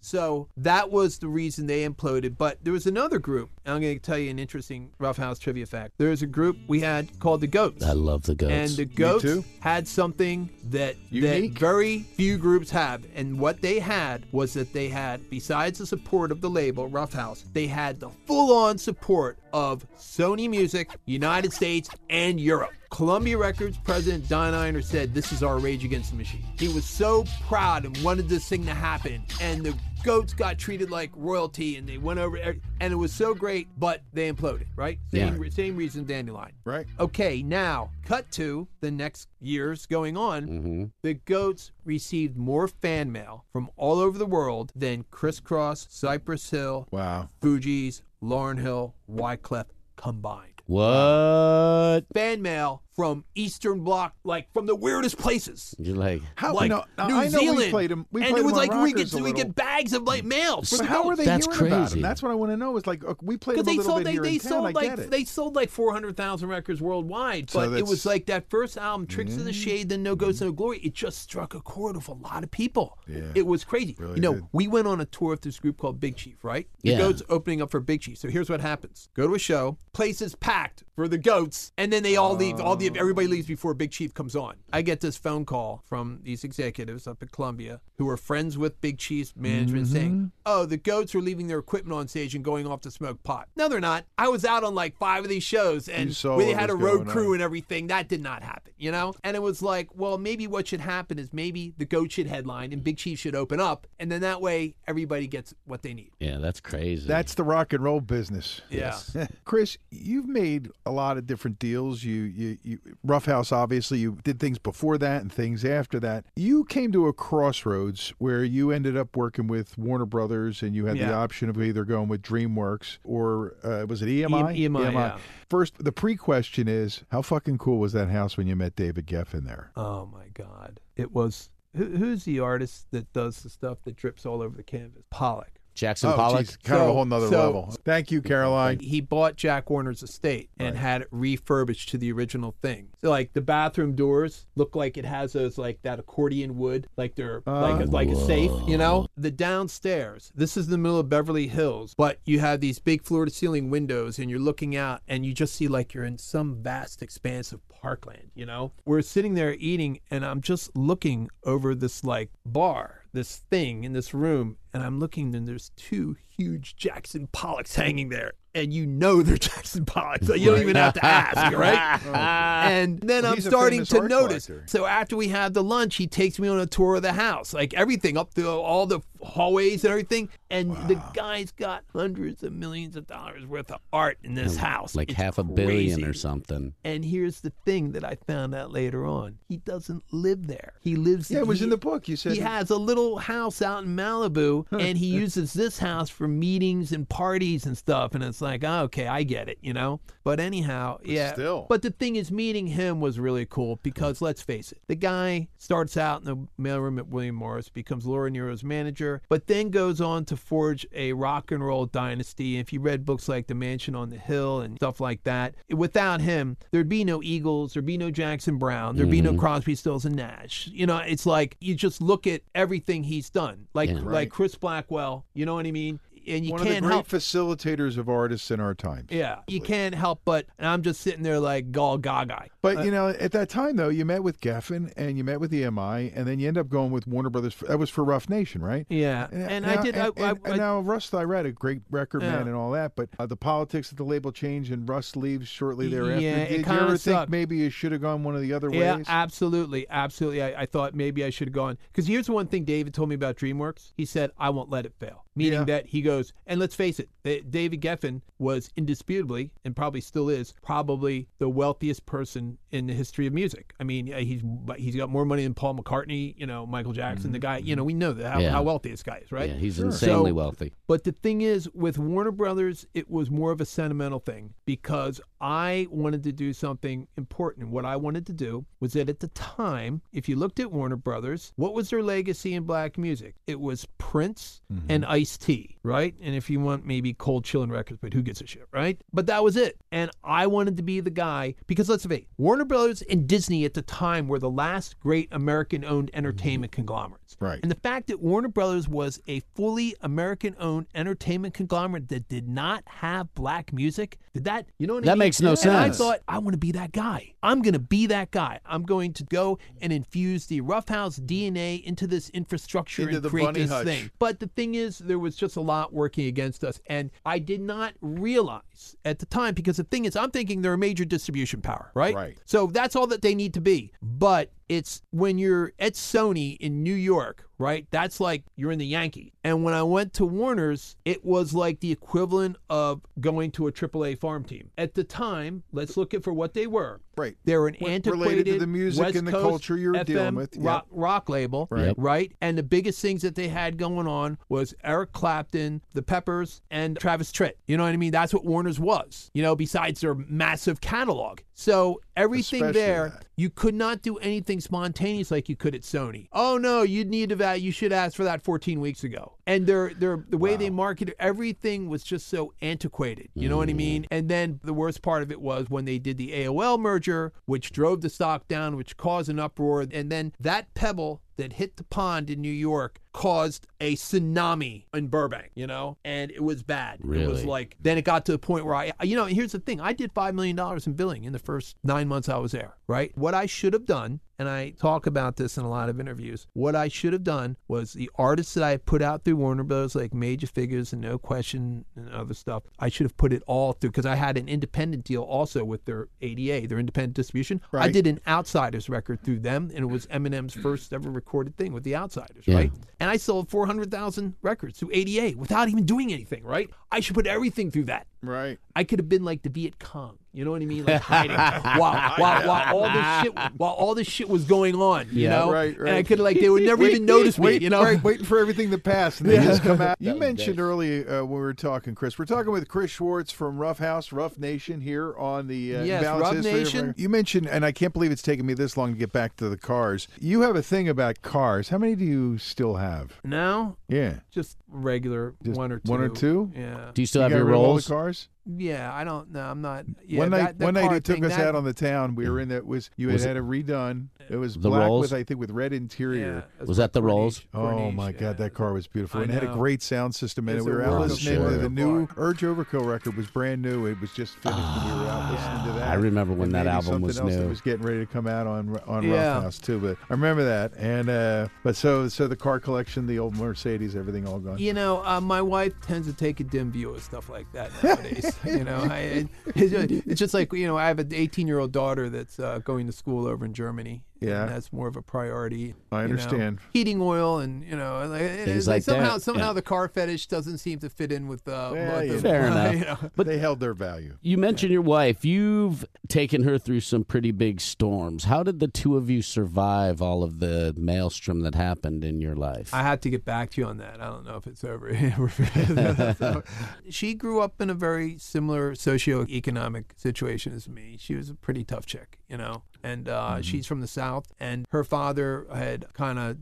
So 0.00 0.48
that 0.58 0.92
was 0.92 1.18
the 1.18 1.26
reason 1.26 1.66
they 1.66 1.88
imploded. 1.88 2.36
But 2.36 2.62
there 2.62 2.74
was 2.74 2.86
another 2.86 3.18
group. 3.18 3.50
I'm 3.66 3.80
going 3.80 3.98
to 3.98 4.04
tell 4.04 4.18
you 4.18 4.30
an 4.30 4.38
interesting 4.38 4.92
Ruffhouse 5.00 5.40
trivia 5.40 5.66
fact. 5.66 5.94
There 5.96 6.10
was 6.10 6.22
a 6.22 6.26
group 6.26 6.58
we 6.68 6.80
had 6.80 7.18
called 7.18 7.40
the 7.40 7.46
Goats. 7.48 7.82
I 7.82 7.92
love 7.92 8.22
the 8.22 8.34
goats. 8.34 8.52
And 8.52 8.70
the 8.70 8.84
goats 8.84 9.44
had 9.60 9.88
something 9.88 10.50
that 10.70 10.96
that 11.10 11.50
very 11.58 12.00
few 12.00 12.36
groups 12.36 12.70
have. 12.70 13.04
And 13.16 13.40
what 13.40 13.62
they 13.62 13.80
had 13.80 14.26
was 14.30 14.52
that 14.52 14.72
they 14.74 14.90
had, 14.90 15.28
besides 15.28 15.78
the 15.78 15.86
support 15.86 16.30
of 16.30 16.40
the 16.40 16.50
label 16.50 16.88
Ruffhouse, 16.88 17.42
they 17.52 17.66
had 17.66 17.98
the 17.98 18.10
full-on 18.26 18.78
support 18.78 19.38
of 19.54 19.86
Sony 19.98 20.48
Music, 20.50 20.90
United 21.06 21.52
States, 21.52 21.88
and 22.10 22.38
Europe. 22.38 22.74
Columbia 22.94 23.36
Records 23.36 23.76
president 23.76 24.28
Don 24.28 24.52
Ienner 24.54 24.80
said, 24.80 25.12
"This 25.12 25.32
is 25.32 25.42
our 25.42 25.58
Rage 25.58 25.84
Against 25.84 26.10
the 26.12 26.16
Machine." 26.16 26.44
He 26.56 26.68
was 26.68 26.84
so 26.84 27.24
proud 27.48 27.84
and 27.84 27.96
wanted 28.04 28.28
this 28.28 28.48
thing 28.48 28.64
to 28.66 28.72
happen, 28.72 29.24
and 29.40 29.64
the 29.66 29.76
goats 30.04 30.32
got 30.32 30.58
treated 30.58 30.92
like 30.92 31.10
royalty, 31.16 31.74
and 31.74 31.88
they 31.88 31.98
went 31.98 32.20
over, 32.20 32.38
and 32.78 32.92
it 32.92 32.94
was 32.94 33.12
so 33.12 33.34
great. 33.34 33.66
But 33.80 34.02
they 34.12 34.30
imploded, 34.32 34.66
right? 34.76 35.00
Same, 35.12 35.42
Yeah. 35.42 35.50
same 35.50 35.74
reason, 35.76 36.04
Dandelion. 36.04 36.52
Right. 36.64 36.86
Okay, 37.00 37.42
now 37.42 37.90
cut 38.04 38.30
to 38.32 38.68
the 38.80 38.92
next 38.92 39.28
years 39.40 39.86
going 39.86 40.16
on. 40.16 40.46
hmm 40.46 40.84
The 41.02 41.14
Goats 41.14 41.72
received 41.84 42.36
more 42.36 42.68
fan 42.68 43.10
mail 43.10 43.44
from 43.52 43.70
all 43.76 43.98
over 43.98 44.16
the 44.18 44.24
world 44.26 44.70
than 44.76 45.04
Kris 45.10 45.40
Kross, 45.40 45.90
Cypress 45.90 46.48
Hill, 46.50 46.86
Wow. 46.92 47.28
Fugees, 47.42 48.02
Lauryn 48.22 48.60
Hill, 48.60 48.94
Wyclef 49.10 49.66
combined. 49.96 50.53
What? 50.66 52.06
Fan 52.14 52.40
mail 52.40 52.82
from 52.94 53.24
Eastern 53.34 53.80
Bloc, 53.80 54.14
like 54.24 54.52
from 54.52 54.66
the 54.66 54.74
weirdest 54.76 55.18
places. 55.18 55.74
You're 55.78 55.96
like, 55.96 56.22
How 56.36 56.54
like 56.54 56.68
no, 56.70 56.84
no, 56.96 57.08
New 57.08 57.14
I 57.16 57.24
know 57.24 57.38
Zealand. 57.40 57.58
we 57.58 57.70
played 57.70 57.90
them. 57.90 58.06
We 58.12 58.22
and 58.22 58.30
played 58.30 58.40
it 58.40 58.44
was 58.44 58.52
'em 58.54 58.58
on 58.58 58.66
like 58.68 58.82
we 58.82 58.92
get 58.92 59.12
we 59.14 59.32
get 59.32 59.54
bags 59.54 59.92
of 59.92 60.04
like 60.04 60.24
mail. 60.24 60.62
for 60.62 60.78
But 60.78 60.86
how 60.86 61.08
are 61.08 61.16
they 61.16 61.24
That's 61.24 61.46
hearing 61.46 61.72
about 61.72 61.78
crazy. 61.80 61.94
them? 61.94 62.02
That's 62.02 62.22
what 62.22 62.30
I 62.30 62.34
want 62.34 62.52
to 62.52 62.56
know. 62.56 62.76
Is 62.76 62.86
like 62.86 63.04
uh, 63.04 63.14
we 63.20 63.36
played 63.36 63.58
them 63.58 63.64
Because 63.64 63.66
a 63.66 63.70
they 63.70 63.76
little 63.78 63.92
sold 63.92 63.98
bit 64.00 64.04
they, 64.04 64.12
here 64.12 64.22
they 64.22 64.34
in 64.34 64.38
town. 64.40 64.48
sold 64.50 64.66
I 64.66 64.70
like 64.70 64.84
get 64.90 64.98
it. 65.00 65.10
they 65.10 65.24
sold 65.24 65.56
like 65.56 65.70
four 65.70 65.92
hundred 65.92 66.16
thousand 66.16 66.48
records 66.48 66.80
worldwide. 66.80 67.50
So 67.50 67.68
But 67.70 67.78
it 67.78 67.86
was 67.86 68.06
like 68.06 68.26
that 68.26 68.48
first 68.48 68.76
album, 68.78 69.06
Tricks 69.06 69.36
of 69.36 69.44
the 69.44 69.52
Shade, 69.52 69.88
then 69.88 70.02
No 70.02 70.14
Goats 70.14 70.40
No 70.40 70.52
Glory. 70.52 70.78
It 70.78 70.94
just 70.94 71.18
struck 71.18 71.54
a 71.54 71.60
chord 71.60 71.96
with 71.96 72.08
a 72.08 72.12
lot 72.12 72.44
of 72.44 72.50
people. 72.50 72.98
Yeah. 73.08 73.22
It 73.34 73.46
was 73.46 73.64
crazy. 73.64 73.96
Really 73.98 74.14
you 74.16 74.20
know, 74.20 74.34
did. 74.34 74.44
we 74.52 74.68
went 74.68 74.86
on 74.86 75.00
a 75.00 75.04
tour 75.06 75.30
with 75.30 75.42
this 75.42 75.58
group 75.58 75.78
called 75.78 75.98
Big 76.00 76.16
Chief, 76.16 76.42
right? 76.44 76.68
The 76.82 76.90
Yeah. 76.90 76.98
Goats 76.98 77.22
opening 77.28 77.60
up 77.60 77.70
for 77.70 77.80
Big 77.80 78.02
Chief. 78.02 78.18
So 78.18 78.28
here's 78.28 78.48
what 78.48 78.60
happens: 78.60 79.08
go 79.14 79.26
to 79.26 79.34
a 79.34 79.38
show, 79.38 79.78
place 79.92 80.22
is 80.22 80.34
packed 80.36 80.84
for 80.94 81.08
the 81.08 81.18
Goats, 81.18 81.72
and 81.76 81.92
then 81.92 82.02
they 82.02 82.14
all 82.16 82.34
leave. 82.36 82.60
All 82.60 82.76
the 82.76 82.83
everybody 82.96 83.26
leaves 83.26 83.46
before 83.46 83.74
Big 83.74 83.90
Chief 83.90 84.12
comes 84.14 84.34
on. 84.36 84.56
I 84.72 84.82
get 84.82 85.00
this 85.00 85.16
phone 85.16 85.44
call 85.44 85.82
from 85.86 86.20
these 86.22 86.44
executives 86.44 87.06
up 87.06 87.22
at 87.22 87.32
Columbia 87.32 87.80
who 87.98 88.08
are 88.08 88.16
friends 88.16 88.56
with 88.58 88.80
Big 88.80 88.98
Chief's 88.98 89.34
management 89.36 89.84
Mm-hmm. 89.86 89.92
saying, 89.94 90.32
"Oh, 90.46 90.66
the 90.66 90.76
Goats 90.76 91.14
are 91.14 91.20
leaving 91.20 91.46
their 91.46 91.58
equipment 91.58 91.98
on 91.98 92.08
stage 92.08 92.34
and 92.34 92.44
going 92.44 92.66
off 92.66 92.80
to 92.82 92.90
smoke 92.90 93.22
pot." 93.22 93.48
No, 93.56 93.68
they're 93.68 93.80
not. 93.80 94.04
I 94.18 94.28
was 94.28 94.44
out 94.44 94.64
on 94.64 94.74
like 94.74 94.96
five 94.96 95.22
of 95.24 95.28
these 95.30 95.42
shows, 95.42 95.88
and 95.88 96.14
saw 96.14 96.36
where 96.36 96.46
they 96.46 96.52
had 96.52 96.70
a 96.70 96.74
road 96.76 97.06
crew 97.08 97.28
on. 97.28 97.34
and 97.34 97.42
everything. 97.42 97.86
That 97.88 98.08
did 98.08 98.22
not 98.22 98.42
happen, 98.42 98.72
you 98.78 98.90
know. 98.92 99.14
And 99.24 99.36
it 99.36 99.40
was 99.42 99.62
like, 99.62 99.88
well, 99.96 100.18
maybe 100.18 100.46
what 100.46 100.68
should 100.68 100.80
happen 100.80 101.18
is 101.18 101.32
maybe 101.32 101.72
the 101.76 101.84
Goat 101.84 102.12
should 102.12 102.26
headline 102.26 102.72
and 102.72 102.82
Big 102.84 102.96
Chief 102.96 103.18
should 103.18 103.34
open 103.34 103.60
up, 103.60 103.86
and 103.98 104.10
then 104.10 104.20
that 104.22 104.40
way 104.40 104.74
everybody 104.86 105.26
gets 105.26 105.54
what 105.66 105.82
they 105.82 105.94
need. 105.94 106.10
yeah, 106.20 106.38
that's 106.38 106.60
crazy. 106.60 107.06
That's 107.06 107.34
the 107.34 107.44
rock 107.44 107.72
and 107.72 107.82
roll 107.82 108.00
business. 108.00 108.60
Yeah. 108.70 108.98
Chris, 109.44 109.78
you've 109.90 110.28
made 110.28 110.70
a 110.86 110.90
lot 110.90 111.16
of 111.16 111.26
different 111.26 111.58
deals. 111.58 112.02
You, 112.04 112.22
you, 112.22 112.58
you, 112.62 112.73
Ruffhouse, 113.06 113.52
obviously, 113.52 113.98
you 113.98 114.18
did 114.24 114.40
things 114.40 114.58
before 114.58 114.98
that 114.98 115.22
and 115.22 115.32
things 115.32 115.64
after 115.64 116.00
that. 116.00 116.24
You 116.36 116.64
came 116.64 116.92
to 116.92 117.06
a 117.06 117.12
crossroads 117.12 118.12
where 118.18 118.44
you 118.44 118.70
ended 118.70 118.96
up 118.96 119.16
working 119.16 119.46
with 119.46 119.76
Warner 119.78 120.06
Brothers, 120.06 120.62
and 120.62 120.74
you 120.74 120.86
had 120.86 120.96
the 121.08 121.14
option 121.14 121.48
of 121.48 121.60
either 121.60 121.84
going 121.84 122.08
with 122.08 122.22
DreamWorks 122.22 122.98
or 123.04 123.56
uh, 123.62 123.86
was 123.86 124.02
it 124.02 124.06
EMI? 124.06 124.56
E- 124.56 124.68
EMI, 124.68 124.92
yeah. 124.92 125.18
First, 125.50 125.82
the 125.82 125.92
pre-question 125.92 126.68
is, 126.68 127.04
how 127.10 127.22
fucking 127.22 127.58
cool 127.58 127.78
was 127.78 127.92
that 127.92 128.08
house 128.08 128.36
when 128.36 128.46
you 128.46 128.56
met 128.56 128.76
David 128.76 129.06
Geffen 129.06 129.46
there? 129.46 129.70
Oh 129.76 130.06
my 130.06 130.26
God! 130.34 130.80
It 130.96 131.12
was 131.12 131.50
who, 131.76 131.84
who's 131.84 132.24
the 132.24 132.40
artist 132.40 132.90
that 132.90 133.12
does 133.12 133.42
the 133.42 133.50
stuff 133.50 133.78
that 133.84 133.96
drips 133.96 134.24
all 134.24 134.42
over 134.42 134.56
the 134.56 134.62
canvas? 134.62 135.04
Pollock. 135.10 135.53
Jackson 135.74 136.10
oh, 136.10 136.14
Pollock. 136.14 136.46
geez, 136.46 136.56
kind 136.58 136.82
of 136.82 136.88
a 136.88 136.92
whole 136.92 137.04
nother 137.04 137.28
so- 137.28 137.38
level. 137.38 137.74
Thank 137.84 138.10
you, 138.10 138.22
Caroline. 138.22 138.78
He 138.78 139.00
bought 139.00 139.36
Jack 139.36 139.70
Warner's 139.70 140.02
estate 140.02 140.50
and 140.58 140.74
Right. 140.74 140.80
had 140.82 141.02
it 141.02 141.08
refurbished 141.10 141.88
to 141.90 141.98
the 141.98 142.12
original 142.12 142.54
thing. 142.62 142.88
So 143.00 143.10
like 143.10 143.32
the 143.32 143.40
bathroom 143.40 143.94
doors 143.94 144.46
look 144.56 144.74
like 144.74 144.96
it 144.96 145.04
has 145.04 145.32
those 145.32 145.58
like 145.58 145.82
that 145.82 145.98
accordion 145.98 146.56
wood, 146.56 146.86
like 146.96 147.14
they're 147.16 147.42
uh, 147.46 147.60
like 147.60 147.86
a, 147.86 147.90
like 147.90 148.08
a 148.08 148.16
safe, 148.16 148.50
you 148.66 148.78
know. 148.78 149.06
The 149.16 149.30
downstairs. 149.30 150.32
This 150.34 150.56
is 150.56 150.68
the 150.68 150.78
middle 150.78 150.98
of 150.98 151.08
Beverly 151.08 151.48
Hills, 151.48 151.94
but 151.96 152.18
you 152.24 152.40
have 152.40 152.60
these 152.60 152.78
big 152.78 153.02
floor 153.02 153.24
to 153.24 153.30
ceiling 153.30 153.70
windows, 153.70 154.18
and 154.18 154.30
you're 154.30 154.38
looking 154.40 154.76
out, 154.76 155.02
and 155.08 155.26
you 155.26 155.34
just 155.34 155.54
see 155.54 155.68
like 155.68 155.92
you're 155.94 156.04
in 156.04 156.18
some 156.18 156.62
vast 156.62 157.02
expanse 157.02 157.52
of 157.52 157.66
parkland. 157.68 158.30
You 158.34 158.46
know, 158.46 158.72
we're 158.84 159.02
sitting 159.02 159.34
there 159.34 159.54
eating, 159.58 160.00
and 160.10 160.24
I'm 160.24 160.40
just 160.40 160.74
looking 160.76 161.28
over 161.44 161.74
this 161.74 162.04
like 162.04 162.30
bar 162.46 163.03
this 163.14 163.36
thing 163.36 163.84
in 163.84 163.92
this 163.92 164.12
room 164.12 164.56
and 164.72 164.82
I'm 164.82 165.00
looking 165.00 165.34
and 165.34 165.46
there's 165.46 165.70
two 165.76 166.16
huge 166.36 166.76
Jackson 166.76 167.28
Pollocks 167.32 167.74
hanging 167.74 168.08
there 168.08 168.32
and 168.54 168.72
you 168.72 168.86
know 168.86 169.22
they're 169.22 169.36
Jackson 169.38 169.84
Pollocks. 169.84 170.26
So 170.26 170.34
you 170.34 170.50
don't 170.50 170.60
even 170.60 170.76
have 170.76 170.94
to 170.94 171.04
ask, 171.04 171.56
right? 171.56 171.74
Oh, 172.04 172.12
and 172.14 172.98
then 173.00 173.24
I'm 173.24 173.40
starting 173.40 173.84
to 173.86 174.06
notice. 174.06 174.46
collector. 174.46 174.66
So 174.68 174.84
after 174.86 175.16
we 175.16 175.28
have 175.28 175.52
the 175.54 175.62
lunch, 175.62 175.96
he 175.96 176.06
takes 176.06 176.38
me 176.38 176.48
on 176.48 176.60
a 176.60 176.66
tour 176.66 176.96
of 176.96 177.02
the 177.02 177.12
house, 177.12 177.52
like 177.52 177.74
everything 177.74 178.16
up 178.16 178.32
through 178.32 178.48
all 178.48 178.86
the 178.86 179.00
hallways 179.22 179.84
and 179.84 179.90
everything. 179.90 180.28
And 180.50 180.72
the 180.88 181.02
guy's 181.14 181.50
got 181.50 181.84
hundreds 181.92 182.42
of 182.42 182.52
millions 182.52 182.94
of 182.96 183.06
dollars 183.06 183.46
worth 183.46 183.70
of 183.70 183.80
art 183.92 184.18
in 184.22 184.34
this 184.34 184.56
oh, 184.56 184.60
house. 184.60 184.94
like 184.94 185.10
It's 185.10 185.18
half 185.18 185.38
a 185.38 185.44
billion 185.44 186.04
or 186.04 186.12
something. 186.12 186.74
And 186.84 187.04
here's 187.04 187.40
the 187.40 187.52
thing 187.64 187.92
that 187.92 188.04
I 188.04 188.16
found 188.26 188.54
out 188.54 188.70
later 188.70 189.04
on: 189.06 189.38
he 189.48 189.56
doesn't 189.56 190.04
live 190.12 190.46
there. 190.46 190.74
He 190.80 190.96
lives. 190.96 191.30
Yeah, 191.30 191.40
it 191.40 191.46
was 191.46 191.60
he- 191.60 191.64
in 191.64 191.70
the 191.70 191.76
book. 191.76 192.08
You 192.08 192.16
said 192.16 192.32
he 192.32 192.40
has 192.40 192.70
a 192.70 192.76
little 192.76 193.18
house 193.18 193.62
out 193.62 193.84
in 193.84 193.96
Malibu, 193.96 194.66
and 194.70 194.96
he 194.98 195.06
uses 195.06 195.52
this 195.52 195.78
house 195.78 196.10
for 196.10 196.23
for 196.24 196.28
meetings 196.28 196.90
and 196.90 197.06
parties 197.06 197.66
and 197.66 197.76
stuff. 197.76 198.14
And 198.14 198.24
it's 198.24 198.40
like, 198.40 198.64
oh, 198.64 198.84
okay, 198.84 199.06
I 199.06 199.24
get 199.24 199.50
it, 199.50 199.58
you 199.60 199.74
know? 199.74 200.00
But 200.22 200.40
anyhow, 200.40 201.00
yeah. 201.04 201.34
still. 201.34 201.66
But 201.68 201.82
the 201.82 201.90
thing 201.90 202.16
is, 202.16 202.32
meeting 202.32 202.66
him 202.66 202.98
was 202.98 203.20
really 203.20 203.44
cool 203.44 203.78
because 203.82 204.22
let's 204.22 204.40
face 204.40 204.72
it, 204.72 204.80
the 204.86 204.94
guy 204.94 205.48
starts 205.58 205.98
out 205.98 206.20
in 206.20 206.24
the 206.24 206.36
mailroom 206.58 206.96
at 206.96 207.08
William 207.08 207.34
Morris, 207.34 207.68
becomes 207.68 208.06
Laura 208.06 208.30
Nyro's 208.30 208.64
manager, 208.64 209.20
but 209.28 209.48
then 209.48 209.68
goes 209.68 210.00
on 210.00 210.24
to 210.24 210.36
forge 210.36 210.86
a 210.94 211.12
rock 211.12 211.52
and 211.52 211.62
roll 211.62 211.84
dynasty. 211.84 212.56
If 212.56 212.72
you 212.72 212.80
read 212.80 213.04
books 213.04 213.28
like 213.28 213.46
The 213.46 213.54
Mansion 213.54 213.94
on 213.94 214.08
the 214.08 214.16
Hill 214.16 214.62
and 214.62 214.76
stuff 214.76 215.00
like 215.00 215.24
that, 215.24 215.56
without 215.68 216.22
him, 216.22 216.56
there'd 216.70 216.88
be 216.88 217.04
no 217.04 217.22
Eagles, 217.22 217.74
there'd 217.74 217.84
be 217.84 217.98
no 217.98 218.10
Jackson 218.10 218.56
Browne, 218.56 218.96
there'd 218.96 219.10
be 219.10 219.20
no 219.20 219.32
mm-hmm. 219.32 219.40
Crosby, 219.40 219.74
Stills, 219.74 220.06
and 220.06 220.16
Nash. 220.16 220.70
You 220.72 220.86
know, 220.86 220.96
it's 220.96 221.26
like 221.26 221.58
you 221.60 221.74
just 221.74 222.00
look 222.00 222.26
at 222.26 222.40
everything 222.54 223.02
he's 223.02 223.28
done, 223.28 223.66
like 223.74 223.90
Yeah. 223.90 224.00
like 224.00 224.30
Chris 224.30 224.54
Blackwell. 224.54 225.26
You 225.34 225.44
know 225.44 225.54
what 225.56 225.66
I 225.66 225.70
mean? 225.70 226.00
And 226.26 226.44
you 226.44 226.52
One 226.52 226.60
of 226.62 226.68
the 226.68 226.80
great 226.80 226.90
help. 226.92 227.08
facilitators 227.08 227.98
of 227.98 228.08
artists 228.08 228.50
in 228.50 228.60
our 228.60 228.74
times. 228.74 229.10
yeah, 229.10 229.40
you 229.46 229.60
can't 229.60 229.94
help 229.94 230.20
but, 230.24 230.46
and 230.58 230.66
I'm 230.66 230.82
just 230.82 231.00
sitting 231.00 231.22
there 231.22 231.38
like 231.40 231.70
Gal 231.72 231.98
Gaga. 231.98 232.46
But 232.62 232.84
you 232.84 232.90
know, 232.90 233.08
at 233.08 233.32
that 233.32 233.48
time 233.48 233.76
though, 233.76 233.88
you 233.90 234.04
met 234.04 234.22
with 234.22 234.40
Geffen 234.40 234.92
and 234.96 235.18
you 235.18 235.24
met 235.24 235.40
with 235.40 235.52
EMI, 235.52 236.12
and 236.14 236.26
then 236.26 236.38
you 236.38 236.48
end 236.48 236.56
up 236.58 236.68
going 236.68 236.90
with 236.90 237.06
Warner 237.06 237.30
Brothers. 237.30 237.54
That 237.68 237.78
was 237.78 237.90
for 237.90 238.04
Ruff 238.04 238.28
Nation, 238.28 238.62
right? 238.62 238.86
Yeah, 238.88 239.28
and 239.32 239.66
I 239.66 239.74
now- 239.76 239.82
did. 239.82 239.96
I, 239.96 240.06
And, 240.06 240.14
I, 240.18 240.28
and- 240.30 240.38
and 240.44 240.54
I- 240.54 240.56
now 240.56 240.80
Russ 240.80 241.10
Thyret, 241.10 241.44
a 241.46 241.52
great 241.52 241.82
record 241.90 242.22
Yeah. 242.22 242.32
man 242.32 242.46
and 242.48 242.56
all 242.56 242.70
that, 242.72 242.96
but 242.96 243.08
uh, 243.18 243.26
the 243.26 243.36
politics 243.36 243.90
of 243.90 243.96
the 243.98 244.04
label 244.04 244.32
change, 244.32 244.70
and 244.70 244.88
Russ 244.88 245.16
leaves 245.16 245.48
shortly 245.48 245.88
thereafter. 245.88 246.20
Yeah, 246.22 246.36
it 246.36 246.48
did 246.48 246.58
you 246.58 246.64
kinda 246.64 246.82
ever 246.82 246.96
think 246.96 247.28
maybe 247.28 247.56
you 247.56 247.70
should 247.70 247.92
have 247.92 248.00
gone 248.00 248.22
one 248.24 248.34
of 248.34 248.40
the 248.40 248.52
other 248.52 248.70
Yeah, 248.72 248.96
ways? 248.96 249.06
absolutely, 249.08 249.86
absolutely. 249.90 250.42
I, 250.42 250.62
I 250.62 250.66
thought 250.66 250.94
maybe 250.94 251.24
I 251.24 251.30
should 251.30 251.48
have 251.48 251.54
gone 251.54 251.76
because 251.92 252.06
here's 252.06 252.30
one 252.30 252.46
thing 252.46 252.64
David 252.64 252.94
told 252.94 253.08
me 253.08 253.14
about 253.14 253.36
DreamWorks. 253.36 253.92
He 253.96 254.04
said 254.04 254.30
I 254.38 254.50
won't 254.50 254.70
let 254.70 254.86
it 254.86 254.94
fail, 254.98 255.24
meaning 255.36 255.52
Yeah. 255.60 255.64
that 255.64 255.86
he 255.88 256.00
goes. 256.02 256.13
And 256.46 256.60
let's 256.60 256.74
face 256.74 257.00
it, 257.00 257.08
Da- 257.24 257.40
David 257.42 257.80
Geffen 257.80 258.20
was 258.38 258.70
indisputably 258.76 259.50
and 259.64 259.74
probably 259.74 260.00
still 260.00 260.28
is 260.28 260.54
probably 260.62 261.28
the 261.38 261.48
wealthiest 261.48 262.06
person 262.06 262.58
in 262.70 262.86
the 262.86 262.92
history 262.92 263.26
of 263.26 263.32
music. 263.32 263.74
I 263.80 263.84
mean, 263.84 264.06
he's 264.06 264.42
but 264.42 264.78
he's 264.78 264.96
got 264.96 265.10
more 265.10 265.24
money 265.24 265.44
than 265.44 265.54
Paul 265.54 265.76
McCartney, 265.76 266.34
you 266.36 266.46
know, 266.46 266.66
Michael 266.66 266.92
Jackson, 266.92 267.32
the 267.32 267.38
mm-hmm. 267.38 267.42
guy. 267.42 267.58
You 267.58 267.76
know, 267.76 267.84
we 267.84 267.94
know 267.94 268.12
that 268.12 268.32
how, 268.32 268.38
Yeah. 268.40 268.50
how 268.50 268.62
wealthy 268.62 268.90
this 268.90 269.02
guy 269.02 269.20
is, 269.24 269.32
right? 269.32 269.50
Yeah, 269.50 269.56
he's 269.56 269.78
insanely 269.78 270.30
So- 270.30 270.34
wealthy. 270.34 270.72
But 270.86 271.04
the 271.04 271.12
thing 271.12 271.40
is, 271.40 271.68
with 271.72 271.98
Warner 271.98 272.30
Brothers, 272.30 272.86
it 272.92 273.10
was 273.10 273.30
more 273.30 273.52
of 273.52 273.60
a 273.60 273.64
sentimental 273.64 274.18
thing 274.18 274.54
because 274.66 275.20
I 275.40 275.86
wanted 275.90 276.22
to 276.24 276.32
do 276.32 276.52
something 276.52 277.06
important. 277.16 277.68
What 277.68 277.84
I 277.84 277.96
wanted 277.96 278.26
to 278.26 278.32
do 278.32 278.66
was 278.80 278.92
that 278.92 279.08
at 279.08 279.20
the 279.20 279.28
time, 279.28 280.02
if 280.12 280.28
you 280.28 280.36
looked 280.36 280.60
at 280.60 280.70
Warner 280.70 280.96
Brothers, 280.96 281.52
what 281.56 281.74
was 281.74 281.90
their 281.90 282.02
legacy 282.02 282.54
in 282.54 282.64
black 282.64 282.98
music? 282.98 283.36
It 283.46 283.60
was 283.60 283.86
Prince 283.96 284.60
mm-hmm. 284.70 284.86
and 284.90 285.04
Ice 285.06 285.38
T, 285.38 285.78
right? 285.82 286.03
And 286.20 286.34
if 286.34 286.50
you 286.50 286.60
want 286.60 286.84
maybe 286.84 287.14
Cold 287.14 287.44
Chillin' 287.44 287.70
Records, 287.70 287.98
but 288.02 288.12
who 288.12 288.22
gives 288.22 288.40
a 288.40 288.46
shit, 288.46 288.66
right? 288.72 289.00
But 289.12 289.26
that 289.26 289.42
was 289.42 289.56
it. 289.56 289.76
And 289.92 290.10
I 290.22 290.46
wanted 290.46 290.76
to 290.76 290.82
be 290.82 291.00
the 291.00 291.10
guy 291.10 291.54
because 291.66 291.88
let's 291.88 292.04
face 292.04 292.20
it, 292.20 292.26
Warner 292.36 292.64
Brothers 292.64 293.02
and 293.02 293.26
Disney 293.26 293.64
at 293.64 293.74
the 293.74 293.82
time 293.82 294.28
were 294.28 294.38
the 294.38 294.50
last 294.50 294.98
great 295.00 295.28
American 295.32 295.84
owned 295.84 296.10
entertainment 296.12 296.72
conglomerates. 296.72 297.36
Right. 297.40 297.60
And 297.62 297.70
the 297.70 297.76
fact 297.76 298.08
that 298.08 298.20
Warner 298.20 298.48
Brothers 298.48 298.88
was 298.88 299.20
a 299.26 299.40
fully 299.54 299.94
American 300.00 300.54
owned 300.58 300.86
entertainment 300.94 301.54
conglomerate 301.54 302.08
that 302.08 302.28
did 302.28 302.48
not 302.48 302.82
have 302.86 303.32
black 303.34 303.72
music, 303.72 304.18
did 304.32 304.44
that, 304.44 304.66
you 304.78 304.86
know 304.86 304.94
what 304.94 304.98
I 304.98 305.00
mean? 305.02 305.06
That 305.06 305.18
makes 305.18 305.40
no 305.40 305.54
And 305.62 305.70
I 305.70 305.90
thought, 305.90 306.20
I 306.28 306.38
want 306.38 306.54
to 306.54 306.58
be 306.58 306.72
that 306.72 306.92
guy. 306.92 307.32
I'm 307.42 307.62
going 307.62 307.74
to 307.74 307.78
be 307.78 308.06
that 308.06 308.30
guy. 308.30 308.60
I'm 308.66 308.82
going 308.82 309.12
to 309.14 309.24
go 309.24 309.58
and 309.80 309.92
infuse 309.92 310.46
the 310.46 310.60
Ruffhouse 310.60 311.20
DNA 311.20 311.82
into 311.84 312.06
this 312.06 312.30
infrastructure 312.30 313.02
Into 313.02 313.16
and 313.16 313.26
create 313.28 313.54
this 313.54 313.82
thing. 313.82 314.10
But 314.18 314.40
the 314.40 314.48
thing 314.48 314.74
is, 314.74 314.98
there 314.98 315.18
was 315.18 315.36
just 315.36 315.56
a 315.56 315.60
lot 315.60 315.92
working 315.94 316.26
against 316.26 316.64
us. 316.64 316.80
And 316.86 317.10
I 317.24 317.38
did 317.38 317.60
not 317.60 317.94
realize 318.00 318.96
at 319.04 319.18
the 319.18 319.26
time, 319.26 319.54
because 319.54 319.76
the 319.76 319.84
thing 319.84 320.04
is, 320.04 320.16
I'm 320.16 320.30
thinking 320.30 320.62
they're 320.62 320.74
a 320.74 320.78
major 320.78 321.04
distribution 321.04 321.62
power, 321.62 321.90
right? 321.94 322.14
Right. 322.14 322.38
So 322.44 322.66
that's 322.66 322.96
all 322.96 323.06
that 323.08 323.22
they 323.22 323.34
need 323.34 323.54
to 323.54 323.60
be. 323.60 323.92
But 324.02 324.52
it's 324.68 325.02
when 325.10 325.38
you're 325.38 325.72
at 325.78 325.94
Sony 325.94 326.56
in 326.58 326.82
New 326.82 326.94
York, 326.94 327.43
right? 327.58 327.86
That's 327.90 328.20
like 328.20 328.44
you're 328.56 328.72
in 328.72 328.78
the 328.78 328.86
Yankee. 328.86 329.32
And 329.44 329.62
when 329.64 329.74
I 329.74 329.82
went 329.82 330.14
to 330.14 330.24
Warner's, 330.24 330.96
it 331.04 331.24
was 331.24 331.52
like 331.54 331.80
the 331.80 331.92
equivalent 331.92 332.56
of 332.70 333.02
going 333.20 333.50
to 333.52 333.68
a 333.68 333.72
AAA 333.72 334.18
farm 334.18 334.44
team. 334.44 334.70
At 334.78 334.94
the 334.94 335.04
time, 335.04 335.62
let's 335.72 335.96
look 335.96 336.14
at 336.14 336.22
for 336.24 336.32
what 336.32 336.54
they 336.54 336.66
were. 336.66 337.00
Right. 337.16 337.36
They 337.44 337.56
were 337.56 337.68
an 337.68 337.76
Related 337.80 338.04
to 338.04 338.10
antiquated 338.12 338.60
the 338.60 338.66
music 338.66 339.04
West 339.04 339.16
and 339.16 339.28
the 339.28 339.32
Coast 339.32 339.48
culture 339.48 339.76
you 339.76 339.88
were 339.92 339.94
FM 339.98 340.04
dealing 340.06 340.34
with. 340.34 340.56
Yep. 340.56 340.64
rock, 340.64 340.86
rock 340.90 341.28
label, 341.28 341.68
Right. 341.70 341.94
right? 341.96 342.32
And 342.40 342.58
the 342.58 342.62
biggest 342.64 343.00
things 343.00 343.22
that 343.22 343.34
they 343.36 343.46
had 343.48 343.76
going 343.78 344.08
on 344.08 344.36
was 344.48 344.74
Eric 344.82 345.12
Clapton, 345.12 345.82
the 345.92 346.02
Peppers, 346.02 346.60
and 346.70 346.98
Travis 346.98 347.30
Tritt. 347.30 347.52
You 347.68 347.76
know 347.76 347.84
what 347.84 347.92
I 347.92 347.96
mean? 347.96 348.10
That's 348.10 348.34
what 348.34 348.44
Warner's 348.44 348.80
was. 348.80 349.30
You 349.34 349.42
know, 349.42 349.54
besides 349.54 350.00
their 350.00 350.14
massive 350.14 350.80
catalog. 350.80 351.40
So 351.54 352.00
everything 352.16 352.62
Especially 352.62 352.80
there, 352.80 353.08
that. 353.10 353.26
you 353.36 353.50
could 353.50 353.74
not 353.74 354.02
do 354.02 354.16
anything 354.18 354.60
spontaneous 354.60 355.30
like 355.30 355.48
you 355.48 355.56
could 355.56 355.74
at 355.74 355.82
Sony. 355.82 356.28
Oh 356.32 356.58
no, 356.58 356.82
you'd 356.82 357.08
need 357.08 357.30
to 357.30 357.36
that. 357.36 357.60
You 357.60 357.72
should 357.72 357.92
ask 357.92 358.16
for 358.16 358.24
that 358.24 358.42
14 358.42 358.80
weeks 358.80 359.04
ago. 359.04 359.34
And 359.46 359.66
their 359.66 359.92
their 359.92 360.24
the 360.28 360.38
way 360.38 360.56
they 360.56 360.70
marketed 360.70 361.14
everything 361.18 361.88
was 361.88 362.02
just 362.02 362.28
so 362.28 362.54
antiquated. 362.62 363.28
You 363.34 363.48
know 363.48 363.58
what 363.58 363.68
I 363.68 363.72
Mm. 363.72 363.76
mean? 363.76 364.06
And 364.10 364.28
then 364.28 364.60
the 364.64 364.72
worst 364.74 365.02
part 365.02 365.22
of 365.22 365.30
it 365.30 365.40
was 365.40 365.68
when 365.68 365.84
they 365.84 365.98
did 365.98 366.16
the 366.16 366.32
AOL 366.32 366.78
merger, 366.78 367.32
which 367.44 367.70
drove 367.72 368.00
the 368.00 368.08
stock 368.08 368.48
down, 368.48 368.76
which 368.76 368.96
caused 368.96 369.28
an 369.28 369.38
uproar, 369.38 369.82
and 369.90 370.10
then 370.10 370.32
that 370.40 370.72
pebble 370.74 371.20
that 371.36 371.54
hit 371.54 371.76
the 371.76 371.84
pond 371.84 372.30
in 372.30 372.40
New 372.40 372.48
York 372.52 373.00
caused 373.12 373.66
a 373.80 373.96
tsunami 373.96 374.84
in 374.94 375.08
Burbank, 375.08 375.50
you 375.56 375.66
know, 375.66 375.96
and 376.04 376.30
it 376.30 376.42
was 376.44 376.62
bad. 376.62 377.00
It 377.02 377.28
was 377.28 377.44
like 377.44 377.76
then 377.80 377.98
it 377.98 378.04
got 378.04 378.24
to 378.26 378.32
the 378.32 378.38
point 378.38 378.64
where 378.64 378.74
I, 378.74 378.92
you 379.02 379.16
know, 379.16 379.24
here's 379.26 379.52
the 379.52 379.58
thing: 379.58 379.80
I 379.80 379.92
did 379.92 380.12
five 380.12 380.34
million 380.34 380.56
dollars 380.56 380.86
in 380.86 380.94
billing 380.94 381.24
in 381.24 381.32
the 381.32 381.38
first 381.38 381.76
nine 381.82 382.08
months 382.08 382.28
I 382.28 382.38
was 382.38 382.52
there. 382.52 382.76
Right? 382.86 383.10
What 383.16 383.34
I 383.34 383.46
should 383.46 383.72
have 383.72 383.84
done, 383.84 384.20
and 384.38 384.48
I 384.48 384.70
talk 384.70 385.06
about 385.06 385.36
this 385.36 385.56
in 385.58 385.64
a 385.64 385.68
lot 385.68 385.88
of 385.88 386.00
interviews. 386.00 386.46
What 386.54 386.74
I 386.74 386.88
should 386.88 387.12
have 387.12 387.24
done 387.24 387.56
was 387.68 387.92
the 387.92 388.10
artists 388.16 388.54
that 388.54 388.64
I 388.64 388.76
put 388.78 389.02
out 389.02 389.24
through 389.24 389.36
Warner 389.36 389.62
Bros. 389.64 389.94
like 389.94 390.12
Major 390.12 390.46
Figgas 390.46 390.92
and 390.92 391.02
No 391.02 391.18
Question 391.18 391.84
and 391.96 392.08
other 392.10 392.34
stuff. 392.34 392.64
I 392.78 392.88
should 392.88 393.04
have 393.04 393.16
put 393.16 393.32
it 393.32 393.42
all 393.46 393.72
through 393.72 393.90
because 393.90 394.06
I 394.06 394.14
had 394.16 394.36
an 394.36 394.48
independent 394.48 395.04
deal 395.04 395.22
also 395.22 395.64
with 395.64 395.84
their 395.84 396.08
ADA, 396.20 396.66
their 396.66 396.78
independent 396.78 397.14
distribution. 397.14 397.60
Right. 397.72 397.84
I 397.84 397.88
did 397.92 398.06
an 398.06 398.20
Outsidaz 398.26 398.88
record 398.88 399.22
through 399.22 399.40
them, 399.40 399.70
and 399.74 399.84
it 399.84 399.88
was 399.88 400.06
Eminem's 400.06 400.54
first 400.54 400.92
ever 400.92 401.10
recorded 401.10 401.56
thing 401.56 401.72
with 401.72 401.84
the 401.84 401.92
Outsidaz, 401.92 402.46
Yeah. 402.46 402.56
right? 402.56 402.72
And 403.00 403.10
I 403.10 403.16
sold 403.16 403.48
400,000 403.50 404.34
records 404.42 404.78
through 404.78 404.90
ADA 404.92 405.36
without 405.38 405.68
even 405.68 405.84
doing 405.84 406.12
anything, 406.12 406.42
right? 406.44 406.68
I 406.90 407.00
should 407.00 407.14
put 407.14 407.26
everything 407.26 407.70
through 407.70 407.84
that. 407.84 408.06
Right. 408.22 408.58
I 408.74 408.84
could 408.84 408.98
have 408.98 409.08
been 409.08 409.24
like 409.24 409.42
the 409.42 409.50
Viet 409.50 409.78
Cong. 409.78 410.18
You 410.34 410.44
know 410.44 410.50
what 410.50 410.62
I 410.62 410.64
mean? 410.66 410.84
Like 410.84 411.00
hiding 411.00 411.36
while, 411.80 412.14
while, 412.18 412.46
while 412.46 412.74
all 412.76 412.90
this 412.92 413.22
shit 413.22 413.38
while 413.56 413.70
all 413.72 413.94
this 413.94 414.06
shit 414.08 414.28
was 414.28 414.44
going 414.44 414.74
on. 414.74 415.06
You 415.12 415.22
Yeah. 415.22 415.30
know? 415.30 415.52
Right, 415.52 415.78
right. 415.78 415.88
And 415.88 415.96
I 415.96 416.02
could 416.02 416.18
like 416.18 416.40
they 416.40 416.50
would 416.50 416.64
never 416.64 416.82
even 416.84 417.06
notice 417.06 417.38
me. 417.38 417.44
Wait, 417.44 417.62
You 417.62 417.70
know? 417.70 417.82
right, 417.82 418.02
waiting 418.02 418.24
for 418.26 418.38
everything 418.38 418.70
to 418.72 418.78
pass 418.78 419.20
and 419.20 419.30
then 419.30 419.44
just 419.44 419.62
come 419.62 419.80
out. 419.80 419.96
You 420.00 420.14
mentioned 420.16 420.56
big. 420.56 420.62
earlier 420.64 421.08
uh, 421.08 421.24
when 421.24 421.30
we 421.38 421.40
were 421.40 421.54
talking, 421.54 421.94
Chris. 421.94 422.18
We're 422.18 422.24
talking 422.24 422.50
with 422.52 422.66
Chris 422.68 422.90
Schwartz 422.90 423.30
from 423.32 423.58
Rough 423.58 423.78
House, 423.78 424.12
Ruff 424.12 424.36
Nation 424.38 424.80
here 424.80 425.16
on 425.16 425.46
the 425.46 425.76
uh, 425.76 425.82
Yes, 425.84 426.04
Imbalanced 426.04 426.20
Rough 426.20 426.34
History 426.34 426.52
Nation. 426.52 426.94
You 426.96 427.08
mentioned, 427.08 427.46
and 427.48 427.64
I 427.64 427.70
can't 427.72 427.92
believe 427.92 428.10
it's 428.10 428.22
taken 428.22 428.44
me 428.44 428.54
this 428.54 428.76
long 428.76 428.92
to 428.92 428.98
get 428.98 429.12
back 429.12 429.36
to 429.36 429.48
the 429.48 429.56
cars. 429.56 430.08
You 430.18 430.40
have 430.42 430.56
a 430.56 430.62
thing 430.62 430.88
about 430.88 431.22
cars. 431.22 431.68
How 431.68 431.78
many 431.78 431.94
do 431.94 432.04
you 432.04 432.38
still 432.38 432.74
have? 432.76 433.20
No, 433.24 433.76
Yeah, 433.88 434.14
just 434.32 434.56
regular 434.68 435.34
Just 435.44 435.56
one 435.56 435.70
or 435.70 435.78
two. 435.78 435.90
one 435.90 436.00
or 436.00 436.08
two? 436.08 436.50
Yeah. 436.56 436.90
Do 436.92 437.02
you 437.02 437.06
still 437.06 437.20
you 437.20 437.22
have 437.24 437.32
your 437.32 437.44
rid 437.44 437.54
of 437.54 437.60
all 437.60 437.66
rolls? 437.66 437.86
the 437.86 437.94
cars. 437.94 438.28
Yeah, 438.46 438.92
I 438.94 439.04
don't 439.04 439.32
know. 439.32 439.40
I'm 439.40 439.62
not. 439.62 439.86
Yeah, 440.06 440.18
one 440.18 440.30
night, 440.30 440.38
that, 440.38 440.58
that 440.58 440.64
one 440.66 440.74
night 440.74 440.84
car 440.84 440.94
he 440.94 441.00
took 441.00 441.16
thing, 441.16 441.24
us 441.24 441.36
that- 441.36 441.46
out 441.48 441.54
on 441.54 441.64
the 441.64 441.72
town. 441.72 442.14
We 442.14 442.28
were 442.28 442.40
in 442.40 442.48
that 442.50 442.66
was 442.66 442.90
you 442.96 443.08
had 443.08 443.14
Was 443.14 443.24
it- 443.24 443.28
had 443.28 443.36
it 443.38 443.42
redone. 443.44 444.08
It 444.30 444.36
was 444.36 444.54
The 444.54 444.70
black 444.70 444.86
Rolls? 444.86 445.02
with 445.10 445.12
I 445.12 445.22
think 445.22 445.38
with 445.40 445.50
red 445.50 445.72
interior. 445.74 446.44
Yeah, 446.58 446.64
Was 446.66 446.78
that 446.78 446.92
the 446.94 447.02
Rolls? 447.02 447.40
Corniche- 447.40 447.44
Oh 447.54 447.58
Corniche, 447.60 447.94
my 447.94 448.06
yeah. 448.10 448.12
God, 448.20 448.36
that 448.38 448.54
car 448.54 448.72
was 448.72 448.86
beautiful 448.86 449.20
I 449.20 449.24
and 449.24 449.32
it 449.32 449.34
had 449.34 449.44
a 449.44 449.52
great 449.54 449.82
sound 449.82 450.14
system 450.14 450.48
in 450.48 450.56
it. 450.56 450.64
We 450.64 450.72
were 450.72 450.82
out 450.82 450.92
work 450.92 451.02
of 451.04 451.10
listening 451.10 451.42
to 451.42 451.58
the 451.58 451.68
new 451.68 452.08
Urge 452.16 452.40
Overkill 452.40 452.86
record 452.86 453.16
was 453.16 453.26
brand 453.26 453.60
new. 453.62 453.84
It 453.86 454.00
was 454.00 454.12
just 454.12 454.34
finished. 454.36 454.58
and 454.60 454.84
we 454.98 455.04
were 455.04 455.08
out 455.10 455.30
listening 455.32 455.66
to 455.66 455.72
that. 455.80 455.88
I 455.90 455.94
remember 455.94 456.32
when 456.34 456.46
And 456.46 456.54
that 456.54 456.66
album 456.66 457.02
was 457.02 457.18
else 457.20 457.32
That 457.34 457.40
new. 457.42 457.48
was 457.48 457.60
getting 457.60 457.82
ready 457.84 457.98
to 458.00 458.06
come 458.06 458.26
out 458.26 458.46
on 458.46 458.78
on 458.86 459.02
Yeah. 459.04 459.40
Ruffhouse 459.42 459.60
too. 459.60 459.78
But 459.78 459.98
I 460.08 460.14
remember 460.14 460.44
that. 460.44 460.72
And 460.78 461.08
uh, 461.10 461.48
but 461.62 461.76
so 461.76 462.08
so 462.08 462.26
the 462.26 462.36
car 462.36 462.60
collection, 462.60 463.06
the 463.06 463.18
old 463.18 463.34
Mercedes, 463.36 463.94
everything 463.96 464.26
all 464.26 464.38
gone. 464.38 464.56
You 464.58 464.72
know, 464.72 465.04
uh, 465.04 465.20
my 465.20 465.42
wife 465.42 465.74
tends 465.82 466.06
to 466.08 466.14
take 466.14 466.40
a 466.40 466.44
dim 466.44 466.72
view 466.72 466.90
of 466.94 467.02
stuff 467.02 467.28
like 467.28 467.46
that 467.52 467.70
nowadays. 467.82 468.33
You 468.44 468.64
know, 468.64 468.86
I, 468.90 469.28
it's, 469.54 469.70
just, 469.72 469.90
it's 469.90 470.18
just 470.18 470.34
like 470.34 470.52
you 470.52 470.66
know, 470.66 470.76
I 470.76 470.88
have 470.88 470.98
an 470.98 471.12
18 471.12 471.46
year 471.46 471.58
old 471.58 471.72
daughter 471.72 472.08
that's 472.10 472.38
uh, 472.38 472.58
going 472.58 472.86
to 472.86 472.92
school 472.92 473.26
over 473.26 473.44
in 473.44 473.54
Germany, 473.54 474.02
Yeah. 474.26 474.42
and 474.42 474.50
that's 474.50 474.72
more 474.72 474.88
of 474.88 474.96
a 474.96 475.02
priority. 475.02 475.74
I 475.92 476.02
you 476.02 476.08
know. 476.08 476.10
understand. 476.14 476.58
heating 476.72 477.00
oil 477.00 477.38
and 477.38 477.64
you 477.64 477.76
know 477.76 478.06
like, 478.08 478.20
it's 478.22 478.66
like 478.66 478.82
somehow 478.82 479.14
that, 479.14 479.22
somehow 479.22 479.48
yeah. 479.48 479.52
the 479.54 479.62
car 479.62 479.88
fetish 479.88 480.26
doesn't 480.26 480.58
seem 480.58 480.78
to 480.80 480.88
fit 480.90 481.12
in 481.12 481.28
with 481.28 481.46
uh, 481.48 481.72
Yeah, 481.74 481.98
with 481.98 482.06
yeah. 482.08 482.12
the- 482.14 482.20
Fair 482.22 482.46
enough. 482.48 482.74
you 482.74 482.80
know. 482.80 483.10
But 483.16 483.26
they 483.26 483.38
held 483.38 483.60
their 483.60 483.74
value. 483.74 484.16
You 484.22 484.38
mentioned 484.38 484.72
your 484.72 484.82
wife. 484.82 485.24
You've 485.24 485.84
taken 486.08 486.42
her 486.44 486.58
through 486.58 486.80
some 486.80 487.04
pretty 487.04 487.30
big 487.32 487.60
storms. 487.60 488.24
How 488.24 488.42
did 488.42 488.60
the 488.60 488.68
two 488.68 488.96
of 488.96 489.10
you 489.10 489.22
survive 489.22 490.00
all 490.02 490.22
of 490.22 490.40
the 490.40 490.74
maelstrom 490.76 491.40
that 491.40 491.54
happened 491.54 492.04
in 492.04 492.20
your 492.20 492.34
life? 492.36 492.72
I 492.72 492.82
had 492.82 493.02
to 493.02 493.10
get 493.10 493.24
back 493.24 493.50
to 493.50 493.60
you 493.60 493.66
on 493.66 493.78
that. 493.78 494.00
I 494.00 494.06
don't 494.06 494.24
know 494.24 494.36
if 494.36 494.46
it's 494.46 494.64
over. 494.64 494.92
So, 496.14 496.42
she 496.90 497.14
grew 497.14 497.40
up 497.40 497.60
in 497.60 497.70
a 497.70 497.74
very 497.74 498.18
similar 498.18 498.74
socioeconomic 498.74 499.84
situation 499.96 500.52
as 500.54 500.68
me. 500.68 500.96
She 500.98 501.14
was 501.14 501.30
a 501.30 501.34
pretty 501.34 501.64
tough 501.64 501.86
chick, 501.86 502.18
you 502.28 502.36
know. 502.36 502.62
And 502.84 503.08
uh, 503.08 503.40
she's 503.40 503.66
from 503.66 503.80
the 503.80 503.86
South, 503.86 504.30
and 504.38 504.66
her 504.70 504.84
father 504.84 505.46
had 505.54 505.86
kind 505.94 506.18
of, 506.18 506.36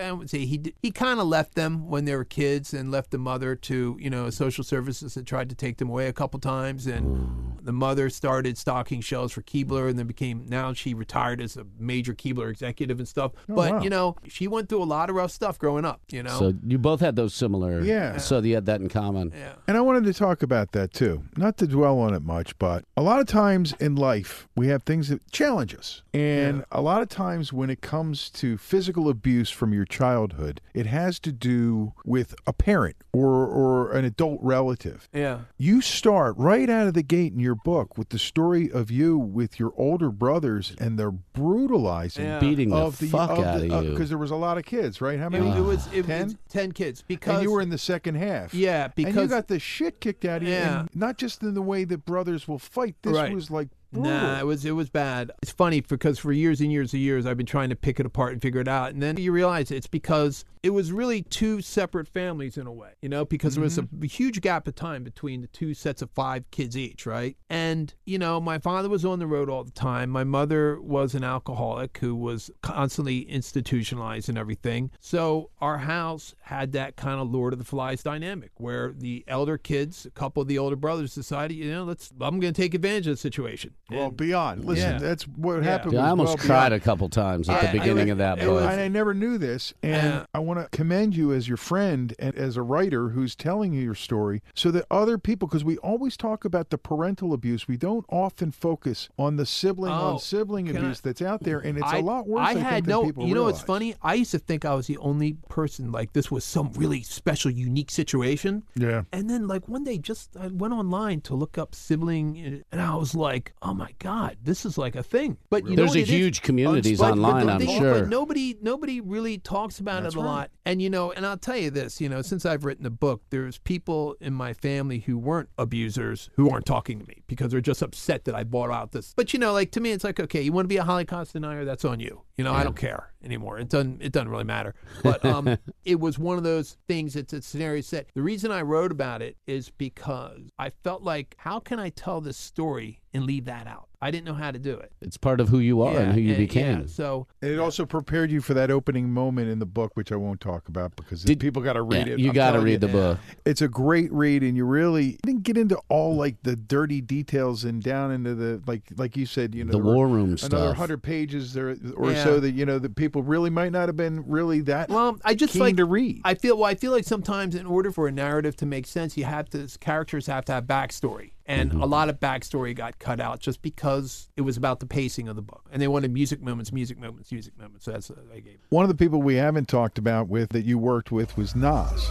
I 0.00 0.12
would 0.12 0.30
say 0.30 0.46
he 0.46 0.72
he 0.80 0.92
kind 0.92 1.18
of 1.18 1.26
left 1.26 1.56
them 1.56 1.88
when 1.88 2.04
they 2.04 2.14
were 2.14 2.24
kids, 2.24 2.72
and 2.72 2.92
left 2.92 3.10
the 3.10 3.18
mother 3.18 3.56
to, 3.56 3.96
you 4.00 4.08
know, 4.08 4.30
social 4.30 4.62
services 4.62 5.14
that 5.14 5.26
tried 5.26 5.48
to 5.48 5.56
take 5.56 5.78
them 5.78 5.90
away 5.90 6.06
a 6.06 6.12
couple 6.12 6.38
times, 6.38 6.86
and 6.86 7.58
the 7.62 7.72
mother 7.72 8.10
started 8.10 8.56
stocking 8.56 9.00
shelves 9.00 9.32
for 9.32 9.42
Keebler, 9.42 9.90
and 9.90 9.98
then 9.98 10.06
became 10.06 10.46
now 10.48 10.72
she 10.72 10.94
retired 10.94 11.40
as 11.40 11.56
a 11.56 11.66
major 11.80 12.14
Keebler 12.14 12.48
executive 12.48 13.00
and 13.00 13.08
stuff. 13.08 13.32
but 13.48 13.72
wow. 13.72 13.82
you 13.82 13.90
know, 13.90 14.14
she 14.28 14.46
went 14.46 14.68
through 14.68 14.84
a 14.84 14.84
lot 14.84 15.10
of 15.10 15.16
rough 15.16 15.32
stuff 15.32 15.58
growing 15.58 15.84
up. 15.84 16.00
You 16.10 16.22
know, 16.22 16.38
so 16.38 16.52
you 16.64 16.78
both 16.78 17.00
had 17.00 17.16
those 17.16 17.34
similar. 17.34 17.80
Yeah. 17.80 18.18
So 18.18 18.38
you 18.38 18.54
had 18.54 18.66
that 18.66 18.80
in 18.80 18.88
common. 18.88 19.32
yeah. 19.36 19.54
And 19.66 19.76
I 19.76 19.80
wanted 19.80 20.04
to 20.04 20.14
talk 20.14 20.44
about 20.44 20.70
that 20.72 20.92
too. 20.92 21.24
Not 21.36 21.56
to 21.56 21.66
dwell 21.66 21.98
on 21.98 22.14
it 22.14 22.22
much, 22.22 22.56
but 22.60 22.84
a 22.96 23.02
lot 23.02 23.18
of 23.18 23.26
times 23.26 23.74
in 23.80 23.96
life, 23.96 24.46
we 24.54 24.68
have 24.68 24.84
things 24.84 25.08
that 25.08 25.28
challenge 25.32 25.74
us. 25.74 25.87
And 26.14 26.64
a 26.72 26.80
lot 26.80 27.02
of 27.02 27.08
times 27.08 27.52
when 27.52 27.70
it 27.70 27.80
comes 27.80 28.30
to 28.30 28.56
physical 28.58 29.08
abuse 29.08 29.50
from 29.50 29.72
your 29.72 29.84
childhood, 29.84 30.60
it 30.74 30.86
has 30.86 31.18
to 31.20 31.32
do 31.32 31.92
with 32.04 32.34
a 32.46 32.52
parent 32.52 32.96
or, 33.12 33.46
or 33.46 33.92
an 33.92 34.04
adult 34.04 34.40
relative. 34.42 35.08
Yeah. 35.12 35.40
You 35.58 35.80
start 35.80 36.34
right 36.36 36.68
out 36.68 36.86
of 36.88 36.94
the 36.94 37.02
gate 37.02 37.32
in 37.32 37.40
your 37.40 37.54
book 37.54 37.96
with 37.96 38.08
the 38.08 38.18
story 38.18 38.70
of 38.70 38.90
you 38.90 39.16
with 39.18 39.60
your 39.60 39.72
older 39.76 40.10
brothers 40.10 40.74
and 40.78 40.98
their 40.98 41.10
brutalizing 41.10 42.24
Yeah. 42.24 42.38
Beating 42.40 42.70
the 42.70 42.76
of 42.76 42.98
the 42.98 43.08
fuck 43.08 43.30
out 43.30 43.62
of 43.62 43.70
uh, 43.70 43.80
you. 43.80 43.90
because 43.90 44.08
there 44.08 44.18
was 44.18 44.30
a 44.30 44.36
lot 44.36 44.58
of 44.58 44.64
kids, 44.64 45.00
right? 45.00 45.18
How 45.18 45.28
many? 45.28 45.48
it 45.50 45.60
was 45.60 45.88
it 45.92 46.04
Ten? 46.06 46.24
was 46.24 46.36
ten 46.48 46.72
kids 46.72 47.02
because 47.06 47.34
and 47.36 47.42
you 47.42 47.50
were 47.52 47.60
in 47.60 47.70
the 47.70 47.78
second 47.78 48.16
half. 48.16 48.54
yeah 48.54 48.88
and 48.96 49.14
you 49.14 49.26
got 49.26 49.48
the 49.48 49.58
shit 49.58 50.00
kicked 50.00 50.24
out 50.24 50.42
of 50.42 50.48
you. 50.48 50.54
Yeah. 50.54 50.80
and 50.80 50.88
not 50.94 51.16
just 51.18 51.42
in 51.42 51.54
the 51.54 51.62
way 51.62 51.84
that 51.84 52.04
brothers 52.04 52.46
will 52.48 52.58
fight. 52.58 52.96
This 53.02 53.14
Right. 53.14 53.34
was 53.34 53.50
like 53.50 53.68
brutal. 53.68 53.77
Nah, 53.92 54.38
it 54.38 54.46
was 54.46 54.64
it 54.64 54.72
was 54.72 54.90
bad. 54.90 55.30
It's 55.42 55.52
funny 55.52 55.80
because 55.80 56.18
for 56.18 56.32
years 56.32 56.60
and 56.60 56.70
years 56.70 56.92
and 56.92 57.02
years 57.02 57.26
I've 57.26 57.36
been 57.36 57.46
trying 57.46 57.70
to 57.70 57.76
pick 57.76 57.98
it 57.98 58.06
apart 58.06 58.32
and 58.32 58.42
figure 58.42 58.60
it 58.60 58.68
out, 58.68 58.92
and 58.92 59.02
then 59.02 59.16
you 59.16 59.32
realize 59.32 59.70
it's 59.70 59.86
because 59.86 60.44
it 60.62 60.70
was 60.70 60.92
really 60.92 61.22
two 61.22 61.60
separate 61.60 62.08
families 62.08 62.56
in 62.56 62.66
a 62.66 62.72
way, 62.72 62.90
you 63.02 63.08
know, 63.08 63.24
because 63.24 63.54
there 63.54 63.64
was 63.64 63.78
a 63.78 63.82
mm-hmm. 63.82 64.02
huge 64.04 64.40
gap 64.40 64.66
of 64.68 64.74
time 64.74 65.04
between 65.04 65.40
the 65.40 65.46
two 65.48 65.74
sets 65.74 66.02
of 66.02 66.10
five 66.10 66.50
kids 66.50 66.76
each, 66.76 67.06
right? 67.06 67.36
And 67.50 67.94
you 68.04 68.18
know, 68.18 68.40
my 68.40 68.58
father 68.58 68.88
was 68.88 69.04
on 69.04 69.18
the 69.18 69.26
road 69.26 69.48
all 69.48 69.64
the 69.64 69.70
time. 69.70 70.10
My 70.10 70.24
mother 70.24 70.80
was 70.80 71.14
an 71.14 71.24
alcoholic 71.24 71.98
who 71.98 72.14
was 72.14 72.50
constantly 72.62 73.20
institutionalized 73.62 74.28
and 74.28 74.38
everything. 74.38 74.90
So 75.00 75.50
our 75.60 75.78
house 75.78 76.34
had 76.42 76.72
that 76.72 76.96
kind 76.96 77.20
of 77.20 77.30
Lord 77.30 77.52
of 77.52 77.58
the 77.58 77.64
Flies 77.64 78.02
dynamic 78.02 78.50
where 78.56 78.92
the 78.96 79.24
elder 79.28 79.58
kids, 79.58 80.06
a 80.06 80.10
couple 80.10 80.40
of 80.42 80.48
the 80.48 80.58
older 80.58 80.76
brothers 80.76 81.14
decided, 81.14 81.54
you 81.56 81.70
know, 81.70 81.84
let's 81.84 82.10
I'm 82.20 82.40
going 82.40 82.52
to 82.52 82.60
take 82.62 82.74
advantage 82.74 83.06
of 83.06 83.14
the 83.14 83.16
situation. 83.18 83.74
well 83.90 84.06
And- 84.08 84.16
beyond. 84.16 84.64
Listen, 84.64 84.92
Yeah. 84.94 84.98
that's 84.98 85.24
what 85.26 85.56
Yeah. 85.58 85.70
happened. 85.70 85.92
Dude, 85.92 86.00
I 86.00 86.10
almost 86.10 86.28
well 86.28 86.46
cried 86.46 86.68
beyond. 86.70 86.74
a 86.74 86.80
couple 86.80 87.08
times 87.08 87.48
at 87.48 87.54
Yeah, 87.54 87.60
the 87.62 87.68
it 87.76 87.80
beginning 87.80 88.06
was- 88.06 88.12
of 88.12 88.18
that 88.18 88.38
book. 88.38 88.48
was- 88.48 88.64
I 88.64 88.88
never 88.88 89.14
knew 89.14 89.38
this. 89.38 89.74
And 89.82 89.92
Yeah. 90.14 90.26
I 90.34 90.38
want 90.40 90.57
to 90.62 90.68
commend 90.76 91.16
you 91.16 91.32
as 91.32 91.48
your 91.48 91.56
friend 91.56 92.14
and 92.18 92.34
as 92.34 92.56
a 92.56 92.62
writer 92.62 93.10
who's 93.10 93.34
telling 93.34 93.72
you 93.72 93.80
your 93.80 93.94
story 93.94 94.42
so 94.54 94.70
that 94.70 94.84
other 94.90 95.18
people, 95.18 95.48
because 95.48 95.64
we 95.64 95.76
always 95.78 96.16
talk 96.16 96.44
about 96.44 96.70
the 96.70 96.78
parental 96.78 97.32
abuse, 97.32 97.66
we 97.68 97.76
don't 97.76 98.04
often 98.08 98.50
focus 98.50 99.08
on 99.18 99.36
the 99.36 99.46
sibling 99.46 99.92
Oh, 99.92 100.14
on 100.14 100.18
sibling 100.18 100.68
abuse 100.68 100.98
I- 100.98 101.08
that's 101.08 101.22
out 101.22 101.42
there. 101.42 101.58
And 101.58 101.78
it's 101.78 101.86
I- 101.86 101.98
a 101.98 102.02
lot 102.02 102.26
worse. 102.26 102.46
I 102.46 102.50
I, 102.50 102.54
think, 102.54 102.66
had 102.66 102.84
than 102.84 102.90
no. 102.90 103.04
people 103.04 103.26
You 103.26 103.34
know 103.34 103.44
what's 103.44 103.60
funny? 103.62 103.94
I 104.02 104.14
used 104.14 104.30
to 104.32 104.38
think 104.38 104.64
I 104.64 104.74
was 104.74 104.86
the 104.86 104.98
only 104.98 105.34
person 105.48 105.92
like 105.92 106.12
this 106.12 106.30
was 106.30 106.44
some 106.44 106.70
really 106.74 107.02
special, 107.02 107.50
unique 107.50 107.90
situation. 107.90 108.62
Yeah. 108.76 109.02
And 109.12 109.28
then, 109.28 109.46
like 109.48 109.68
one 109.68 109.84
day, 109.84 109.98
just 109.98 110.36
I 110.36 110.48
went 110.48 110.72
online 110.74 111.20
to 111.22 111.34
look 111.34 111.58
up 111.58 111.74
sibling, 111.74 112.38
eh, 112.38 112.58
and 112.72 112.80
I 112.80 112.94
was 112.96 113.14
like, 113.14 113.52
"Oh 113.62 113.74
my 113.74 113.90
god, 113.98 114.36
this 114.42 114.64
is 114.64 114.78
like 114.78 114.96
a 114.96 115.02
thing." 115.02 115.36
But 115.50 115.64
you 115.64 115.70
know 115.76 115.82
There's 115.82 115.96
a 115.96 115.98
it 116.00 116.02
is? 116.02 116.08
huge 116.08 116.42
communities 116.42 116.98
But- 116.98 117.08
but 117.16 117.18
online, 117.18 117.48
I'm 117.48 117.60
thing 117.60 117.78
sure. 117.80 117.94
But 118.00 118.08
nobody, 118.08 118.56
nobody 118.60 119.00
really 119.00 119.38
talks 119.38 119.78
about 119.80 120.02
That's 120.02 120.14
it 120.14 120.18
a 120.18 120.22
right. 120.22 120.26
lot. 120.28 120.37
And 120.64 120.82
you 120.82 120.90
know, 120.90 121.12
and 121.12 121.24
I'll 121.26 121.38
tell 121.38 121.56
you 121.56 121.70
this, 121.70 122.00
you 122.00 122.08
know, 122.08 122.22
since 122.22 122.44
I've 122.44 122.64
written 122.64 122.84
the 122.84 122.90
book, 122.90 123.22
there's 123.30 123.58
people 123.58 124.16
in 124.20 124.34
my 124.34 124.52
family 124.52 125.00
who 125.00 125.18
weren't 125.18 125.48
abusers 125.56 126.30
who 126.34 126.50
aren't 126.50 126.66
talking 126.66 126.98
to 126.98 127.06
me 127.06 127.22
because 127.26 127.50
they're 127.50 127.60
just 127.60 127.82
upset 127.82 128.24
that 128.24 128.34
I 128.34 128.44
bought 128.44 128.70
out 128.70 128.92
this. 128.92 129.14
But 129.16 129.32
you 129.32 129.38
know, 129.38 129.52
like 129.52 129.70
to 129.72 129.80
me, 129.80 129.92
it's 129.92 130.04
like, 130.04 130.20
okay, 130.20 130.42
you 130.42 130.52
want 130.52 130.64
to 130.64 130.68
be 130.68 130.76
a 130.76 130.84
Holocaust 130.84 131.32
denier, 131.32 131.64
that's 131.64 131.84
on 131.84 132.00
you. 132.00 132.22
You 132.36 132.44
know, 132.44 132.52
I 132.54 132.62
don't 132.62 132.76
care 132.76 133.12
anymore. 133.24 133.58
It 133.58 133.68
doesn't, 133.68 134.00
it 134.00 134.12
doesn't 134.12 134.28
really 134.28 134.44
matter. 134.44 134.74
But 135.02 135.24
um, 135.24 135.58
it 135.84 135.98
was 135.98 136.18
one 136.18 136.38
of 136.38 136.44
those 136.44 136.76
things. 136.86 137.16
It's 137.16 137.32
a 137.32 137.42
scenario 137.42 137.80
set. 137.80 138.08
The 138.14 138.22
reason 138.22 138.52
I 138.52 138.62
wrote 138.62 138.92
about 138.92 139.22
it 139.22 139.36
is 139.46 139.70
because 139.70 140.50
I 140.58 140.70
felt 140.70 141.02
like, 141.02 141.34
how 141.38 141.58
can 141.58 141.80
I 141.80 141.88
tell 141.88 142.20
this 142.20 142.36
story 142.36 143.00
and 143.14 143.24
leave 143.24 143.46
that 143.46 143.66
out? 143.66 143.84
I 144.00 144.12
didn't 144.12 144.26
know 144.26 144.34
how 144.34 144.52
to 144.52 144.60
do 144.60 144.74
it. 144.78 144.92
It's 145.00 145.16
part 145.16 145.40
of 145.40 145.48
who 145.48 145.58
you 145.58 145.82
are 145.82 145.96
and 145.98 146.12
who 146.12 146.20
you 146.20 146.34
and- 146.34 146.38
became. 146.38 146.80
yeah, 146.82 146.86
so 146.86 147.26
And 147.42 147.50
it 147.50 147.58
also 147.58 147.84
prepared 147.84 148.30
you 148.30 148.40
for 148.40 148.54
that 148.54 148.70
opening 148.70 149.10
moment 149.12 149.50
in 149.50 149.58
the 149.58 149.66
book, 149.66 149.96
which 149.96 150.12
I 150.12 150.16
won't 150.16 150.40
talk 150.40 150.68
about 150.68 150.94
because 150.94 151.24
Did- 151.24 151.40
people 151.40 151.62
got 151.62 151.72
to 151.72 151.82
read 151.82 152.06
Yeah, 152.06 152.12
it. 152.12 152.18
you 152.20 152.32
got 152.32 152.52
to 152.52 152.60
read 152.60 152.74
you. 152.74 152.78
the 152.78 152.88
book. 152.88 153.18
It's 153.44 153.60
a 153.60 153.66
great 153.66 154.12
read, 154.12 154.44
and 154.44 154.56
you 154.56 154.64
really 154.64 155.18
didn't 155.24 155.42
get 155.42 155.56
into 155.58 155.80
all 155.88 156.14
like 156.14 156.36
the 156.44 156.54
dirty 156.54 157.00
details 157.00 157.64
and 157.64 157.82
down 157.82 158.12
into 158.12 158.36
the 158.36 158.62
like, 158.68 158.82
like 158.96 159.16
you 159.16 159.26
said, 159.26 159.52
you 159.52 159.64
know, 159.64 159.72
The 159.72 159.78
war 159.78 160.06
room 160.06 160.26
Another 160.26 160.36
stuff. 160.38 160.76
hundred 160.76 161.02
pages 161.02 161.52
there 161.54 161.76
or 161.96 162.12
Yeah. 162.12 162.22
so 162.22 162.38
that 162.38 162.52
you 162.52 162.64
know 162.66 162.78
that 162.78 162.94
people 162.94 163.24
really 163.24 163.50
might 163.50 163.72
not 163.72 163.88
have 163.88 163.96
been 163.96 164.22
really 164.28 164.60
that 164.60 164.90
Well, 164.90 165.18
I 165.24 165.34
just 165.34 165.54
keen 165.54 165.60
like 165.62 165.76
to 165.76 165.84
read. 165.84 166.20
I 166.24 166.34
feel 166.34 166.56
well. 166.56 166.66
I 166.70 166.76
feel 166.76 166.92
like 166.92 167.02
sometimes 167.04 167.56
in 167.56 167.66
order 167.66 167.90
for 167.90 168.06
a 168.06 168.12
narrative 168.12 168.54
to 168.58 168.66
make 168.66 168.86
sense, 168.86 169.16
you 169.16 169.24
have 169.24 169.48
to 169.50 169.66
characters 169.80 170.26
have 170.28 170.44
to 170.44 170.52
have 170.52 170.64
backstory, 170.66 171.32
and 171.48 171.70
Mm-hmm. 171.70 171.82
a 171.82 171.86
lot 171.86 172.08
of 172.08 172.20
backstory 172.20 172.76
got 172.76 172.98
cut 172.98 173.18
out 173.20 173.40
just 173.40 173.62
because 173.62 174.28
it 174.36 174.42
was 174.42 174.56
about 174.56 174.78
the 174.80 174.86
pacing 174.86 175.26
of 175.28 175.34
the 175.34 175.42
book, 175.42 175.66
and 175.72 175.80
they 175.82 175.88
wanted 175.88 176.12
music 176.12 176.40
moments, 176.42 176.72
music 176.72 176.98
moments, 176.98 177.32
music 177.32 177.58
moments. 177.58 177.84
So 177.86 177.92
that's 177.92 178.10
what 178.10 178.18
I 178.32 178.40
gave. 178.40 178.58
One 178.68 178.84
of 178.84 178.88
the 178.88 178.94
people 178.94 179.20
we 179.22 179.34
haven't 179.36 179.66
talked 179.66 179.98
about 179.98 180.28
with 180.28 180.50
that 180.50 180.64
you 180.64 180.78
worked 180.78 181.10
with 181.10 181.36
was 181.36 181.56
Nas. 181.56 182.06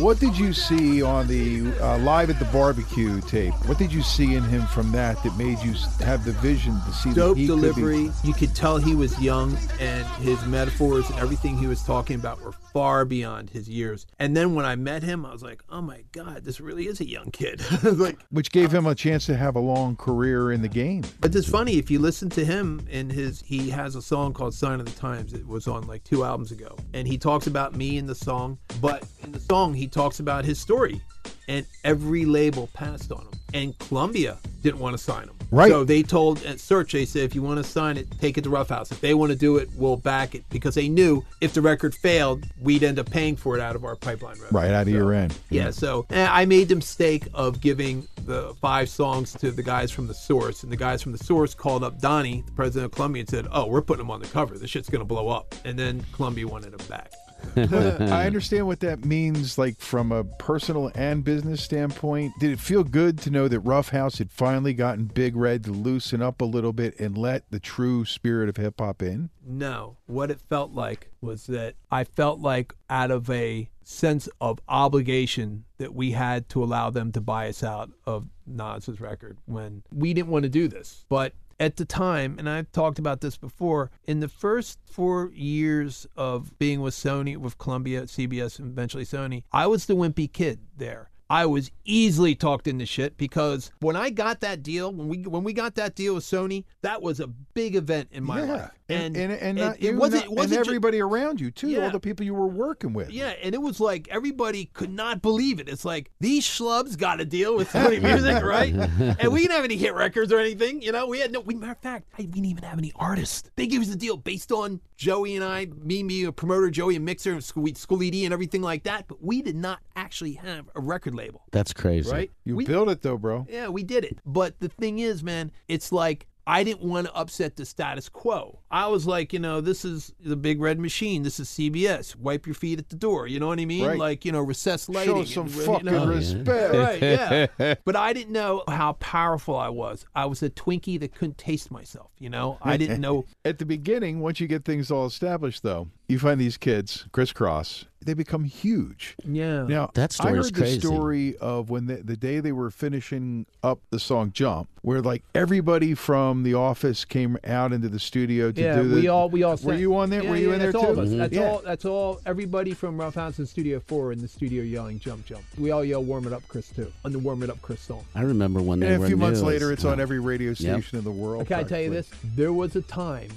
What 0.00 0.18
did 0.18 0.38
you 0.38 0.54
see 0.54 1.02
on 1.02 1.26
the 1.26 1.72
uh, 1.78 1.98
live 1.98 2.30
at 2.30 2.38
the 2.38 2.46
barbecue 2.46 3.20
tape? 3.20 3.52
What 3.66 3.76
did 3.76 3.92
you 3.92 4.00
see 4.00 4.34
in 4.34 4.42
him 4.44 4.66
from 4.68 4.90
that 4.92 5.22
that 5.22 5.36
made 5.36 5.58
you 5.58 5.74
have 6.02 6.24
the 6.24 6.32
vision 6.32 6.80
to 6.86 6.92
see 6.92 7.12
Dope 7.12 7.36
that 7.36 7.40
he 7.42 7.46
could 7.46 7.56
be- 7.56 7.60
delivery. 7.60 8.10
You 8.24 8.32
could 8.32 8.54
tell 8.54 8.78
he 8.78 8.94
was 8.94 9.20
young, 9.20 9.58
and 9.78 10.06
his 10.24 10.42
metaphors 10.46 11.06
and 11.10 11.18
everything 11.18 11.58
he 11.58 11.66
was 11.66 11.82
talking 11.82 12.16
about 12.16 12.40
were 12.40 12.52
far 12.72 13.04
beyond 13.04 13.50
his 13.50 13.68
years. 13.68 14.06
And 14.18 14.34
then 14.34 14.54
when 14.54 14.64
I 14.64 14.74
met 14.74 15.02
him, 15.02 15.26
I 15.26 15.32
was 15.32 15.42
like, 15.42 15.62
"Oh 15.68 15.82
my 15.82 16.02
God, 16.12 16.44
this 16.44 16.60
really 16.60 16.86
is 16.86 17.00
a 17.00 17.06
young 17.06 17.30
kid." 17.30 17.60
like 17.82 18.18
which 18.30 18.50
gave 18.52 18.72
him 18.72 18.86
a 18.86 18.94
chance 18.94 19.26
to 19.26 19.36
have 19.36 19.54
a 19.54 19.60
long 19.60 19.96
career 19.96 20.50
in 20.50 20.62
the 20.62 20.68
game. 20.68 21.04
But 21.20 21.34
it's 21.34 21.48
funny 21.48 21.76
if 21.76 21.90
you 21.90 21.98
listen 21.98 22.30
to 22.30 22.44
him 22.44 22.86
in 22.88 23.10
his 23.10 23.42
he 23.42 23.68
has 23.68 23.96
a 23.96 24.02
song 24.02 24.32
called 24.32 24.54
Sign 24.54 24.80
of 24.80 24.86
the 24.86 24.98
Times. 24.98 25.34
It 25.34 25.46
was 25.46 25.68
on 25.68 25.86
like 25.86 26.04
two 26.04 26.24
albums 26.24 26.52
ago. 26.52 26.74
And 26.94 27.06
he 27.06 27.18
talks 27.18 27.46
about 27.46 27.76
me 27.76 27.98
in 27.98 28.06
the 28.06 28.14
song, 28.14 28.56
but 28.80 29.04
in 29.22 29.32
the 29.32 29.40
song 29.40 29.74
he 29.74 29.89
talks 29.90 30.20
about 30.20 30.44
his 30.44 30.58
story. 30.58 31.00
And 31.48 31.66
every 31.84 32.24
label 32.24 32.68
passed 32.74 33.10
on 33.12 33.22
him. 33.22 33.32
And 33.52 33.78
Columbia 33.80 34.38
didn't 34.62 34.78
want 34.78 34.96
to 34.96 35.02
sign 35.02 35.24
him. 35.24 35.34
Right. 35.50 35.68
So 35.70 35.82
they 35.82 36.04
told 36.04 36.44
at 36.44 36.60
Search, 36.60 36.92
they 36.92 37.04
said 37.04 37.22
if 37.24 37.34
you 37.34 37.42
want 37.42 37.58
to 37.58 37.64
sign 37.64 37.96
it, 37.96 38.06
take 38.20 38.38
it 38.38 38.44
to 38.44 38.50
Ruffhouse. 38.50 38.92
If 38.92 39.00
they 39.00 39.14
want 39.14 39.32
to 39.32 39.36
do 39.36 39.56
it, 39.56 39.68
we'll 39.74 39.96
back 39.96 40.36
it. 40.36 40.44
Because 40.48 40.76
they 40.76 40.88
knew 40.88 41.24
if 41.40 41.52
the 41.52 41.60
record 41.60 41.92
failed, 41.92 42.44
we'd 42.62 42.84
end 42.84 43.00
up 43.00 43.10
paying 43.10 43.34
for 43.34 43.56
it 43.56 43.60
out 43.60 43.74
of 43.74 43.84
our 43.84 43.96
pipeline 43.96 44.34
revenue. 44.40 44.48
Right 44.52 44.70
out 44.70 44.82
of 44.82 44.92
So- 44.92 44.96
your 44.96 45.12
end. 45.12 45.36
yeah, 45.50 45.70
so 45.72 46.06
eh, 46.10 46.28
I 46.30 46.44
made 46.46 46.68
the 46.68 46.76
mistake 46.76 47.26
of 47.34 47.60
giving 47.60 48.06
the 48.26 48.54
five 48.60 48.88
songs 48.88 49.32
to 49.34 49.50
the 49.50 49.62
guys 49.64 49.90
from 49.90 50.06
the 50.06 50.14
Source, 50.14 50.62
and 50.62 50.70
the 50.70 50.76
guys 50.76 51.02
from 51.02 51.10
the 51.10 51.18
Source 51.18 51.52
called 51.52 51.82
up 51.82 52.00
Donnie, 52.00 52.44
the 52.46 52.52
president 52.52 52.92
of 52.92 52.94
Columbia, 52.94 53.22
and 53.22 53.28
said, 53.28 53.48
"Oh, 53.50 53.66
we're 53.66 53.82
putting 53.82 54.04
them 54.04 54.10
on 54.12 54.20
the 54.20 54.28
cover. 54.28 54.56
This 54.56 54.70
shit's 54.70 54.88
gonna 54.88 55.04
blow 55.04 55.28
up." 55.28 55.52
And 55.64 55.76
then 55.76 56.04
Columbia 56.12 56.46
wanted 56.46 56.78
them 56.78 56.86
back. 56.88 57.10
I 57.56 58.26
understand 58.26 58.66
what 58.66 58.80
that 58.80 59.04
means, 59.04 59.58
like 59.58 59.78
from 59.78 60.12
a 60.12 60.24
personal 60.24 60.90
and 60.94 61.24
business 61.24 61.62
standpoint. 61.62 62.32
Did 62.40 62.52
it 62.52 62.60
feel 62.60 62.84
good 62.84 63.18
to 63.20 63.30
know 63.30 63.48
that 63.48 63.64
Ruffhouse 63.64 64.18
had 64.18 64.30
finally 64.30 64.74
gotten 64.74 65.06
Big 65.06 65.36
Red 65.36 65.64
to 65.64 65.70
loosen 65.70 66.22
up 66.22 66.40
a 66.40 66.44
little 66.44 66.72
bit 66.72 66.98
and 66.98 67.16
let 67.16 67.50
the 67.50 67.60
true 67.60 68.04
spirit 68.04 68.48
of 68.48 68.56
hip 68.56 68.80
hop 68.80 69.02
in? 69.02 69.30
No. 69.44 69.96
What 70.06 70.30
it 70.30 70.40
felt 70.40 70.72
like 70.72 71.10
was 71.20 71.46
that 71.46 71.74
I 71.90 72.04
felt 72.04 72.40
like 72.40 72.74
out 72.88 73.10
of 73.10 73.28
a 73.30 73.68
sense 73.82 74.28
of 74.40 74.60
obligation 74.68 75.64
that 75.78 75.94
we 75.94 76.12
had 76.12 76.48
to 76.50 76.62
allow 76.62 76.90
them 76.90 77.10
to 77.12 77.20
buy 77.20 77.48
us 77.48 77.62
out 77.62 77.90
of 78.06 78.28
Nas's 78.46 79.00
record 79.00 79.38
when 79.46 79.82
we 79.92 80.14
didn't 80.14 80.28
want 80.28 80.44
to 80.44 80.48
do 80.48 80.68
this. 80.68 81.04
But 81.08 81.32
at 81.60 81.76
the 81.76 81.84
time, 81.84 82.36
and 82.38 82.48
I've 82.48 82.72
talked 82.72 82.98
about 82.98 83.20
this 83.20 83.36
before, 83.36 83.90
in 84.04 84.20
the 84.20 84.28
first 84.28 84.78
four 84.86 85.30
years 85.34 86.06
of 86.16 86.58
being 86.58 86.80
with 86.80 86.94
Sony, 86.94 87.36
with 87.36 87.58
Columbia, 87.58 88.04
CBS, 88.04 88.58
and 88.58 88.70
eventually 88.70 89.04
Sony, 89.04 89.42
I 89.52 89.66
was 89.66 89.84
the 89.84 89.94
wimpy 89.94 90.32
kid 90.32 90.60
there. 90.76 91.09
I 91.30 91.46
was 91.46 91.70
easily 91.84 92.34
talked 92.34 92.66
into 92.66 92.84
shit 92.86 93.16
because 93.16 93.70
when 93.80 93.94
I 93.96 94.10
got 94.10 94.40
that 94.40 94.62
deal, 94.64 94.92
when 94.92 95.08
we 95.08 95.18
when 95.22 95.44
we 95.44 95.52
got 95.52 95.76
that 95.76 95.94
deal 95.94 96.16
with 96.16 96.24
Sony, 96.24 96.64
that 96.82 97.00
was 97.00 97.20
a 97.20 97.28
big 97.28 97.76
event 97.76 98.08
in 98.10 98.24
my 98.24 98.40
life. 98.42 98.70
and 98.88 99.16
and, 99.16 99.32
and, 99.32 99.56
it- 99.58 99.62
not 99.62 99.76
it 99.76 99.82
you, 99.82 99.96
wasn't- 99.96 100.24
not- 100.24 100.32
it 100.32 100.36
wasn't 100.36 100.56
and 100.58 100.64
ju- 100.64 100.70
everybody 100.70 101.00
around 101.00 101.40
you 101.40 101.52
too, 101.52 101.68
Yeah. 101.68 101.84
all 101.84 101.90
the 101.90 102.00
people 102.00 102.26
you 102.26 102.34
were 102.34 102.48
working 102.48 102.92
with. 102.92 103.10
Yeah, 103.10 103.28
and 103.42 103.54
it 103.54 103.62
was 103.62 103.78
like 103.78 104.08
everybody 104.10 104.66
could 104.74 104.90
not 104.90 105.22
believe 105.22 105.60
it. 105.60 105.68
It's 105.68 105.84
like 105.84 106.10
these 106.18 106.44
schlubs 106.44 106.98
got 106.98 107.20
a 107.20 107.24
deal 107.24 107.54
with 107.56 107.68
Sony 107.72 108.02
Music, 108.02 108.42
right? 108.42 108.74
And 109.20 109.32
we 109.32 109.42
didn't 109.42 109.52
have 109.54 109.64
any 109.64 109.76
hit 109.76 109.94
records 109.94 110.32
or 110.32 110.40
anything. 110.40 110.82
You 110.82 110.90
know, 110.92 111.06
we 111.06 111.20
had 111.20 111.30
no. 111.30 111.40
We, 111.40 111.54
matter 111.54 111.72
of 111.72 111.78
fact, 111.78 112.08
I, 112.18 112.22
we 112.22 112.26
didn't 112.26 112.46
even 112.46 112.64
have 112.64 112.78
any 112.78 112.92
artists. 112.96 113.48
They 113.56 113.66
gave 113.68 113.80
us 113.82 113.88
the 113.88 113.96
deal 113.96 114.16
based 114.16 114.50
on 114.50 114.80
Joey 114.96 115.36
and 115.36 115.44
I, 115.44 115.66
me, 115.66 116.02
me, 116.02 116.24
a 116.24 116.32
promoter, 116.32 116.70
Joey, 116.70 116.96
a 116.96 117.00
mixer, 117.00 117.32
and 117.32 117.44
School, 117.44 117.68
Schoolly 117.74 118.10
D, 118.10 118.24
and 118.24 118.32
everything 118.34 118.62
like 118.62 118.82
that. 118.84 119.06
But 119.08 119.22
we 119.22 119.42
did 119.42 119.56
not 119.56 119.78
actually 119.94 120.32
have 120.34 120.68
a 120.74 120.80
record 120.80 121.14
label, 121.20 121.42
That's 121.52 121.72
crazy. 121.72 122.10
right? 122.10 122.30
You 122.44 122.56
we, 122.56 122.64
built 122.64 122.88
it 122.88 123.02
though, 123.02 123.18
bro. 123.18 123.46
yeah, 123.48 123.68
we 123.68 123.82
did 123.82 124.04
it. 124.04 124.18
But 124.24 124.58
the 124.60 124.68
thing 124.68 124.98
is, 124.98 125.22
man, 125.22 125.52
it's 125.68 125.92
like 125.92 126.26
I 126.46 126.64
didn't 126.64 126.82
want 126.82 127.06
to 127.06 127.14
upset 127.14 127.54
the 127.54 127.64
status 127.64 128.08
quo. 128.08 128.58
I 128.72 128.88
was 128.88 129.06
like, 129.06 129.32
you 129.32 129.38
know, 129.38 129.60
this 129.60 129.84
is 129.84 130.12
the 130.18 130.34
big 130.34 130.60
red 130.60 130.80
machine. 130.80 131.22
This 131.22 131.38
is 131.38 131.48
CBS. 131.48 132.16
Wipe 132.16 132.44
your 132.44 132.54
feet 132.54 132.78
at 132.80 132.88
the 132.88 132.96
door. 132.96 133.28
You 133.28 133.38
know 133.38 133.46
what 133.46 133.60
I 133.60 133.66
mean? 133.66 133.86
Right. 133.86 133.98
Like, 133.98 134.24
you 134.24 134.32
know, 134.32 134.40
recessed 134.40 134.88
lighting. 134.88 135.24
Show 135.26 135.44
some 135.44 135.46
and, 135.46 135.54
you 135.54 135.62
fucking 135.62 135.86
know. 135.86 136.02
Oh, 136.02 136.06
respect. 136.08 136.74
Right, 136.74 137.00
yeah. 137.00 137.74
but 137.84 137.94
I 137.94 138.12
didn't 138.12 138.32
know 138.32 138.64
how 138.66 138.94
powerful 138.94 139.56
I 139.56 139.68
was. 139.68 140.04
I 140.14 140.24
was 140.24 140.42
a 140.42 140.50
Twinkie 140.50 140.98
that 140.98 141.14
couldn't 141.14 141.38
taste 141.38 141.70
myself, 141.70 142.10
you 142.18 142.30
know? 142.30 142.58
I 142.62 142.76
didn't 142.76 143.00
know. 143.00 143.26
At 143.44 143.58
the 143.58 143.66
beginning, 143.66 144.18
once 144.18 144.40
you 144.40 144.48
get 144.48 144.64
things 144.64 144.90
all 144.90 145.06
established, 145.06 145.62
though, 145.62 145.88
you 146.08 146.18
find 146.18 146.40
these 146.40 146.56
kids 146.56 147.06
Kris 147.12 147.32
Kross. 147.32 147.84
They 148.02 148.14
become 148.14 148.44
huge. 148.44 149.14
Yeah. 149.26 149.64
Now, 149.64 149.90
That 149.92 150.10
story 150.12 150.36
I 150.36 150.40
is 150.40 150.46
heard 150.46 150.54
crazy. 150.54 150.78
the 150.78 150.86
story 150.86 151.36
of 151.36 151.68
when 151.68 151.84
the, 151.86 151.96
the 151.96 152.16
day 152.16 152.40
they 152.40 152.52
were 152.52 152.70
finishing 152.70 153.44
up 153.62 153.78
the 153.90 153.98
song 154.00 154.32
"Jump," 154.32 154.68
where 154.80 155.02
like 155.02 155.22
everybody 155.34 155.94
from 155.94 156.42
the 156.42 156.54
office 156.54 157.04
came 157.04 157.36
out 157.44 157.74
into 157.74 157.90
the 157.90 157.98
studio 157.98 158.52
to 158.52 158.60
yeah, 158.60 158.76
do 158.76 158.88
the. 158.88 158.94
we 158.94 159.08
all 159.08 159.28
we 159.28 159.42
all 159.42 159.52
Were 159.52 159.56
sang. 159.74 159.78
you 159.80 159.94
on 159.96 160.08
there? 160.08 160.22
Yeah, 160.24 160.30
were 160.30 160.36
you 160.36 160.48
yeah, 160.48 160.54
in 160.54 160.58
there 160.60 160.72
that's 160.72 160.82
too? 160.82 160.88
all 160.88 160.98
of 160.98 160.98
us. 161.00 161.10
That's 161.12 161.32
Yeah. 161.34 161.42
all. 161.50 161.62
That's 161.62 161.84
all. 161.84 162.20
Everybody 162.24 162.72
from 162.72 162.96
Ruffhouse 162.96 163.36
and 163.38 163.46
Studio 163.46 163.80
Four 163.80 164.12
in 164.12 164.20
the 164.22 164.28
studio 164.28 164.62
yelling 164.62 164.98
"Jump, 164.98 165.26
Jump." 165.26 165.42
We 165.58 165.70
all 165.70 165.84
yell 165.84 166.02
"Warm 166.02 166.26
It 166.26 166.32
Up, 166.32 166.46
Kris" 166.48 166.70
too 166.70 166.90
on 167.04 167.12
the 167.12 167.18
"Warm 167.18 167.42
It 167.42 167.50
Up, 167.50 167.60
Kris" 167.60 167.80
song. 167.82 168.04
I 168.14 168.22
remember 168.22 168.62
when 168.62 168.80
they 168.80 168.86
And 168.86 168.96
a 168.96 169.00
were 169.00 169.06
few 169.08 169.18
months 169.18 169.42
new. 169.42 169.48
later, 169.48 169.72
it's 169.72 169.84
on 169.84 170.00
every 170.00 170.20
radio 170.20 170.54
station 170.54 170.96
in 170.98 171.04
the 171.04 171.10
world. 171.10 171.46
Can 171.48 171.58
I 171.58 171.64
tell 171.64 171.80
you 171.82 171.90
this? 171.90 172.08
There 172.34 172.52
was 172.54 172.74
a 172.76 172.82
time 172.82 173.28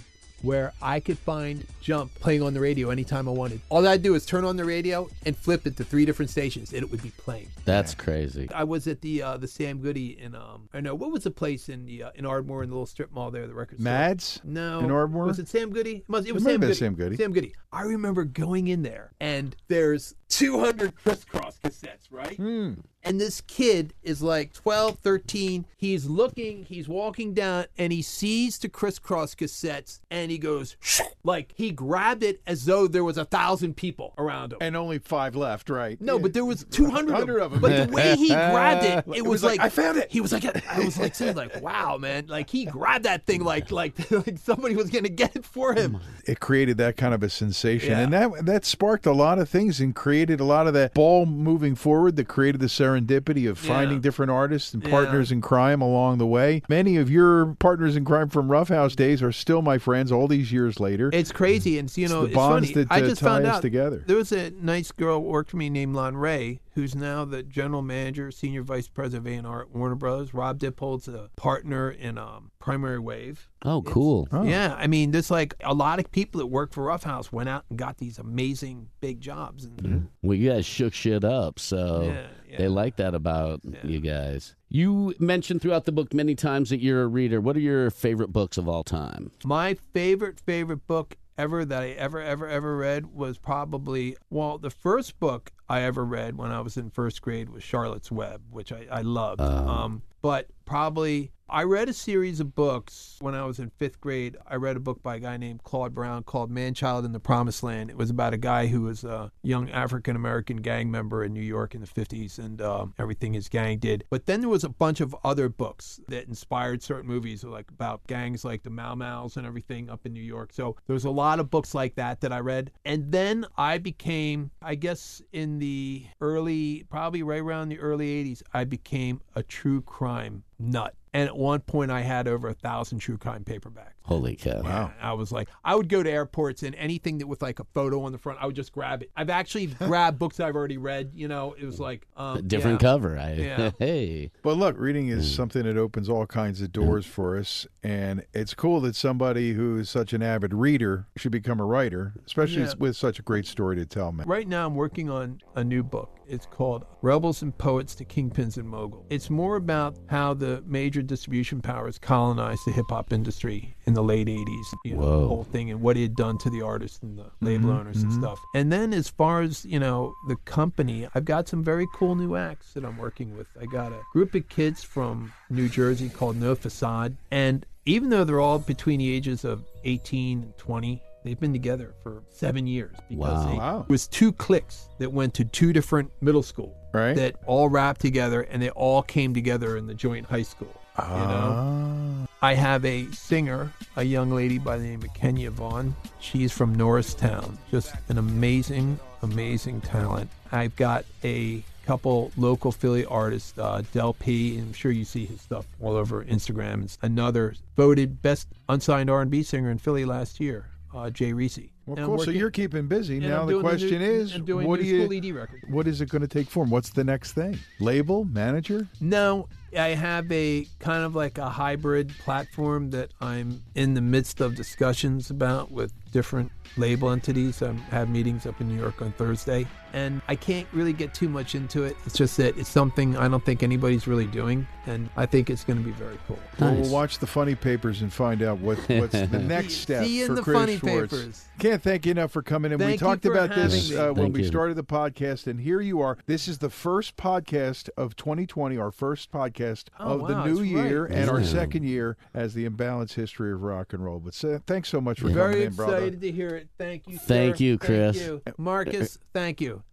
where 0.43 0.71
I 0.81 0.99
could 0.99 1.17
find 1.17 1.65
Jump 1.81 2.13
playing 2.15 2.43
on 2.43 2.53
the 2.53 2.59
radio 2.59 2.89
anytime 2.91 3.27
I 3.27 3.31
wanted. 3.31 3.59
All 3.69 3.85
I'd 3.87 4.03
do 4.03 4.13
is 4.15 4.25
turn 4.25 4.45
on 4.45 4.55
the 4.55 4.63
radio 4.65 5.09
and 5.25 5.35
flip 5.35 5.65
it 5.65 5.75
to 5.77 5.83
three 5.83 6.05
different 6.05 6.29
stations, 6.29 6.71
and 6.71 6.83
it 6.83 6.91
would 6.91 7.01
be 7.01 7.11
playing. 7.11 7.47
That's 7.65 7.95
crazy. 7.95 8.49
I 8.53 8.63
was 8.63 8.87
at 8.87 9.01
the 9.01 9.23
uh, 9.23 9.37
the 9.37 9.47
Sam 9.47 9.79
Goody 9.79 10.19
in 10.21 10.35
um 10.35 10.69
I 10.73 10.81
know 10.81 10.93
what 10.95 11.11
was 11.11 11.23
the 11.23 11.31
place 11.31 11.69
in 11.69 11.85
the 11.85 12.03
uh, 12.03 12.11
in 12.15 12.25
Ardmore 12.25 12.63
in 12.63 12.69
the 12.69 12.75
little 12.75 12.85
strip 12.85 13.11
mall 13.11 13.31
there 13.31 13.47
the 13.47 13.53
record 13.53 13.79
store? 13.79 13.91
Mads? 13.91 14.41
No, 14.43 14.79
In 14.79 14.91
Ardmore? 14.91 15.25
Was 15.25 15.39
it 15.39 15.47
Sam 15.47 15.71
Goody? 15.71 15.97
It, 15.97 16.09
must, 16.09 16.27
it 16.27 16.33
was 16.33 16.43
might 16.43 16.61
have 16.61 16.61
Sam 16.61 16.67
Goody. 16.67 16.75
Sam 16.75 16.93
Goody. 16.95 17.17
Sam 17.17 17.31
Goody. 17.33 17.53
I 17.71 17.83
remember 17.83 18.23
going 18.23 18.67
in 18.67 18.83
there 18.83 19.13
and 19.19 19.55
there's 19.67 20.13
200 20.29 20.95
Kris 20.95 21.25
Kross 21.25 21.59
cassettes, 21.59 22.07
right? 22.11 22.35
Hmm. 22.35 22.73
And 23.05 23.19
this 23.19 23.41
kid 23.41 23.93
is 24.03 24.21
like 24.21 24.53
12, 24.53 24.99
13. 24.99 25.65
He's 25.75 26.05
looking, 26.05 26.63
he's 26.63 26.87
walking 26.87 27.33
down, 27.33 27.65
and 27.77 27.91
he 27.91 28.01
sees 28.01 28.57
the 28.57 28.69
Kris 28.69 28.97
Kross 28.99 29.35
cassettes 29.35 29.99
and 30.09 30.31
he 30.31 30.37
goes, 30.37 30.77
Shh! 30.79 31.01
like 31.25 31.53
he 31.55 31.71
grabbed 31.71 32.23
it 32.23 32.41
as 32.47 32.63
though 32.65 32.87
there 32.87 33.03
was 33.03 33.17
a 33.17 33.25
thousand 33.25 33.75
people 33.75 34.13
around 34.17 34.53
him. 34.53 34.59
And 34.61 34.77
only 34.77 34.99
five 34.99 35.35
left, 35.35 35.69
right? 35.69 35.99
No, 35.99 36.17
but 36.17 36.33
there 36.33 36.45
was 36.45 36.65
200 36.71 37.09
of 37.09 37.19
100 37.27 37.51
them. 37.51 37.59
But 37.59 37.89
the 37.89 37.93
way 37.93 38.15
he 38.15 38.29
grabbed 38.29 38.85
it, 38.85 39.05
it, 39.07 39.17
It 39.17 39.21
was, 39.23 39.41
was 39.41 39.43
like, 39.43 39.59
like, 39.59 39.65
"I 39.65 39.69
found 39.69 39.97
it." 39.97 40.09
He 40.09 40.21
was 40.21 40.31
like, 40.31 40.45
I 40.45 40.79
was 40.79 40.97
like 40.97 41.13
saying 41.15 41.35
like, 41.35 41.61
wow, 41.61 41.97
man, 41.97 42.27
like 42.27 42.49
he 42.49 42.63
grabbed 42.65 43.03
that 43.03 43.25
thing 43.25 43.43
like 43.43 43.69
like 43.71 43.93
like 44.11 44.37
somebody 44.37 44.75
was 44.77 44.89
gonna 44.89 45.09
get 45.09 45.35
it 45.35 45.43
for 45.45 45.73
him. 45.73 45.99
it 46.25 46.39
created 46.39 46.77
that 46.77 46.95
kind 46.95 47.13
of 47.13 47.21
a 47.23 47.29
sensation, 47.29 47.91
Yeah. 47.91 47.99
and 47.99 48.13
that 48.13 48.45
that 48.45 48.63
sparked 48.65 49.05
a 49.05 49.11
lot 49.13 49.39
of 49.39 49.49
things 49.49 49.81
and 49.81 49.93
created 49.93 50.39
a 50.39 50.45
lot 50.45 50.67
of 50.67 50.73
that 50.75 50.93
ball 50.93 51.25
moving 51.25 51.75
forward. 51.75 52.15
That 52.15 52.29
created 52.29 52.61
the 52.61 52.69
serendipity 53.01 53.49
of 53.49 53.57
finding 53.57 53.97
Yeah. 53.97 54.01
different 54.01 54.31
artists 54.31 54.73
and 54.73 54.83
Yeah. 54.83 54.89
partners 54.89 55.31
in 55.31 55.41
crime 55.41 55.81
along 55.81 56.17
the 56.17 56.27
way. 56.27 56.61
Many 56.69 56.97
of 56.97 57.09
your 57.09 57.55
partners 57.59 57.95
in 57.95 58.05
crime 58.05 58.29
from 58.29 58.47
Ruffhouse 58.47 58.95
days 58.95 59.21
are 59.23 59.31
still 59.31 59.61
my 59.61 59.77
friends 59.77 60.11
all 60.11 60.27
these 60.27 60.51
years 60.51 60.79
later. 60.79 61.09
It's 61.13 61.31
crazy, 61.31 61.77
and 61.79 61.95
you 61.97 62.07
know, 62.07 62.21
the 62.21 62.27
it's 62.27 62.35
bonds 62.35 62.69
funny. 62.71 62.85
that, 62.85 62.91
I 62.91 63.01
uh, 63.01 63.07
just 63.09 63.21
tie 63.21 63.27
found 63.27 63.45
us 63.45 63.55
out 63.57 63.61
together. 63.61 64.03
there 64.05 64.17
was 64.17 64.31
a 64.31 64.51
nice 64.61 64.91
girl 64.91 65.19
who 65.21 65.27
worked 65.29 65.51
for 65.51 65.57
me 65.57 65.69
named 65.69 65.95
Lanre, 65.95 66.59
who's 66.75 66.95
now 66.95 67.25
the 67.25 67.43
general 67.43 67.81
manager, 67.81 68.31
senior 68.31 68.63
vice 68.63 68.87
president 68.87 69.27
of 69.27 69.45
A&R 69.45 69.61
at 69.61 69.71
Warner 69.71 69.95
Brothers. 69.95 70.33
Rob 70.33 70.59
Dippold's 70.59 71.07
a 71.07 71.29
partner 71.35 71.89
in 71.91 72.17
um, 72.17 72.51
Primary 72.59 72.99
Wave. 72.99 73.49
Oh, 73.63 73.81
cool. 73.83 74.27
Oh. 74.31 74.43
Yeah, 74.43 74.75
I 74.77 74.87
mean, 74.87 75.11
there's 75.11 75.31
like 75.31 75.55
a 75.63 75.73
lot 75.73 75.99
of 75.99 76.11
people 76.11 76.39
that 76.39 76.47
work 76.47 76.73
for 76.73 76.85
Ruffhouse 76.85 77.31
went 77.31 77.49
out 77.49 77.65
and 77.69 77.77
got 77.77 77.97
these 77.97 78.17
amazing 78.17 78.89
big 79.01 79.21
jobs. 79.21 79.65
And 79.65 80.09
Well, 80.21 80.37
you 80.37 80.49
guys 80.49 80.65
shook 80.65 80.93
shit 80.93 81.23
up, 81.23 81.59
so 81.59 82.03
Yeah, 82.03 82.27
yeah. 82.49 82.57
they 82.57 82.67
like 82.67 82.97
that 82.97 83.15
about 83.15 83.61
you 83.83 83.99
guys. 83.99 84.55
You 84.69 85.13
mentioned 85.19 85.61
throughout 85.61 85.85
the 85.85 85.91
book 85.91 86.13
many 86.13 86.33
times 86.35 86.71
that 86.71 86.81
you're 86.81 87.03
a 87.03 87.07
reader. 87.07 87.39
What 87.39 87.55
are 87.55 87.61
your 87.61 87.91
favorite 87.91 88.33
books 88.33 88.57
of 88.57 88.67
all 88.67 88.83
time? 88.83 89.31
My 89.45 89.75
favorite 89.93 90.39
favorite 90.39 90.87
book 90.87 91.15
ever 91.37 91.65
that 91.65 91.81
I 91.83 91.89
ever 91.89 92.21
ever 92.21 92.47
ever 92.47 92.77
read 92.77 93.07
was 93.07 93.37
probably 93.37 94.15
well 94.29 94.57
the 94.57 94.69
first 94.69 95.19
book 95.19 95.51
I 95.69 95.81
ever 95.81 96.05
read 96.05 96.37
when 96.37 96.51
I 96.51 96.61
was 96.61 96.77
in 96.77 96.89
first 96.89 97.21
grade 97.21 97.49
was 97.49 97.63
Charlotte's 97.63 98.11
Web, 98.11 98.41
which 98.51 98.71
I, 98.71 98.85
I 98.91 99.01
loved. 99.01 99.41
um, 99.41 100.01
but 100.21 100.47
probably 100.65 101.31
I 101.53 101.65
read 101.65 101.87
a 101.87 101.93
series 101.93 102.39
of 102.39 102.55
books 102.55 103.17
when 103.19 103.35
I 103.35 103.45
was 103.45 103.59
in 103.59 103.69
fifth 103.69 104.01
grade. 104.01 104.37
I 104.47 104.55
read 104.55 104.75
a 104.75 104.79
book 104.79 105.03
by 105.03 105.17
a 105.17 105.19
guy 105.19 105.37
named 105.37 105.63
Claude 105.63 105.93
Brown 105.93 106.23
called 106.23 106.49
Manchild 106.49 107.05
in 107.05 107.11
the 107.11 107.19
Promised 107.19 107.61
Land. 107.61 107.91
It 107.91 107.97
was 107.97 108.09
about 108.09 108.33
a 108.33 108.37
guy 108.37 108.65
who 108.65 108.81
was 108.81 109.03
a 109.03 109.31
young 109.43 109.69
African 109.69 110.15
American 110.15 110.57
gang 110.57 110.89
member 110.89 111.23
in 111.23 111.31
New 111.31 111.43
York 111.43 111.75
in 111.75 111.81
the 111.81 111.87
50s 111.87 112.39
and 112.39 112.59
um, 112.59 112.95
everything 112.97 113.33
his 113.33 113.49
gang 113.49 113.77
did. 113.77 114.03
But 114.09 114.25
then 114.25 114.39
there 114.39 114.49
was 114.49 114.63
a 114.63 114.69
bunch 114.69 114.99
of 114.99 115.15
other 115.23 115.47
books 115.47 115.99
that 116.07 116.27
inspired 116.27 116.81
certain 116.81 117.07
movies, 117.07 117.43
like 117.43 117.69
about 117.69 118.07
gangs 118.07 118.43
like 118.43 118.63
the 118.63 118.71
Mau 118.71 118.95
Mau's 118.95 119.37
and 119.37 119.45
everything 119.45 119.91
up 119.91 120.07
in 120.07 120.13
New 120.13 120.23
York. 120.23 120.53
So 120.53 120.77
there 120.87 120.95
was 120.95 121.05
a 121.05 121.11
lot 121.11 121.39
of 121.39 121.51
books 121.51 121.75
like 121.75 121.93
that 121.95 122.21
that 122.21 122.31
I 122.31 122.39
read. 122.39 122.71
And 122.83 123.11
then 123.11 123.45
I 123.57 123.77
became, 123.77 124.49
I 124.61 124.73
guess, 124.73 125.21
in 125.33 125.59
the 125.59 126.07
early, 126.19 126.83
probably 126.89 127.21
right 127.21 127.41
around 127.41 127.69
the 127.69 127.79
early 127.79 128.07
80s, 128.23 128.41
I 128.55 128.63
became 128.63 129.21
a 129.35 129.43
true 129.43 129.81
crime 129.81 130.43
nut. 130.63 130.95
And 131.15 131.27
at 131.27 131.37
one 131.37 131.59
point, 131.59 131.91
I 131.91 132.01
had 132.01 132.27
over 132.27 132.47
a 132.47 132.55
thousand 132.55 132.97
true 132.97 133.19
crime 133.19 133.43
paperbacks. 133.43 133.91
Holy 134.01 134.35
cow. 134.35 134.61
Yeah, 134.63 134.89
I 134.99 135.13
was 135.13 135.31
like, 135.31 135.47
I 135.63 135.75
would 135.75 135.87
go 135.87 136.01
to 136.01 136.11
airports 136.11 136.63
and 136.63 136.73
anything 136.75 137.19
that 137.19 137.27
with 137.27 137.41
like 137.43 137.59
a 137.59 137.65
photo 137.75 138.01
on 138.03 138.11
the 138.11 138.17
front, 138.17 138.39
I 138.41 138.47
would 138.47 138.55
just 138.55 138.71
grab 138.71 139.03
it. 139.03 139.11
I've 139.15 139.29
actually 139.29 139.67
grabbed 139.79 140.17
books 140.17 140.39
I've 140.39 140.55
already 140.55 140.77
read. 140.77 141.11
You 141.13 141.27
know, 141.27 141.55
it 141.57 141.65
was 141.65 141.79
like 141.79 142.07
um, 142.17 142.37
A 142.37 142.41
different 142.41 142.81
yeah. 142.81 142.87
cover. 142.89 143.17
I, 143.19 143.33
Yeah. 143.33 143.71
hey. 143.79 144.31
But 144.41 144.57
look, 144.57 144.75
reading 144.79 145.09
is 145.09 145.33
something 145.33 145.61
that 145.63 145.77
opens 145.77 146.09
all 146.09 146.25
kinds 146.25 146.61
of 146.61 146.71
doors 146.71 147.05
for 147.05 147.37
us, 147.37 147.67
and 147.83 148.25
it's 148.33 148.55
cool 148.55 148.81
that 148.81 148.95
somebody 148.95 149.53
who 149.53 149.77
is 149.77 149.91
such 149.91 150.13
an 150.13 150.23
avid 150.23 150.51
reader 150.53 151.07
should 151.15 151.31
become 151.31 151.59
a 151.59 151.65
writer, 151.65 152.13
especially 152.25 152.63
Yeah. 152.63 152.73
with 152.79 152.97
such 152.97 153.19
a 153.19 153.21
great 153.21 153.45
story 153.45 153.75
to 153.75 153.85
tell. 153.85 154.11
Man, 154.11 154.27
Right 154.27 154.47
now, 154.47 154.65
I'm 154.65 154.73
working 154.75 155.11
on 155.11 155.41
a 155.55 155.63
new 155.63 155.83
book. 155.83 156.09
It's 156.33 156.47
called 156.47 156.85
Rebels 157.03 157.43
and 157.43 157.55
Poets 157.55 157.93
to 157.95 158.05
Kingpins 158.05 158.57
and 158.57 158.67
Mogul. 158.67 159.05
It's 159.09 159.29
more 159.29 159.55
about 159.55 159.95
how 160.07 160.33
the 160.33 160.63
major 160.65 161.03
distribution 161.03 161.61
powers 161.61 161.99
colonized 161.99 162.61
the 162.65 162.71
hip 162.71 162.87
hop 162.89 163.13
industry 163.13 163.75
in 163.85 163.93
the 163.93 164.03
late 164.03 164.27
80s, 164.27 164.73
you 164.83 164.95
know, 164.95 165.21
the 165.21 165.27
whole 165.27 165.43
thing, 165.43 165.69
and 165.69 165.79
what 165.81 165.95
it 165.95 166.01
had 166.01 166.15
done 166.15 166.39
to 166.39 166.49
the 166.49 166.61
artists 166.61 167.03
and 167.03 167.19
the 167.19 167.23
mm-hmm, 167.23 167.45
label 167.45 167.71
owners 167.71 168.01
and 168.01 168.11
mm-hmm. 168.11 168.21
stuff. 168.21 168.39
And 168.55 168.71
then, 168.71 168.93
as 168.93 169.09
far 169.09 169.41
as, 169.41 169.63
you 169.63 169.79
know, 169.79 170.13
the 170.27 170.35
company, 170.45 171.07
I've 171.13 171.25
got 171.25 171.47
some 171.47 171.63
very 171.63 171.85
cool 171.93 172.15
new 172.15 172.35
acts 172.35 172.73
that 172.73 172.83
I'm 172.83 172.97
working 172.97 173.37
with. 173.37 173.47
I 173.61 173.65
got 173.65 173.91
a 173.91 174.01
group 174.11 174.33
of 174.33 174.49
kids 174.49 174.83
from 174.83 175.31
New 175.51 175.69
Jersey 175.69 176.09
called 176.09 176.37
No 176.37 176.55
Facade. 176.55 177.15
And 177.29 177.65
even 177.85 178.09
though 178.09 178.23
they're 178.23 178.39
all 178.39 178.59
between 178.59 178.99
the 178.99 179.13
ages 179.13 179.45
of 179.45 179.63
18 179.83 180.43
and 180.43 180.57
20, 180.57 181.01
They've 181.23 181.39
been 181.39 181.53
together 181.53 181.93
for 182.03 182.23
seven 182.29 182.67
years 182.67 182.95
because 183.09 183.45
Wow. 183.45 183.49
they- 183.51 183.57
Wow. 183.57 183.79
it 183.81 183.89
was 183.89 184.07
two 184.07 184.31
cliques 184.33 184.87
that 184.99 185.11
went 185.11 185.33
to 185.35 185.45
two 185.45 185.71
different 185.73 186.11
middle 186.21 186.43
school 186.43 186.75
Right. 186.93 187.15
that 187.15 187.35
all 187.45 187.69
rapped 187.69 188.01
together 188.01 188.41
and 188.41 188.61
they 188.61 188.69
all 188.71 189.01
came 189.03 189.33
together 189.33 189.77
in 189.77 189.87
the 189.87 189.93
joint 189.93 190.25
high 190.27 190.43
school. 190.43 190.73
You 190.99 191.03
know, 191.05 192.27
Ah. 192.27 192.27
I 192.41 192.53
have 192.53 192.85
a 192.85 193.09
singer, 193.11 193.71
a 193.95 194.03
young 194.03 194.29
lady 194.31 194.57
by 194.59 194.77
the 194.77 194.83
name 194.83 195.01
of 195.01 195.11
Kenya 195.15 195.49
Vaughn. 195.49 195.95
She's 196.19 196.51
from 196.51 196.75
Norristown, 196.75 197.57
just 197.71 197.93
an 198.09 198.17
amazing, 198.19 198.99
amazing 199.23 199.81
talent. 199.81 200.29
I've 200.51 200.75
got 200.75 201.05
a 201.23 201.63
couple 201.85 202.31
local 202.37 202.71
Philly 202.71 203.05
artists, 203.05 203.57
uh, 203.57 203.81
Del 203.91 204.13
P. 204.13 204.57
I'm 204.59 204.71
sure 204.73 204.91
you 204.91 205.03
see 205.03 205.25
his 205.25 205.41
stuff 205.41 205.65
all 205.81 205.95
over 205.95 206.23
Instagram. 206.23 206.83
It's 206.83 206.97
another 207.01 207.55
voted 207.75 208.21
best 208.21 208.47
unsigned 208.69 209.09
R&B 209.09 209.41
singer 209.41 209.71
in 209.71 209.79
Philly 209.79 210.05
last 210.05 210.39
year, 210.39 210.67
uh, 210.93 211.09
Jay 211.09 211.33
Reese. 211.33 211.59
Well, 211.85 211.97
And 211.97 212.05
I'm. 212.13 212.19
So 212.19 212.31
you're 212.31 212.51
keeping 212.51 212.87
busy. 212.87 213.19
now 213.19 213.41
I'm 213.41 213.47
the 213.47 213.59
question 213.59 213.99
new, 213.99 214.05
is, 214.05 214.39
what 214.39 214.79
do 214.79 214.85
you? 214.85 215.11
ED. 215.11 215.47
What 215.69 215.87
is 215.87 216.01
it 216.01 216.09
going 216.09 216.21
to 216.21 216.27
take 216.27 216.49
form? 216.49 216.69
What's 216.69 216.89
the 216.89 217.03
next 217.03 217.33
thing? 217.33 217.59
Label, 217.79 218.25
manager? 218.25 218.87
No, 219.01 219.47
I 219.77 219.89
have 219.89 220.31
a 220.31 220.67
kind 220.79 221.03
of 221.03 221.15
like 221.15 221.37
a 221.37 221.49
hybrid 221.49 222.13
platform 222.19 222.91
that 222.91 223.11
I'm 223.21 223.63
in 223.75 223.93
the 223.93 224.01
midst 224.01 224.41
of 224.41 224.55
discussions 224.55 225.29
about 225.29 225.71
with 225.71 225.91
different 226.11 226.51
label 226.77 227.09
entities. 227.09 227.61
I 227.61 227.73
have 227.89 228.09
meetings 228.09 228.45
up 228.45 228.61
in 228.61 228.69
New 228.69 228.79
York 228.79 229.01
on 229.01 229.11
Thursday, 229.13 229.67
and 229.93 230.21
I 230.27 230.35
can't 230.35 230.67
really 230.71 230.93
get 230.93 231.13
too 231.13 231.27
much 231.27 231.55
into 231.55 231.83
it. 231.83 231.97
It's 232.05 232.15
just 232.15 232.37
that 232.37 232.57
it's 232.57 232.69
something 232.69 233.17
I 233.17 233.27
don't 233.27 233.43
think 233.43 233.63
anybody's 233.63 234.07
really 234.07 234.27
doing, 234.27 234.67
and 234.85 235.09
I 235.17 235.25
think 235.25 235.49
it's 235.49 235.63
going 235.63 235.79
to 235.79 235.85
be 235.85 235.91
very 235.91 236.17
cool. 236.27 236.39
Well, 236.59 236.75
we'll 236.75 236.91
watch 236.91 237.19
the 237.19 237.27
funny 237.27 237.55
papers 237.55 238.01
and 238.01 238.13
find 238.13 238.41
out 238.43 238.59
what, 238.59 238.77
what's 238.89 239.13
the 239.13 239.39
next 239.47 239.75
step 239.75 240.05
See 240.05 240.19
you 240.19 240.25
in 240.25 240.27
for 240.29 240.35
the 240.35 240.41
Chris 240.43 240.57
funny 240.59 240.77
Schwartz. 240.77 241.13
papers. 241.13 241.45
Can't 241.59 241.81
thank 241.81 242.05
you 242.05 242.11
enough 242.11 242.31
for 242.31 242.41
coming 242.41 242.71
in. 242.71 242.77
we 242.77 242.85
Thank 242.85 243.01
you 243.01 243.07
talked 243.07 243.25
about 243.25 243.53
this 243.55 243.91
uh, 243.91 244.07
when 244.07 244.25
Thank 244.25 244.35
we 244.35 244.43
started 244.43 244.75
the 244.75 244.83
podcast, 244.83 245.47
and 245.47 245.59
here 245.59 245.81
you 245.81 245.99
are. 246.01 246.17
This 246.27 246.47
is 246.47 246.59
the 246.59 246.69
first 246.69 247.17
podcast 247.17 247.89
of 247.97 248.15
2020, 248.15 248.77
our 248.77 248.91
first 248.91 249.31
podcast 249.31 249.62
Oh, 249.99 250.19
of 250.21 250.27
the 250.27 250.45
new 250.45 250.61
year, 250.61 251.03
right. 251.05 251.11
and 251.11 251.29
our 251.29 251.43
second 251.43 251.83
year 251.83 252.17
as 252.33 252.53
the 252.53 252.67
imbalanced 252.69 253.13
history 253.13 253.51
of 253.51 253.61
rock 253.63 253.93
and 253.93 254.03
roll. 254.03 254.19
But 254.19 254.43
uh, 254.43 254.59
thanks 254.67 254.89
so 254.89 254.99
much 255.01 255.19
for 255.19 255.29
Yeah. 255.29 255.35
coming 255.35 255.51
Very 255.53 255.65
in, 255.65 255.73
brother. 255.73 255.95
excited 255.97 256.21
to 256.21 256.31
hear 256.31 256.49
it. 256.49 256.67
Thank 256.77 257.07
you. 257.07 257.17
Thank 257.17 257.57
sir. 257.57 257.63
you, 257.63 257.77
Chris. 257.77 258.17
Thank 258.17 258.41
you. 258.47 258.53
Marcus, 258.57 259.17
thank 259.33 259.61
you. 259.61 259.83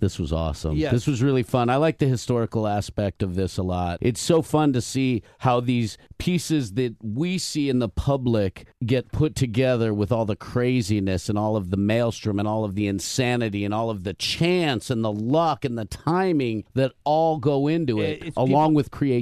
This 0.00 0.18
was 0.18 0.32
awesome. 0.32 0.76
Yes. 0.76 0.92
This 0.92 1.06
was 1.06 1.22
really 1.22 1.42
fun. 1.42 1.68
I 1.70 1.76
like 1.76 1.98
the 1.98 2.06
historical 2.06 2.66
aspect 2.68 3.22
of 3.22 3.34
this 3.34 3.58
a 3.58 3.62
lot. 3.62 3.98
It's 4.00 4.20
so 4.20 4.42
fun 4.42 4.72
to 4.74 4.80
see 4.80 5.22
how 5.38 5.60
these 5.60 5.98
pieces 6.18 6.72
that 6.74 6.94
we 7.02 7.38
see 7.38 7.68
in 7.68 7.78
the 7.80 7.88
public 7.88 8.66
get 8.84 9.10
put 9.12 9.34
together 9.34 9.92
with 9.92 10.12
all 10.12 10.24
the 10.24 10.36
craziness 10.36 11.28
and 11.28 11.36
all 11.38 11.56
of 11.56 11.70
the 11.70 11.76
maelstrom 11.76 12.38
and 12.38 12.46
all 12.46 12.64
of 12.64 12.74
the 12.74 12.86
insanity 12.86 13.64
and 13.64 13.74
all 13.74 13.90
of 13.90 14.04
the 14.04 14.14
chance 14.14 14.90
and 14.90 15.04
the 15.04 15.12
luck 15.12 15.64
and 15.64 15.76
the 15.76 15.84
timing 15.84 16.64
that 16.74 16.92
all 17.04 17.38
go 17.38 17.66
into 17.66 18.00
it, 18.00 18.22
It- 18.22 18.26
it's 18.28 18.36
along 18.36 18.70
people- 18.70 18.74
with 18.76 18.90
creativity. 18.90 19.17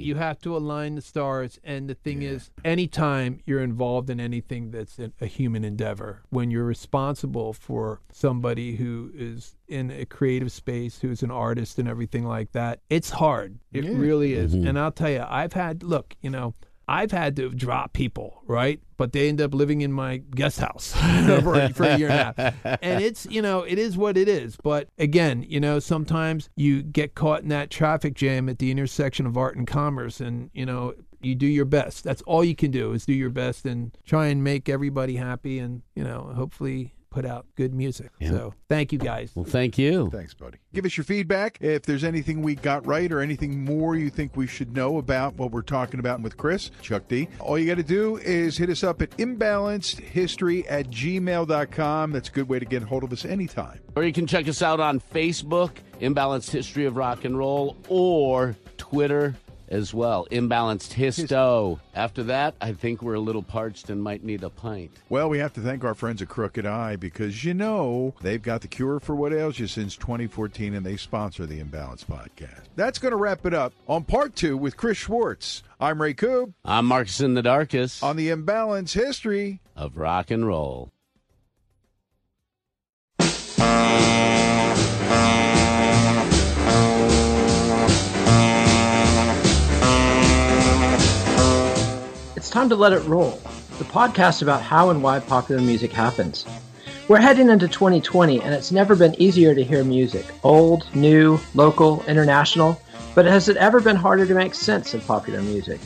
You 0.00 0.16
have 0.16 0.38
to 0.40 0.56
align 0.56 0.94
the 0.94 1.00
stars. 1.02 1.58
And 1.64 1.88
the 1.88 1.94
thing 1.94 2.22
is, 2.22 2.50
anytime 2.64 3.40
you're 3.46 3.62
involved 3.62 4.10
in 4.10 4.20
anything 4.20 4.70
that's 4.70 4.98
a 5.20 5.26
human 5.26 5.64
endeavor, 5.64 6.22
when 6.30 6.50
you're 6.50 6.64
responsible 6.64 7.52
for 7.52 8.00
somebody 8.12 8.76
who 8.76 9.10
is 9.14 9.54
in 9.68 9.90
a 9.90 10.04
creative 10.04 10.50
space, 10.52 11.00
who's 11.00 11.22
an 11.22 11.30
artist 11.30 11.78
and 11.78 11.88
everything 11.88 12.24
like 12.24 12.52
that, 12.52 12.80
it's 12.90 13.10
hard. 13.10 13.58
It 13.72 13.84
Yeah. 13.84 13.92
really 13.96 14.32
is. 14.34 14.54
Mhm. 14.54 14.68
And 14.68 14.78
I'll 14.78 14.92
tell 14.92 15.10
you, 15.10 15.24
I've 15.28 15.52
had, 15.52 15.82
look, 15.82 16.16
you 16.20 16.30
know, 16.30 16.54
I've 16.90 17.12
had 17.12 17.36
to 17.36 17.50
drop 17.50 17.92
people, 17.92 18.42
right? 18.48 18.80
But 18.96 19.12
they 19.12 19.28
end 19.28 19.40
up 19.40 19.54
living 19.54 19.80
in 19.80 19.92
my 19.92 20.18
guest 20.18 20.58
house 20.58 20.92
for, 21.42 21.68
for 21.68 21.84
a 21.84 21.96
year 21.96 22.08
and 22.08 22.34
a 22.36 22.42
half. 22.42 22.78
And 22.82 23.02
it's, 23.04 23.26
you 23.26 23.40
know, 23.40 23.62
it 23.62 23.78
is 23.78 23.96
what 23.96 24.16
it 24.16 24.28
is. 24.28 24.56
But 24.56 24.88
again, 24.98 25.44
you 25.48 25.60
know, 25.60 25.78
sometimes 25.78 26.50
you 26.56 26.82
get 26.82 27.14
caught 27.14 27.42
in 27.42 27.48
that 27.50 27.70
traffic 27.70 28.14
jam 28.14 28.48
at 28.48 28.58
the 28.58 28.72
intersection 28.72 29.24
of 29.24 29.38
art 29.38 29.56
and 29.56 29.68
commerce 29.68 30.20
and, 30.20 30.50
you 30.52 30.66
know, 30.66 30.94
you 31.22 31.36
do 31.36 31.46
your 31.46 31.64
best. 31.64 32.02
That's 32.02 32.22
all 32.22 32.42
you 32.42 32.56
can 32.56 32.72
do 32.72 32.92
is 32.92 33.06
do 33.06 33.12
your 33.12 33.30
best 33.30 33.66
and 33.66 33.96
try 34.04 34.26
and 34.26 34.42
make 34.42 34.68
everybody 34.68 35.14
happy 35.14 35.60
and, 35.60 35.82
you 35.94 36.02
know, 36.02 36.32
hopefully 36.34 36.92
put 37.10 37.26
out 37.26 37.46
good 37.56 37.74
music. 37.74 38.10
Yeah. 38.20 38.30
So 38.30 38.54
thank 38.68 38.92
you 38.92 38.98
guys. 38.98 39.32
well, 39.34 39.44
thank 39.44 39.76
you. 39.76 40.10
Thanks, 40.10 40.32
buddy. 40.32 40.58
Give 40.72 40.84
us 40.84 40.96
your 40.96 41.04
feedback. 41.04 41.58
If 41.60 41.82
there's 41.82 42.04
anything 42.04 42.42
we 42.42 42.54
got 42.54 42.86
right 42.86 43.10
or 43.10 43.20
anything 43.20 43.64
more 43.64 43.96
you 43.96 44.10
think 44.10 44.36
we 44.36 44.46
should 44.46 44.74
know 44.74 44.98
about 44.98 45.34
what 45.34 45.50
we're 45.50 45.62
talking 45.62 46.00
about 46.00 46.20
with 46.20 46.36
Chris, 46.36 46.70
Chuck 46.80 47.08
D, 47.08 47.28
all 47.40 47.58
you 47.58 47.66
got 47.66 47.76
to 47.76 47.82
do 47.82 48.16
is 48.18 48.56
hit 48.56 48.70
us 48.70 48.84
up 48.84 49.02
at 49.02 49.10
imbalancedhistory 49.12 50.64
at 50.68 50.90
gmail.com. 50.90 52.12
That's 52.12 52.28
a 52.28 52.32
good 52.32 52.48
way 52.48 52.58
to 52.58 52.64
get 52.64 52.82
a 52.82 52.86
hold 52.86 53.04
of 53.04 53.12
us 53.12 53.24
anytime. 53.24 53.80
Or 53.96 54.04
you 54.04 54.12
can 54.12 54.26
check 54.26 54.48
us 54.48 54.62
out 54.62 54.80
on 54.80 55.00
Facebook, 55.00 55.72
Imbalanced 56.00 56.50
History 56.50 56.86
of 56.86 56.96
Rock 56.96 57.24
and 57.24 57.36
Roll, 57.36 57.76
or 57.88 58.56
Twitter 58.78 59.34
as 59.70 59.94
well, 59.94 60.26
Imbalanced 60.30 60.92
Histo. 60.94 61.78
After 61.94 62.22
that, 62.24 62.54
I 62.60 62.72
think 62.72 63.02
we're 63.02 63.14
a 63.14 63.20
little 63.20 63.42
parched 63.42 63.90
and 63.90 64.02
might 64.02 64.24
need 64.24 64.42
a 64.42 64.50
pint. 64.50 64.90
Well, 65.08 65.28
we 65.28 65.38
have 65.38 65.52
to 65.54 65.60
thank 65.60 65.84
our 65.84 65.94
friends 65.94 66.20
at 66.22 66.28
Crooked 66.28 66.66
Eye 66.66 66.96
because 66.96 67.44
you 67.44 67.54
know 67.54 68.14
they've 68.20 68.42
got 68.42 68.60
the 68.60 68.68
cure 68.68 69.00
for 69.00 69.14
what 69.14 69.32
ails 69.32 69.58
you 69.58 69.66
since 69.66 69.96
2014 69.96 70.74
and 70.74 70.84
they 70.84 70.96
sponsor 70.96 71.46
the 71.46 71.60
Imbalance 71.60 72.04
podcast. 72.04 72.64
That's 72.76 72.98
going 72.98 73.12
to 73.12 73.16
wrap 73.16 73.46
it 73.46 73.54
up 73.54 73.72
on 73.88 74.04
part 74.04 74.34
two 74.36 74.56
with 74.56 74.76
Chris 74.76 74.98
Schwartz. 74.98 75.62
I'm 75.80 76.00
Ray 76.02 76.14
Koob 76.14 76.52
I'm 76.64 76.86
Marcus 76.86 77.20
in 77.20 77.34
the 77.34 77.42
Darkest 77.42 78.02
on 78.02 78.16
the 78.16 78.28
Imbalance 78.30 78.92
History. 78.92 79.60
of 79.76 79.96
Rock 79.96 80.30
and 80.30 80.46
Roll. 80.46 80.90
It's 92.50 92.54
time 92.56 92.70
to 92.70 92.74
let 92.74 92.92
it 92.92 93.04
roll, 93.04 93.40
the 93.78 93.84
podcast 93.84 94.42
about 94.42 94.60
how 94.60 94.90
and 94.90 95.04
why 95.04 95.20
popular 95.20 95.62
music 95.62 95.92
happens. 95.92 96.44
We're 97.06 97.20
heading 97.20 97.48
into 97.48 97.68
2020, 97.68 98.42
and 98.42 98.52
it's 98.52 98.72
never 98.72 98.96
been 98.96 99.14
easier 99.22 99.54
to 99.54 99.62
hear 99.62 99.84
music 99.84 100.26
old, 100.42 100.92
new, 100.92 101.38
local, 101.54 102.02
international. 102.08 102.82
But 103.14 103.26
has 103.26 103.48
it 103.48 103.56
ever 103.56 103.78
been 103.78 103.94
harder 103.94 104.26
to 104.26 104.34
make 104.34 104.54
sense 104.54 104.94
of 104.94 105.06
popular 105.06 105.40
music? 105.42 105.78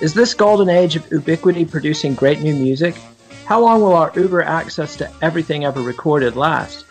Is 0.00 0.14
this 0.14 0.34
golden 0.34 0.68
age 0.68 0.96
of 0.96 1.08
ubiquity 1.12 1.64
producing 1.64 2.16
great 2.16 2.40
new 2.40 2.56
music? 2.56 2.96
How 3.44 3.60
long 3.60 3.80
will 3.80 3.94
our 3.94 4.10
Uber 4.16 4.42
access 4.42 4.96
to 4.96 5.08
everything 5.22 5.64
ever 5.64 5.80
recorded 5.80 6.34
last? 6.34 6.86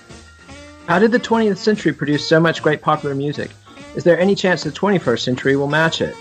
How 0.88 0.98
did 0.98 1.12
the 1.12 1.20
20th 1.20 1.58
century 1.58 1.92
produce 1.92 2.26
so 2.26 2.40
much 2.40 2.64
great 2.64 2.82
popular 2.82 3.16
music? 3.16 3.52
Is 3.98 4.06
there 4.06 4.18
any 4.18 4.34
chance 4.34 4.64
the 4.64 4.72
21st 4.72 5.20
century 5.20 5.58
will 5.58 5.68
match 5.68 6.00
it? 6.00 6.16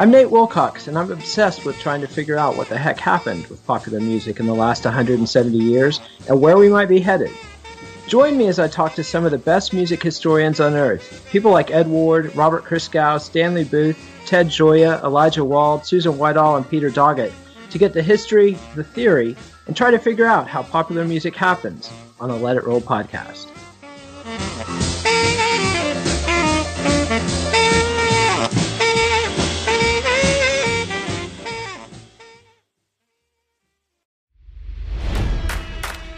I'm 0.00 0.12
Nate 0.12 0.30
Wilcox, 0.30 0.86
and 0.86 0.96
I'm 0.96 1.10
obsessed 1.10 1.64
with 1.64 1.76
trying 1.80 2.00
to 2.02 2.06
figure 2.06 2.38
out 2.38 2.56
what 2.56 2.68
the 2.68 2.78
heck 2.78 3.00
happened 3.00 3.48
with 3.48 3.66
popular 3.66 3.98
music 3.98 4.38
in 4.38 4.46
the 4.46 4.54
last 4.54 4.84
170 4.84 5.58
years 5.58 5.98
and 6.28 6.40
where 6.40 6.56
we 6.56 6.68
might 6.68 6.88
be 6.88 7.00
headed. 7.00 7.32
Join 8.06 8.38
me 8.38 8.46
as 8.46 8.60
I 8.60 8.68
talk 8.68 8.94
to 8.94 9.02
some 9.02 9.24
of 9.24 9.32
the 9.32 9.38
best 9.38 9.72
music 9.72 10.00
historians 10.00 10.60
on 10.60 10.74
earth. 10.74 11.26
People 11.32 11.50
like 11.50 11.72
Ed 11.72 11.88
Ward, 11.88 12.32
Robert 12.36 12.64
Christgau, 12.64 13.20
Stanley 13.20 13.64
Booth, 13.64 13.98
Ted 14.24 14.46
Gioia, 14.46 15.02
Elijah 15.02 15.44
Wald, 15.44 15.84
Susan 15.84 16.12
Whitall, 16.12 16.58
and 16.58 16.70
Peter 16.70 16.90
Doggett 16.90 17.32
to 17.70 17.78
get 17.78 17.92
the 17.92 18.00
history, 18.00 18.56
the 18.76 18.84
theory, 18.84 19.36
and 19.66 19.76
try 19.76 19.90
to 19.90 19.98
figure 19.98 20.26
out 20.26 20.46
how 20.46 20.62
popular 20.62 21.04
music 21.04 21.34
happens 21.34 21.90
on 22.20 22.28
the 22.28 22.36
Let 22.36 22.56
It 22.56 22.62
Roll 22.62 22.80
podcast. 22.80 23.48